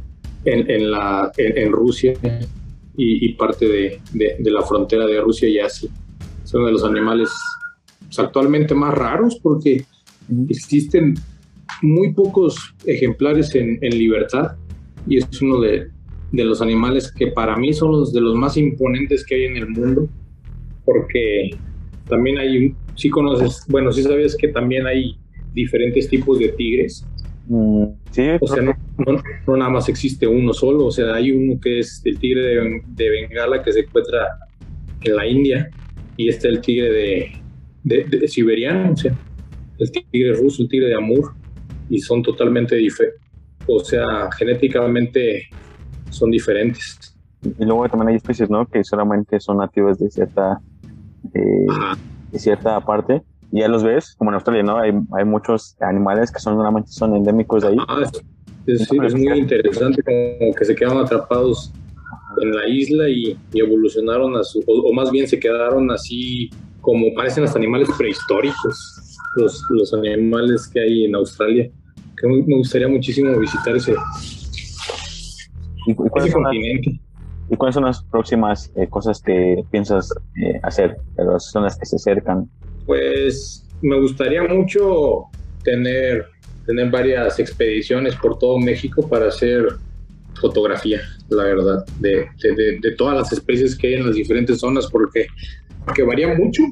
en, 0.45 0.91
la, 0.91 1.33
en, 1.37 1.73
Rusia 1.73 2.13
y, 2.97 3.33
parte 3.35 3.67
de, 3.67 4.01
de, 4.13 4.51
la 4.51 4.63
frontera 4.63 5.07
de 5.07 5.21
Rusia 5.21 5.49
y 5.49 5.59
Asia. 5.59 5.91
Es 6.43 6.53
uno 6.55 6.67
de 6.67 6.73
los 6.73 6.85
animales 6.85 7.31
pues, 8.01 8.19
actualmente 8.19 8.75
más 8.75 8.95
raros 8.95 9.39
porque 9.43 9.85
existen 10.49 11.15
muy 11.83 12.13
pocos 12.13 12.75
ejemplares 12.85 13.55
en, 13.55 13.79
en 13.81 13.99
libertad 13.99 14.57
y 15.07 15.19
es 15.19 15.43
uno 15.43 15.61
de, 15.61 15.91
de, 16.35 16.45
los 16.45 16.61
animales 16.61 17.13
que 17.13 17.29
para 17.29 17.57
mí 17.57 17.73
son 17.73 17.93
los 17.93 18.13
de 18.13 18.21
los 18.21 18.35
más 18.35 18.57
imponentes 18.57 19.25
que 19.25 19.35
hay 19.35 19.45
en 19.45 19.57
el 19.57 19.69
mundo 19.69 20.09
porque 20.85 21.51
también 22.09 22.39
hay, 22.39 22.75
si 22.95 23.11
conoces, 23.11 23.65
bueno, 23.69 23.93
si 23.93 24.03
sabes 24.03 24.37
que 24.37 24.49
también 24.49 24.87
hay 24.87 25.17
diferentes 25.55 26.09
tipos 26.09 26.39
de 26.39 26.49
tigres. 26.51 27.07
Mm, 27.47 27.85
sí, 28.11 28.23
o 28.41 28.47
sea, 28.47 28.63
no, 28.63 28.75
no, 29.47 29.57
nada 29.57 29.71
más 29.71 29.89
existe 29.89 30.27
uno 30.27 30.53
solo, 30.53 30.87
o 30.87 30.91
sea, 30.91 31.15
hay 31.15 31.31
uno 31.31 31.59
que 31.61 31.81
es 31.81 32.03
el 32.05 32.19
tigre 32.19 32.43
de, 32.43 32.83
de 32.87 33.11
Bengala 33.11 33.63
que 33.63 33.73
se 33.73 33.81
encuentra 33.81 34.29
en 35.03 35.17
la 35.17 35.27
India 35.27 35.71
y 36.17 36.29
este 36.29 36.49
es 36.49 36.55
el 36.55 36.61
tigre 36.61 36.91
de, 37.83 38.07
de, 38.07 38.29
siberiano, 38.29 38.93
o 38.93 38.97
sea, 38.97 39.15
el 39.79 39.91
tigre 39.91 40.33
ruso, 40.35 40.63
el 40.63 40.69
tigre 40.69 40.89
de 40.89 40.95
Amur, 40.95 41.33
y 41.91 41.99
son 41.99 42.23
totalmente 42.23 42.77
diferentes, 42.77 43.21
o 43.67 43.81
sea, 43.81 44.31
genéticamente 44.39 45.49
son 46.15 46.31
diferentes. 46.31 47.15
Y 47.43 47.65
luego 47.65 47.89
también 47.89 48.09
hay 48.09 48.17
especies, 48.17 48.49
¿no? 48.49 48.67
Que 48.67 48.83
solamente 48.85 49.39
son 49.41 49.59
nativas 49.59 49.99
de 49.99 50.11
cierta, 50.11 50.61
eh, 51.35 51.67
de 52.33 52.39
cierta 52.39 52.81
parte 52.81 53.23
y 53.55 53.61
ya 53.61 53.69
los 53.69 53.85
ves, 53.85 54.17
como 54.19 54.31
en 54.31 54.35
Australia, 54.35 54.65
¿no? 54.65 54.79
Hay, 54.79 54.93
hay 55.13 55.25
muchos 55.25 55.77
animales 55.81 56.33
que 56.33 56.41
son 56.41 56.57
solamente 56.57 56.91
son 56.91 57.15
endémicos 57.15 57.63
de 57.63 57.69
ahí. 57.69 57.77
Ah, 57.87 58.03
es, 58.67 58.93
muy 59.15 59.39
interesante 59.39 60.03
como 60.03 60.55
que 60.55 60.65
se 60.65 60.75
quedan 60.75 60.99
atrapados 60.99 61.73
en 62.43 62.51
la 62.51 62.69
isla 62.69 63.09
y, 63.09 63.39
evolucionaron 63.53 64.37
a 64.37 64.43
su, 64.43 64.61
o, 64.67 64.93
más 64.93 65.13
bien 65.13 65.29
se 65.29 65.39
quedaron 65.39 65.89
así 65.93 66.51
como 66.81 67.15
parecen 67.15 67.45
los 67.45 67.55
animales 67.55 67.89
prehistóricos, 67.97 69.17
los, 69.37 69.63
los 69.71 69.95
animales 69.95 70.67
que 70.67 70.81
hay 70.81 71.05
en 71.05 71.15
Australia. 71.15 71.71
Que 72.21 72.27
me 72.27 72.57
gustaría 72.57 72.89
muchísimo 72.89 73.39
visitar 73.39 73.77
ese, 73.77 73.95
¿Y, 75.87 75.95
continente. 75.95 77.01
¿Y 77.51 77.57
cuáles 77.57 77.75
son 77.75 77.85
las 77.85 78.03
próximas 78.05 78.73
eh, 78.77 78.87
cosas 78.89 79.21
que 79.21 79.63
piensas 79.71 80.13
eh, 80.37 80.59
hacer? 80.63 80.97
Las 81.17 81.51
son 81.51 81.65
las 81.65 81.79
que 81.79 81.87
se 81.87 81.97
acercan. 81.97 82.49
Pues 82.87 83.67
me 83.83 84.01
gustaría 84.01 84.43
mucho 84.43 85.25
tener, 85.63 86.27
tener 86.67 86.91
varias 86.91 87.39
expediciones 87.39 88.17
por 88.17 88.39
todo 88.39 88.59
México 88.59 89.07
para 89.09 89.29
hacer 89.29 89.67
fotografía, 90.41 91.01
la 91.29 91.45
verdad, 91.45 91.85
de, 92.01 92.27
de, 92.81 92.91
todas 92.97 93.17
las 93.17 93.33
especies 93.33 93.77
que 93.77 93.89
hay 93.89 93.95
en 93.95 94.07
las 94.07 94.15
diferentes 94.15 94.59
zonas, 94.59 94.89
porque, 94.91 95.27
porque 95.85 96.03
varía 96.03 96.35
mucho. 96.35 96.63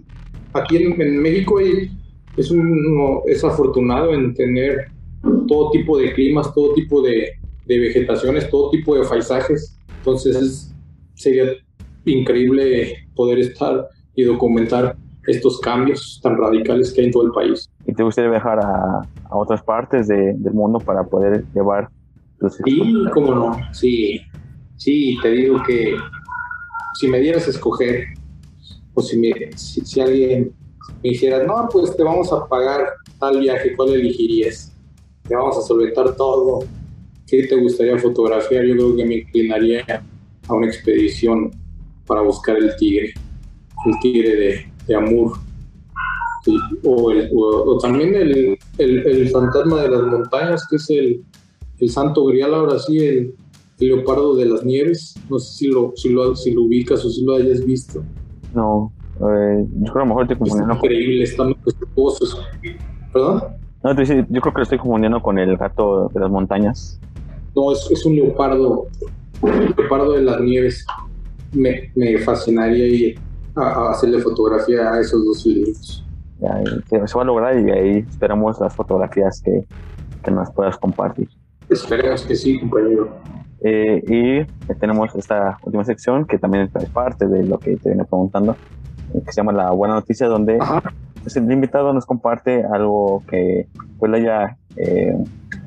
Aquí 0.55 0.77
en, 0.77 1.21
México 1.21 1.61
es, 1.61 2.51
uno 2.51 3.23
es 3.27 3.45
afortunado 3.45 4.13
en 4.15 4.35
tener 4.35 4.89
todo 5.49 5.71
tipo 5.71 5.99
de 5.99 6.13
climas, 6.13 6.53
todo 6.55 6.75
tipo 6.75 7.03
de, 7.03 7.33
de 7.67 7.79
vegetaciones, 7.79 8.49
todo 8.51 8.71
tipo 8.71 8.95
de 8.97 9.07
paisajes. 9.07 9.79
Entonces 9.99 10.75
sería 11.15 11.53
increíble 12.05 13.07
poder 13.15 13.39
estar 13.39 13.89
y 14.15 14.25
documentar 14.25 14.97
estos 15.27 15.61
cambios 15.61 16.21
tan 16.23 16.37
radicales 16.37 16.93
que 16.93 17.01
hay 17.01 17.07
en 17.07 17.13
todo 17.13 17.27
el 17.27 17.33
país. 17.33 17.71
¿Y 17.87 17.93
te 17.93 18.03
gustaría 18.03 18.31
viajar 18.31 18.59
a, 18.59 19.03
a 19.31 19.37
otras 19.37 19.63
partes 19.63 20.09
de, 20.09 20.35
del 20.37 20.53
mundo 20.53 20.79
para 20.81 21.05
poder 21.05 21.45
llevar 21.55 21.89
tus 22.39 22.57
Sí, 22.65 23.05
cómo 23.15 23.35
no, 23.35 23.57
sí, 23.73 24.21
sí, 24.77 25.17
te 25.23 25.31
digo 25.31 25.63
que 25.65 25.97
si 26.95 27.09
me 27.09 27.21
dieras 27.21 27.47
a 27.47 27.51
escoger, 27.51 28.05
o 28.95 29.01
si, 29.01 29.19
me, 29.19 29.33
si, 29.57 30.01
alguien 30.01 30.53
me 31.03 31.11
dijera, 31.11 31.45
no, 31.45 31.69
pues 31.73 31.97
te 31.97 32.03
vamos 32.03 32.33
a 32.33 32.47
pagar 32.47 32.87
tal 33.19 33.41
viaje, 33.41 33.75
¿cuál 33.75 33.95
elegirías? 33.95 34.73
Te 35.27 35.35
vamos 35.35 35.57
a 35.57 35.63
solventar 35.63 36.15
todo. 36.17 36.61
¿Qué 37.27 37.47
te 37.47 37.57
gustaría 37.57 37.99
fotografiar? 37.99 38.65
Yo 38.65 38.75
creo 38.75 38.97
que 38.97 39.05
me 39.05 39.15
inclinaría 39.17 39.85
a 40.49 40.55
una 40.55 40.67
expedición 40.67 41.51
para 42.07 42.23
buscar 42.23 42.57
el 42.57 42.75
tigre, 42.77 43.15
el 43.87 43.99
tigre 44.01 44.37
de, 44.37 44.73
de 44.87 44.95
Amur. 44.95 45.33
o, 46.85 47.79
también 47.81 48.15
el, 48.15 48.59
el, 48.79 49.29
fantasma 49.31 49.83
de 49.83 49.89
las 49.89 50.03
montañas, 50.03 50.67
que 50.69 50.77
es 50.77 50.91
el, 50.91 51.25
el 51.79 51.91
santo 51.91 52.25
grial, 52.27 52.55
ahora 52.55 52.79
sí, 52.79 52.99
el, 52.99 53.35
leopardo 53.79 54.37
de 54.37 54.47
las 54.47 54.65
nieves. 54.65 55.15
No 55.29 55.39
sé 55.39 55.59
si 55.59 55.69
lo, 55.69 55.93
si 55.97 56.09
lo, 56.11 56.37
si 56.37 56.53
lo 56.53 56.63
ubicas 56.63 57.05
o 57.05 57.11
si 57.11 57.25
lo 57.25 57.35
hayas 57.35 57.65
visto. 57.65 58.05
No, 58.55 58.93
eh, 59.17 59.67
yo 59.81 59.85
creo 59.85 59.93
que 59.93 59.99
a 59.99 60.03
lo 60.03 60.07
mejor 60.07 60.23
estoy 60.23 60.39
confundiendo. 60.39 60.75
Es 60.75 60.79
increíble, 60.79 61.25
majestuosos. 61.39 62.41
¿Perdón? 63.13 63.43
No, 63.83 64.03
yo 64.03 64.41
creo 64.41 64.55
que 64.55 64.59
lo 64.59 64.63
estoy 64.63 64.79
confundiendo 64.79 65.21
con 65.21 65.39
el 65.39 65.57
gato 65.57 66.09
de 66.15 66.21
las 66.21 66.31
montañas. 66.31 67.01
No, 67.55 67.73
es, 67.73 67.89
es 67.91 68.05
un 68.07 68.17
leopardo, 68.17 68.87
un 69.43 69.75
leopardo 69.77 70.13
de 70.13 70.23
las 70.23 70.41
nieves. 70.41 70.87
Me, 71.53 71.91
me 71.95 72.19
fascinaría 72.19 72.87
ir 72.87 73.19
a, 73.57 73.91
hacerle 73.91 74.21
fotografía 74.21 74.93
a 74.93 75.01
esos 75.01 75.25
dos 75.25 75.45
libros. 75.47 76.05
Ya, 76.41 77.07
se, 77.07 77.15
va 77.17 77.23
a 77.23 77.25
lograr 77.25 77.59
y 77.59 77.71
ahí 77.71 78.07
esperamos 78.09 78.59
las 78.61 78.75
fotografías 78.75 79.41
que, 79.43 79.65
que 80.25 80.31
nos 80.31 80.51
puedas 80.53 80.77
compartir. 80.79 81.29
Esperemos 81.69 82.23
que 82.23 82.35
sí, 82.35 82.59
compañero. 82.59 83.11
Eh, 83.65 84.03
y 84.09 84.75
tenemos 84.75 85.15
esta 85.15 85.59
última 85.63 85.85
sección 85.85 86.27
que 86.27 86.39
también 86.39 86.69
es 86.75 86.89
parte 86.91 87.29
de 87.29 87.45
lo 87.45 87.59
que 87.59 87.77
te 87.77 87.91
viene 87.91 88.05
preguntando, 88.05 88.57
eh, 89.15 89.23
que 89.25 89.33
se 89.33 89.37
llama 89.37 89.53
La 89.53 89.71
Buena 89.71 89.95
Noticia, 89.95 90.27
donde 90.27 90.59
pues, 91.23 91.37
el 91.37 91.51
invitado 91.51 91.93
nos 91.93 92.05
comparte 92.05 92.65
algo 92.65 93.23
que 93.29 93.69
pues, 93.99 94.11
le 94.11 94.19
haya 94.19 94.57
eh, 94.77 95.17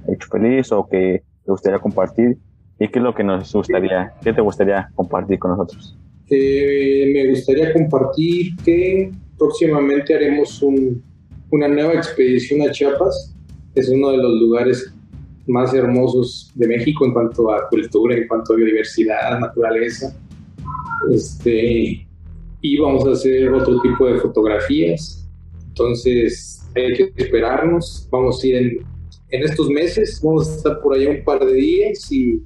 hecho 0.10 0.28
feliz 0.30 0.72
o 0.74 0.88
que 0.88 1.24
te 1.46 1.52
gustaría 1.52 1.80
compartir. 1.80 2.38
¿Y 2.80 2.88
qué 2.90 3.00
es 3.00 3.04
lo 3.04 3.14
que 3.14 3.24
nos 3.24 3.54
gustaría, 3.54 4.14
qué 4.22 4.34
te 4.34 4.42
gustaría 4.42 4.90
compartir 4.96 5.40
con 5.40 5.52
nosotros? 5.52 5.98
me 6.28 7.30
gustaría 7.30 7.72
compartir 7.72 8.56
que 8.66 9.12
próximamente 9.38 10.16
haremos 10.16 10.64
una 11.52 11.68
nueva 11.68 11.94
expedición 11.94 12.68
a 12.68 12.72
Chiapas. 12.72 13.36
Es 13.76 13.90
uno 13.90 14.12
de 14.12 14.18
los 14.18 14.42
lugares 14.42 14.94
más 15.48 15.74
hermosos 15.74 16.52
de 16.56 16.68
México 16.68 17.06
en 17.06 17.14
cuanto 17.14 17.52
a 17.52 17.70
cultura, 17.70 18.16
en 18.16 18.28
cuanto 18.28 18.54
a 18.54 18.56
biodiversidad, 18.56 19.40
naturaleza. 19.40 20.16
Este, 21.12 22.08
y 22.62 22.78
vamos 22.80 23.08
a 23.08 23.12
hacer 23.12 23.54
otro 23.54 23.80
tipo 23.82 24.08
de 24.08 24.18
fotografías. 24.20 25.30
Entonces 25.68 26.68
hay 26.76 26.94
que 26.94 27.14
esperarnos. 27.16 28.08
Vamos 28.12 28.44
a 28.44 28.48
ir 28.48 28.56
en, 28.56 28.95
en 29.30 29.44
estos 29.44 29.70
meses, 29.70 30.20
vamos 30.24 30.50
a 30.50 30.56
estar 30.56 30.82
por 30.82 30.96
allá 30.96 31.10
un 31.10 31.24
par 31.24 31.46
de 31.46 31.54
días 31.54 32.12
y, 32.12 32.42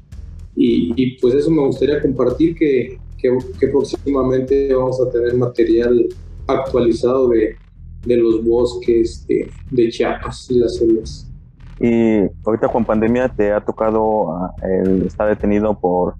y, 0.55 1.17
pues 1.19 1.35
eso 1.35 1.49
me 1.51 1.65
gustaría 1.65 2.01
compartir 2.01 2.55
que 2.55 2.97
que, 3.19 3.67
próximamente 3.67 4.73
vamos 4.73 4.99
a 5.01 5.09
tener 5.11 5.35
material 5.35 6.05
actualizado 6.47 7.29
de, 7.29 7.55
de 8.05 8.17
los 8.17 8.43
bosques 8.43 9.25
de, 9.27 9.49
de, 9.71 9.89
Chiapas 9.89 10.49
y 10.49 10.59
las 10.59 10.75
selvas. 10.77 11.31
Y 11.79 12.21
ahorita 12.45 12.67
con 12.67 12.83
pandemia 12.85 13.29
te 13.29 13.51
ha 13.51 13.61
tocado 13.61 14.31
ah, 14.31 14.53
el 14.63 15.03
estar 15.03 15.29
detenido 15.29 15.77
por, 15.79 16.15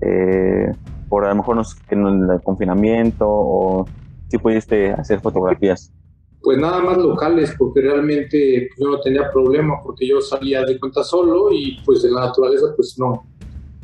eh, 0.00 0.72
por 1.08 1.24
a 1.24 1.30
lo 1.30 1.36
mejor 1.36 1.62
en 1.90 2.06
el 2.30 2.42
confinamiento 2.42 3.26
o 3.28 3.86
si 4.28 4.38
pudiste 4.38 4.90
hacer 4.92 5.20
fotografías. 5.20 5.92
Pues 6.48 6.56
nada 6.56 6.80
más 6.80 6.96
locales, 6.96 7.54
porque 7.58 7.82
realmente 7.82 8.70
pues, 8.70 8.80
yo 8.80 8.90
no 8.92 9.00
tenía 9.02 9.30
problema, 9.30 9.82
porque 9.84 10.08
yo 10.08 10.18
salía 10.22 10.62
de 10.64 10.80
cuenta 10.80 11.04
solo 11.04 11.52
y 11.52 11.76
pues 11.84 12.02
en 12.04 12.14
la 12.14 12.22
naturaleza 12.22 12.68
pues 12.74 12.98
no, 12.98 13.26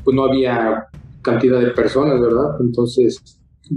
pues 0.02 0.16
no 0.16 0.24
había 0.24 0.86
cantidad 1.20 1.60
de 1.60 1.72
personas, 1.72 2.18
¿verdad? 2.18 2.56
Entonces, 2.60 3.22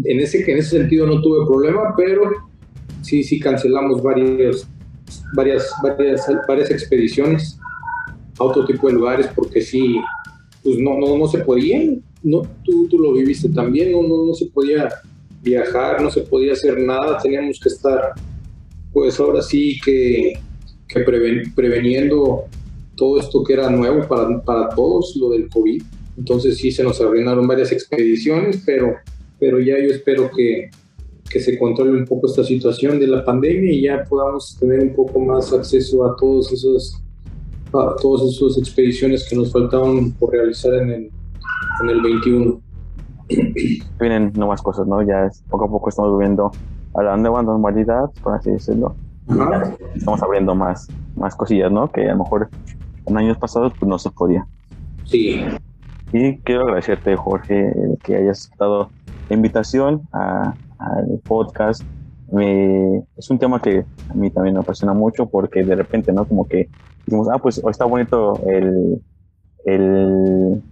en 0.06 0.22
ese, 0.22 0.50
en 0.50 0.60
ese 0.60 0.78
sentido 0.78 1.06
no 1.06 1.22
tuve 1.22 1.46
problema, 1.46 1.94
pero 1.98 2.32
sí, 3.02 3.26
sí 3.26 3.42
cancelamos 3.42 4.02
varias, 4.02 4.66
varias, 5.36 5.70
varias, 5.84 6.26
varias 6.48 6.72
expediciones 6.72 7.60
a 8.40 8.44
otro 8.46 8.64
tipo 8.64 8.88
de 8.88 8.94
lugares 8.94 9.28
porque 9.36 9.60
sí, 9.60 10.00
pues 10.64 10.78
no, 10.80 10.98
no, 10.98 11.18
no 11.18 11.28
se 11.28 11.40
podía, 11.40 11.94
no, 12.24 12.44
tú, 12.64 12.88
tú 12.88 13.00
lo 13.00 13.12
viviste 13.12 13.50
también, 13.50 13.92
no, 13.92 14.02
no, 14.04 14.28
no 14.28 14.34
se 14.34 14.46
podía 14.46 14.88
viajar, 15.42 16.02
no 16.02 16.10
se 16.10 16.22
podía 16.22 16.54
hacer 16.54 16.80
nada, 16.80 17.18
teníamos 17.18 17.60
que 17.62 17.68
estar, 17.68 18.14
pues 18.98 19.20
ahora 19.20 19.44
sí 19.44 19.78
que, 19.86 20.40
que 20.88 21.02
preveniendo 21.56 22.46
todo 22.96 23.20
esto 23.20 23.44
que 23.44 23.54
era 23.54 23.70
nuevo 23.70 24.08
para, 24.08 24.42
para 24.42 24.70
todos, 24.70 25.16
lo 25.18 25.30
del 25.30 25.48
COVID. 25.50 25.84
Entonces 26.18 26.58
sí 26.58 26.72
se 26.72 26.84
nos 26.84 27.00
arruinaron 27.00 27.48
varias 27.48 27.72
expediciones, 27.72 28.64
pero, 28.66 28.96
pero 29.40 29.60
ya 29.60 29.78
yo 29.78 29.94
espero 29.94 30.32
que, 30.36 30.72
que 31.30 31.40
se 31.40 31.60
controle 31.60 31.92
un 31.92 32.06
poco 32.06 32.26
esta 32.26 32.44
situación 32.44 33.00
de 33.00 33.06
la 33.06 33.24
pandemia 33.24 33.72
y 33.72 33.84
ya 33.84 34.04
podamos 34.04 34.58
tener 34.60 34.80
un 34.80 34.96
poco 34.96 35.20
más 35.20 35.54
acceso 35.54 36.04
a 36.04 36.16
todos 36.16 36.52
esos 36.52 37.00
a 37.68 37.96
todas 38.02 38.24
esas 38.34 38.58
expediciones 38.58 39.30
que 39.30 39.36
nos 39.36 39.52
faltaban 39.52 40.12
por 40.14 40.32
realizar 40.32 40.74
en 40.74 40.90
el, 40.90 41.12
en 41.84 41.90
el 41.92 42.02
21. 42.02 42.62
Vienen 44.00 44.34
nuevas 44.34 44.64
cosas, 44.64 44.88
¿no? 44.88 45.04
Ya 45.04 45.28
es, 45.28 45.44
poco 45.48 45.66
a 45.66 45.70
poco 45.70 45.90
estamos 45.90 46.18
viendo 46.18 46.52
a 46.98 47.04
la 47.04 47.18
nueva 47.18 47.44
normalidad, 47.44 48.10
por 48.22 48.36
así 48.36 48.52
decirlo. 48.52 48.96
Estamos 49.96 50.22
abriendo 50.22 50.56
más, 50.56 50.88
más 51.16 51.36
cosillas, 51.36 51.72
¿no? 51.72 51.92
Que 51.92 52.10
a 52.10 52.14
lo 52.14 52.24
mejor 52.24 52.50
en 53.06 53.18
años 53.18 53.38
pasados 53.38 53.74
pues 53.80 53.88
no 53.88 54.00
se 54.00 54.10
podía. 54.10 54.46
Sí, 55.06 55.42
y 56.12 56.38
quiero 56.40 56.64
agradecerte, 56.64 57.16
Jorge, 57.16 57.74
que 58.04 58.16
hayas 58.16 58.40
aceptado 58.40 58.90
la 59.30 59.36
invitación 59.36 60.08
al 60.12 61.20
podcast. 61.24 61.84
es 62.32 63.30
un 63.30 63.40
tema 63.40 63.62
que 63.62 63.86
a 64.10 64.14
mí 64.14 64.30
también 64.30 64.56
me 64.56 64.62
apasiona 64.62 64.94
mucho 64.94 65.28
porque 65.28 65.64
de 65.64 65.76
repente, 65.76 66.12
¿no? 66.14 66.26
Como 66.26 66.48
que 66.48 66.70
decimos, 67.06 67.28
ah, 67.32 67.38
pues 67.40 67.62
está 67.70 67.86
bonito 67.86 68.40
el, 68.48 69.02
el, 69.66 70.64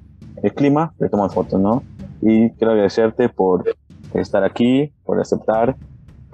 el 0.42 0.54
clima, 0.54 0.94
le 1.00 1.10
tomas 1.10 1.34
fotos, 1.34 1.60
¿no? 1.60 1.84
Y 2.22 2.50
quiero 2.52 2.72
agradecerte 2.72 3.30
por 3.30 3.66
estar 4.14 4.44
aquí, 4.44 4.94
por 5.04 5.20
aceptar, 5.20 5.76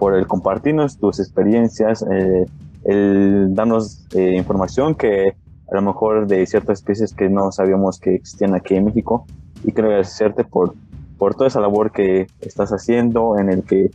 por 0.01 0.15
el 0.15 0.25
compartirnos 0.25 0.97
tus 0.97 1.19
experiencias, 1.19 2.03
eh, 2.09 2.47
el 2.85 3.53
darnos 3.53 4.07
eh, 4.15 4.33
información 4.35 4.95
que 4.95 5.35
a 5.71 5.75
lo 5.75 5.83
mejor 5.83 6.25
de 6.25 6.43
ciertas 6.47 6.79
especies 6.79 7.13
que 7.13 7.29
no 7.29 7.51
sabíamos 7.51 7.99
que 7.99 8.15
existían 8.15 8.55
aquí 8.55 8.73
en 8.73 8.85
México. 8.85 9.27
Y 9.63 9.73
quiero 9.73 9.89
agradecerte 9.89 10.43
por, 10.43 10.73
por 11.19 11.35
toda 11.35 11.49
esa 11.49 11.59
labor 11.59 11.91
que 11.91 12.25
estás 12.39 12.71
haciendo, 12.71 13.37
en 13.37 13.51
el 13.51 13.61
que 13.61 13.91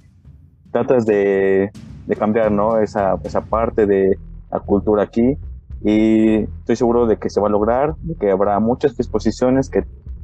tratas 0.71 1.07
de, 1.07 1.73
de 2.07 2.15
cambiar 2.15 2.53
¿no? 2.53 2.79
esa, 2.79 3.17
esa 3.25 3.41
parte 3.41 3.85
de 3.85 4.17
la 4.53 4.61
cultura 4.61 5.03
aquí. 5.03 5.37
Y 5.83 6.45
estoy 6.61 6.77
seguro 6.77 7.09
de 7.09 7.17
que 7.17 7.31
se 7.31 7.41
va 7.41 7.49
a 7.49 7.51
lograr, 7.51 7.97
que 8.21 8.31
habrá 8.31 8.61
muchas 8.61 8.93
exposiciones, 8.93 9.69
que, 9.69 9.83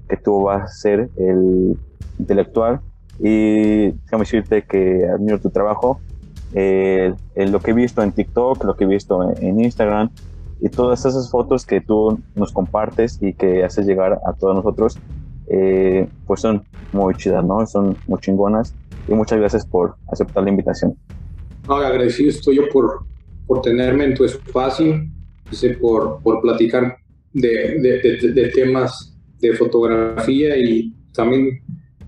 que 0.08 0.16
tú 0.16 0.42
vas 0.44 0.62
a 0.62 0.68
ser 0.68 1.10
el 1.16 1.76
intelectual. 2.20 2.82
Y 3.18 3.92
déjame 3.92 4.20
decirte 4.20 4.62
que 4.62 5.06
admiro 5.06 5.40
tu 5.40 5.50
trabajo. 5.50 6.00
Eh, 6.54 7.14
lo 7.36 7.60
que 7.60 7.70
he 7.70 7.74
visto 7.74 8.02
en 8.02 8.12
TikTok, 8.12 8.64
lo 8.64 8.76
que 8.76 8.84
he 8.84 8.86
visto 8.86 9.32
en 9.40 9.60
Instagram, 9.60 10.10
y 10.62 10.68
todas 10.68 11.04
esas 11.04 11.28
fotos 11.28 11.66
que 11.66 11.80
tú 11.80 12.20
nos 12.36 12.52
compartes 12.52 13.18
y 13.20 13.34
que 13.34 13.64
haces 13.64 13.84
llegar 13.84 14.20
a 14.24 14.32
todos 14.32 14.54
nosotros, 14.54 14.96
eh, 15.48 16.08
pues 16.24 16.40
son 16.40 16.62
muy 16.92 17.14
chidas, 17.16 17.44
¿no? 17.44 17.66
Son 17.66 17.96
muy 18.06 18.20
chingonas 18.20 18.72
y 19.08 19.12
muchas 19.12 19.40
gracias 19.40 19.66
por 19.66 19.96
aceptar 20.12 20.44
la 20.44 20.50
invitación. 20.50 20.96
No, 21.66 21.74
agradecido 21.74 22.30
estoy 22.30 22.56
yo 22.56 22.68
por, 22.72 23.04
por 23.46 23.60
tenerme 23.60 24.04
en 24.04 24.14
tu 24.14 24.24
espacio, 24.24 25.02
por, 25.80 26.22
por 26.22 26.40
platicar 26.40 26.96
de, 27.32 27.48
de, 27.80 28.32
de, 28.32 28.48
temas 28.50 29.16
de 29.40 29.54
fotografía 29.54 30.56
y 30.56 30.94
también 31.12 31.60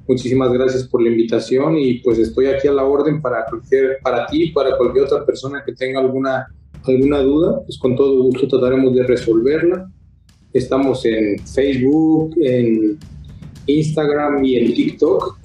muchísimas 0.06 0.52
gracias 0.52 0.84
por 0.84 1.02
la 1.02 1.08
invitación 1.08 1.76
y 1.78 1.94
pues 2.00 2.18
estoy 2.18 2.46
aquí 2.46 2.68
a 2.68 2.72
la 2.72 2.84
orden 2.84 3.20
para 3.20 3.44
cualquier, 3.46 3.98
para 4.02 4.26
ti, 4.26 4.50
para 4.50 4.76
cualquier 4.76 5.04
otra 5.04 5.24
persona 5.24 5.62
que 5.64 5.72
tenga 5.72 6.00
alguna 6.00 6.46
alguna 6.92 7.20
duda, 7.20 7.62
pues 7.64 7.78
con 7.78 7.96
todo 7.96 8.22
gusto 8.24 8.46
trataremos 8.46 8.94
de 8.94 9.04
resolverla. 9.04 9.90
Estamos 10.52 11.04
en 11.06 11.38
Facebook, 11.38 12.34
en 12.40 12.98
Instagram 13.66 14.44
y 14.44 14.56
en 14.56 14.74
TikTok. 14.74 15.38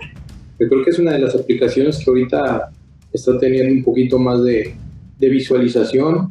Creo 0.58 0.84
que 0.84 0.90
es 0.90 1.00
una 1.00 1.14
de 1.14 1.20
las 1.20 1.36
aplicaciones 1.36 2.04
que 2.04 2.10
ahorita 2.10 2.70
está 3.14 3.40
teniendo 3.40 3.74
un 3.74 3.84
poquito 3.84 4.20
más 4.20 4.44
de, 4.44 4.76
visualización. 5.18 6.28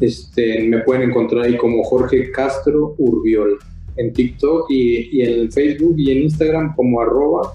Este, 0.00 0.64
me 0.68 0.80
pueden 0.80 1.10
encontrar 1.10 1.44
ahí 1.44 1.56
como 1.56 1.82
Jorge 1.84 2.30
Castro 2.32 2.94
Urbiol 2.98 3.58
en 3.96 4.12
TikTok 4.12 4.70
y, 4.70 5.18
y 5.18 5.22
en 5.22 5.52
Facebook 5.52 5.94
y 5.96 6.10
en 6.12 6.22
Instagram 6.24 6.74
como 6.74 7.00
arroba 7.00 7.52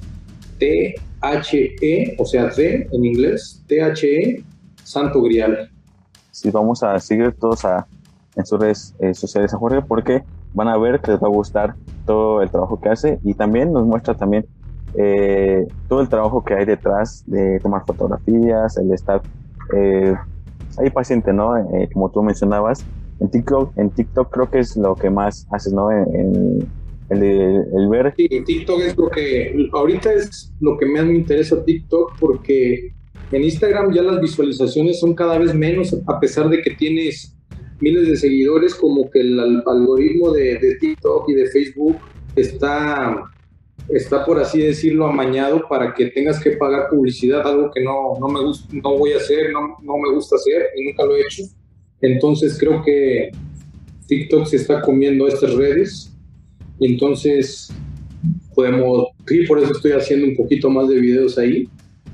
T-H-E, 0.59 2.15
o 2.17 2.25
sea, 2.25 2.49
T 2.49 2.87
en 2.91 3.05
inglés, 3.05 3.63
T-H-E, 3.67 4.43
Santo 4.83 5.21
Grial. 5.21 5.69
Sí, 6.31 6.49
vamos 6.51 6.83
a 6.83 6.99
seguir 6.99 7.33
todos 7.33 7.65
a, 7.65 7.87
en 8.35 8.45
sus 8.45 8.59
redes 8.59 8.95
eh, 8.99 9.13
sociales 9.13 9.53
a 9.53 9.57
Jorge 9.57 9.81
porque 9.81 10.23
van 10.53 10.67
a 10.67 10.77
ver 10.77 10.99
que 10.99 11.11
les 11.11 11.21
va 11.21 11.27
a 11.27 11.31
gustar 11.31 11.75
todo 12.05 12.41
el 12.41 12.49
trabajo 12.49 12.79
que 12.79 12.89
hace 12.89 13.19
y 13.23 13.33
también 13.33 13.71
nos 13.71 13.85
muestra 13.85 14.15
también 14.15 14.45
eh, 14.95 15.67
todo 15.87 16.01
el 16.01 16.09
trabajo 16.09 16.43
que 16.43 16.55
hay 16.55 16.65
detrás 16.65 17.23
de 17.27 17.59
tomar 17.59 17.85
fotografías, 17.85 18.77
el 18.77 18.91
estar 18.91 19.21
eh, 19.75 20.15
ahí 20.77 20.89
paciente, 20.89 21.31
¿no? 21.31 21.57
Eh, 21.57 21.89
como 21.93 22.09
tú 22.09 22.23
mencionabas, 22.23 22.83
en 23.19 23.29
TikTok, 23.91 24.31
creo 24.31 24.49
que 24.49 24.59
es 24.59 24.75
lo 24.77 24.95
que 24.95 25.09
más 25.09 25.47
haces, 25.51 25.73
¿no? 25.73 25.91
En, 25.91 26.67
el, 27.09 27.23
el, 27.23 27.89
ver. 27.89 28.13
Sí, 28.15 28.27
TikTok 28.27 28.81
es 28.81 28.97
lo 28.97 29.09
que, 29.09 29.69
ahorita 29.73 30.13
es 30.13 30.53
lo 30.59 30.77
que 30.77 30.85
más 30.85 31.05
me 31.05 31.15
interesa 31.15 31.63
TikTok 31.63 32.19
porque 32.19 32.93
en 33.31 33.43
Instagram 33.43 33.91
ya 33.93 34.03
las 34.03 34.21
visualizaciones 34.21 34.99
son 34.99 35.15
cada 35.15 35.39
vez 35.39 35.53
menos, 35.55 35.95
a 36.05 36.19
pesar 36.19 36.49
de 36.49 36.61
que 36.61 36.71
tienes 36.71 37.35
miles 37.79 38.07
de 38.07 38.15
seguidores, 38.15 38.75
como 38.75 39.09
que 39.09 39.21
el 39.21 39.39
algoritmo 39.65 40.31
de, 40.31 40.59
de 40.59 40.75
TikTok 40.75 41.29
y 41.29 41.33
de 41.33 41.47
Facebook 41.47 41.97
está 42.35 43.25
está 43.89 44.25
por 44.25 44.39
así 44.39 44.61
decirlo 44.61 45.07
amañado 45.07 45.67
para 45.67 45.93
que 45.93 46.07
tengas 46.07 46.39
que 46.39 46.51
pagar 46.51 46.89
publicidad, 46.89 47.45
algo 47.45 47.71
que 47.71 47.83
no, 47.83 48.13
no 48.19 48.27
me 48.27 48.41
gusta, 48.41 48.67
no 48.71 48.97
voy 48.97 49.13
a 49.13 49.17
hacer, 49.17 49.51
no, 49.51 49.77
no 49.81 49.97
me 49.97 50.13
gusta 50.13 50.35
hacer 50.35 50.67
y 50.75 50.85
nunca 50.85 51.05
lo 51.05 51.15
he 51.15 51.21
hecho. 51.21 51.43
Entonces 52.01 52.57
creo 52.59 52.81
que 52.83 53.31
TikTok 54.07 54.45
se 54.45 54.57
está 54.57 54.81
comiendo 54.81 55.27
estas 55.27 55.53
redes 55.53 56.09
entonces 56.79 57.71
podemos, 58.55 59.07
sí, 59.27 59.45
por 59.45 59.59
eso 59.59 59.71
estoy 59.71 59.91
haciendo 59.91 60.27
un 60.27 60.35
poquito 60.35 60.69
más 60.69 60.87
de 60.87 60.99
videos 60.99 61.37
ahí. 61.37 61.67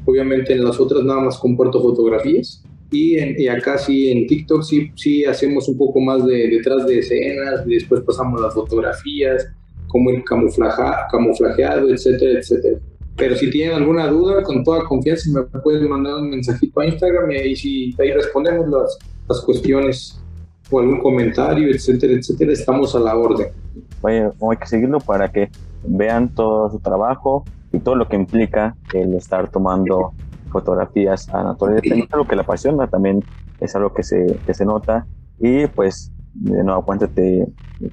Obviamente 0.05 0.53
en 0.53 0.63
las 0.63 0.79
otras 0.79 1.03
nada 1.03 1.21
más 1.21 1.37
comparto 1.37 1.81
fotografías 1.81 2.63
y, 2.91 3.17
en, 3.17 3.35
y 3.39 3.47
acá 3.47 3.77
sí 3.77 4.09
en 4.09 4.27
TikTok 4.27 4.61
sí, 4.63 4.91
sí 4.95 5.25
hacemos 5.25 5.67
un 5.67 5.77
poco 5.77 5.99
más 5.99 6.25
de 6.25 6.47
detrás 6.47 6.85
de 6.85 6.99
escenas, 6.99 7.65
y 7.65 7.75
después 7.75 8.01
pasamos 8.01 8.39
las 8.39 8.53
fotografías, 8.53 9.47
como 9.87 10.11
el 10.11 10.23
camuflajeado, 10.23 11.89
etcétera, 11.89 12.39
etcétera. 12.39 12.79
Pero 13.17 13.35
si 13.35 13.49
tienen 13.49 13.75
alguna 13.75 14.07
duda, 14.07 14.43
con 14.43 14.63
toda 14.63 14.83
confianza 14.83 15.29
me 15.31 15.59
pueden 15.61 15.87
mandar 15.87 16.15
un 16.15 16.29
mensajito 16.29 16.81
a 16.81 16.85
Instagram 16.85 17.31
y 17.31 17.35
ahí, 17.35 17.55
sí, 17.55 17.95
ahí 17.97 18.11
respondemos 18.11 18.69
las, 18.69 18.99
las 19.27 19.41
cuestiones 19.41 20.21
o 20.71 20.79
algún 20.79 20.99
comentario, 20.99 21.69
etcétera, 21.69 22.13
etcétera. 22.13 22.51
Estamos 22.51 22.95
a 22.95 22.99
la 22.99 23.15
orden. 23.17 23.47
Oye, 24.01 24.23
hay 24.23 24.57
que 24.57 24.67
seguirlo 24.67 24.99
para 24.99 25.31
que 25.31 25.49
vean 25.87 26.29
todo 26.29 26.69
su 26.71 26.79
trabajo 26.79 27.43
y 27.71 27.79
todo 27.79 27.95
lo 27.95 28.07
que 28.07 28.15
implica 28.15 28.75
el 28.93 29.13
estar 29.15 29.49
tomando 29.49 30.13
fotografías 30.51 31.29
a 31.29 31.43
naturaleza. 31.43 31.95
Es 31.95 32.13
algo 32.13 32.27
que 32.27 32.35
le 32.35 32.41
apasiona, 32.41 32.87
también 32.87 33.23
es 33.59 33.75
algo 33.75 33.93
que 33.93 34.03
se, 34.03 34.39
que 34.45 34.53
se 34.53 34.65
nota. 34.65 35.05
Y 35.39 35.67
pues, 35.67 36.11
de 36.33 36.63
nuevo, 36.63 36.83
cuenta, 36.83 37.07
te, 37.07 37.45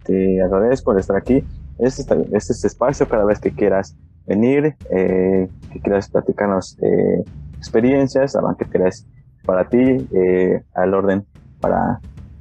te 0.04 0.42
agradezco 0.42 0.92
por 0.92 1.00
estar 1.00 1.16
aquí 1.16 1.44
este, 1.78 2.02
este 2.32 2.52
es 2.52 2.64
espacio 2.64 3.08
cada 3.08 3.24
vez 3.24 3.40
que 3.40 3.50
quieras 3.50 3.96
venir, 4.26 4.76
eh, 4.90 5.48
que 5.72 5.80
quieras 5.80 6.08
platicarnos 6.08 6.78
eh, 6.80 7.24
experiencias, 7.56 8.34
la 8.34 8.54
que 8.56 8.66
quieras 8.66 9.06
para 9.44 9.68
ti, 9.68 9.78
eh, 9.78 10.62
al 10.74 10.94
orden 10.94 11.24
para, 11.60 12.00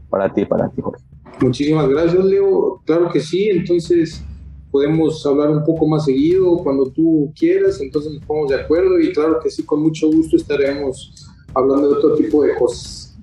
para 0.10 0.34
ti, 0.34 0.46
para 0.46 0.70
ti, 0.70 0.82
Jorge. 0.82 1.04
Muchísimas 1.42 1.90
gracias, 1.90 2.24
Leo. 2.24 2.82
Claro 2.86 3.10
que 3.10 3.20
sí, 3.20 3.50
entonces 3.50 4.24
podemos 4.72 5.26
hablar 5.26 5.50
un 5.50 5.64
poco 5.64 5.88
más 5.88 6.06
seguido 6.06 6.58
cuando 6.60 6.90
tú 6.92 7.34
quieras, 7.38 7.82
entonces 7.82 8.14
nos 8.14 8.26
ponemos 8.26 8.50
de 8.50 8.62
acuerdo 8.62 9.00
y 9.00 9.12
claro 9.12 9.40
que 9.40 9.50
sí, 9.50 9.64
con 9.64 9.82
mucho 9.82 10.08
gusto 10.08 10.38
estaremos 10.38 11.28
hablando 11.54 11.90
de 11.90 11.98
otro 11.98 12.16
tipo 12.16 12.44
de 12.44 12.56
cosas. 12.56 13.18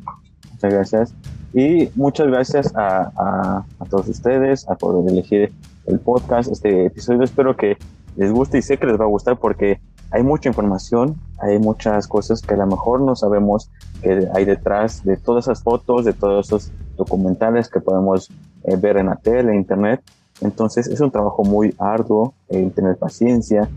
Muchas 0.53 0.73
gracias. 0.73 1.15
Y 1.55 1.89
muchas 1.95 2.27
gracias 2.27 2.75
a, 2.77 3.11
a, 3.17 3.67
a 3.79 3.85
todos 3.87 4.09
ustedes 4.09 4.69
a 4.69 4.75
por 4.75 5.09
elegir 5.09 5.51
el 5.87 5.99
podcast, 5.99 6.53
este 6.53 6.87
episodio. 6.87 7.23
Espero 7.23 7.57
que 7.57 7.79
les 8.17 8.31
guste 8.33 8.59
y 8.59 8.63
sé 8.63 8.77
que 8.77 8.87
les 8.87 9.01
va 9.01 9.05
a 9.05 9.09
gustar 9.09 9.39
porque 9.39 9.81
hay 10.11 10.23
mucha 10.23 10.49
información, 10.49 11.17
hay 11.39 11.59
muchas 11.59 12.09
cosas 12.09 12.41
que 12.41 12.55
a 12.55 12.57
lo 12.57 12.67
mejor 12.67 13.01
no 13.01 13.15
sabemos 13.15 13.71
que 14.03 14.29
hay 14.35 14.45
detrás 14.45 15.05
de 15.05 15.17
todas 15.17 15.47
esas 15.47 15.63
fotos, 15.63 16.05
de 16.05 16.13
todos 16.13 16.47
esos 16.47 16.73
documentales 16.97 17.69
que 17.69 17.81
podemos 17.81 18.31
eh, 18.65 18.77
ver 18.77 18.97
en 18.97 19.07
la 19.07 19.17
tele, 19.17 19.53
en 19.53 19.59
internet. 19.59 20.03
Entonces 20.41 20.87
es 20.87 21.01
un 21.01 21.11
trabajo 21.11 21.45
muy 21.45 21.75
arduo 21.79 22.35
el 22.49 22.73
tener 22.73 22.97
paciencia 22.97 23.69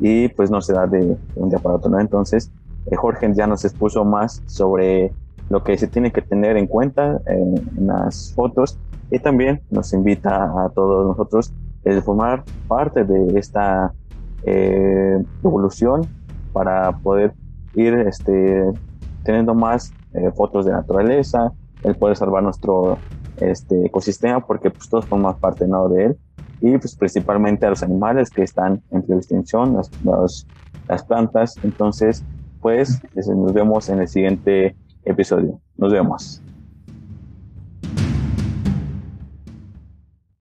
y 0.00 0.28
pues 0.28 0.50
no 0.50 0.60
se 0.60 0.72
da 0.72 0.86
de, 0.86 1.16
un 1.36 1.48
día 1.50 1.58
para 1.58 1.76
otro. 1.76 1.90
¿no? 1.90 2.00
Entonces 2.00 2.50
eh, 2.86 2.96
Jorge 2.96 3.32
ya 3.34 3.46
nos 3.46 3.64
expuso 3.64 4.04
más 4.04 4.42
sobre 4.46 5.12
lo 5.50 5.62
que 5.62 5.76
se 5.76 5.86
tiene 5.86 6.10
que 6.12 6.22
tener 6.22 6.56
en 6.56 6.66
cuenta 6.66 7.20
en 7.26 7.86
las 7.86 8.32
fotos 8.34 8.78
y 9.10 9.18
también 9.18 9.60
nos 9.70 9.92
invita 9.92 10.44
a 10.44 10.70
todos 10.70 11.06
nosotros 11.06 11.52
a 11.84 12.00
formar 12.00 12.44
parte 12.66 13.04
de 13.04 13.38
esta 13.38 13.92
eh, 14.46 15.22
evolución 15.42 16.02
para 16.52 16.92
poder 16.98 17.34
ir 17.74 17.94
este, 17.94 18.64
teniendo 19.24 19.54
más 19.54 19.92
eh, 20.14 20.30
fotos 20.36 20.66
de 20.66 20.72
naturaleza, 20.72 21.52
el 21.82 21.96
poder 21.96 22.16
salvar 22.16 22.42
nuestro 22.42 22.98
este, 23.38 23.86
ecosistema 23.86 24.46
porque 24.46 24.70
pues 24.70 24.88
todos 24.88 25.06
formamos 25.06 25.36
parte 25.36 25.66
¿no? 25.66 25.88
de 25.88 26.06
él 26.06 26.16
y 26.60 26.78
pues 26.78 26.94
principalmente 26.94 27.66
a 27.66 27.70
los 27.70 27.82
animales 27.82 28.30
que 28.30 28.42
están 28.42 28.82
en 28.90 29.02
peligro 29.02 29.18
extinción, 29.18 29.74
las, 29.74 29.90
las 30.88 31.04
plantas. 31.04 31.56
Entonces, 31.62 32.24
pues 32.60 33.02
nos 33.14 33.52
vemos 33.52 33.88
en 33.90 34.00
el 34.00 34.08
siguiente 34.08 34.76
episodio. 35.04 35.60
Nos 35.76 35.92
vemos. 35.92 36.43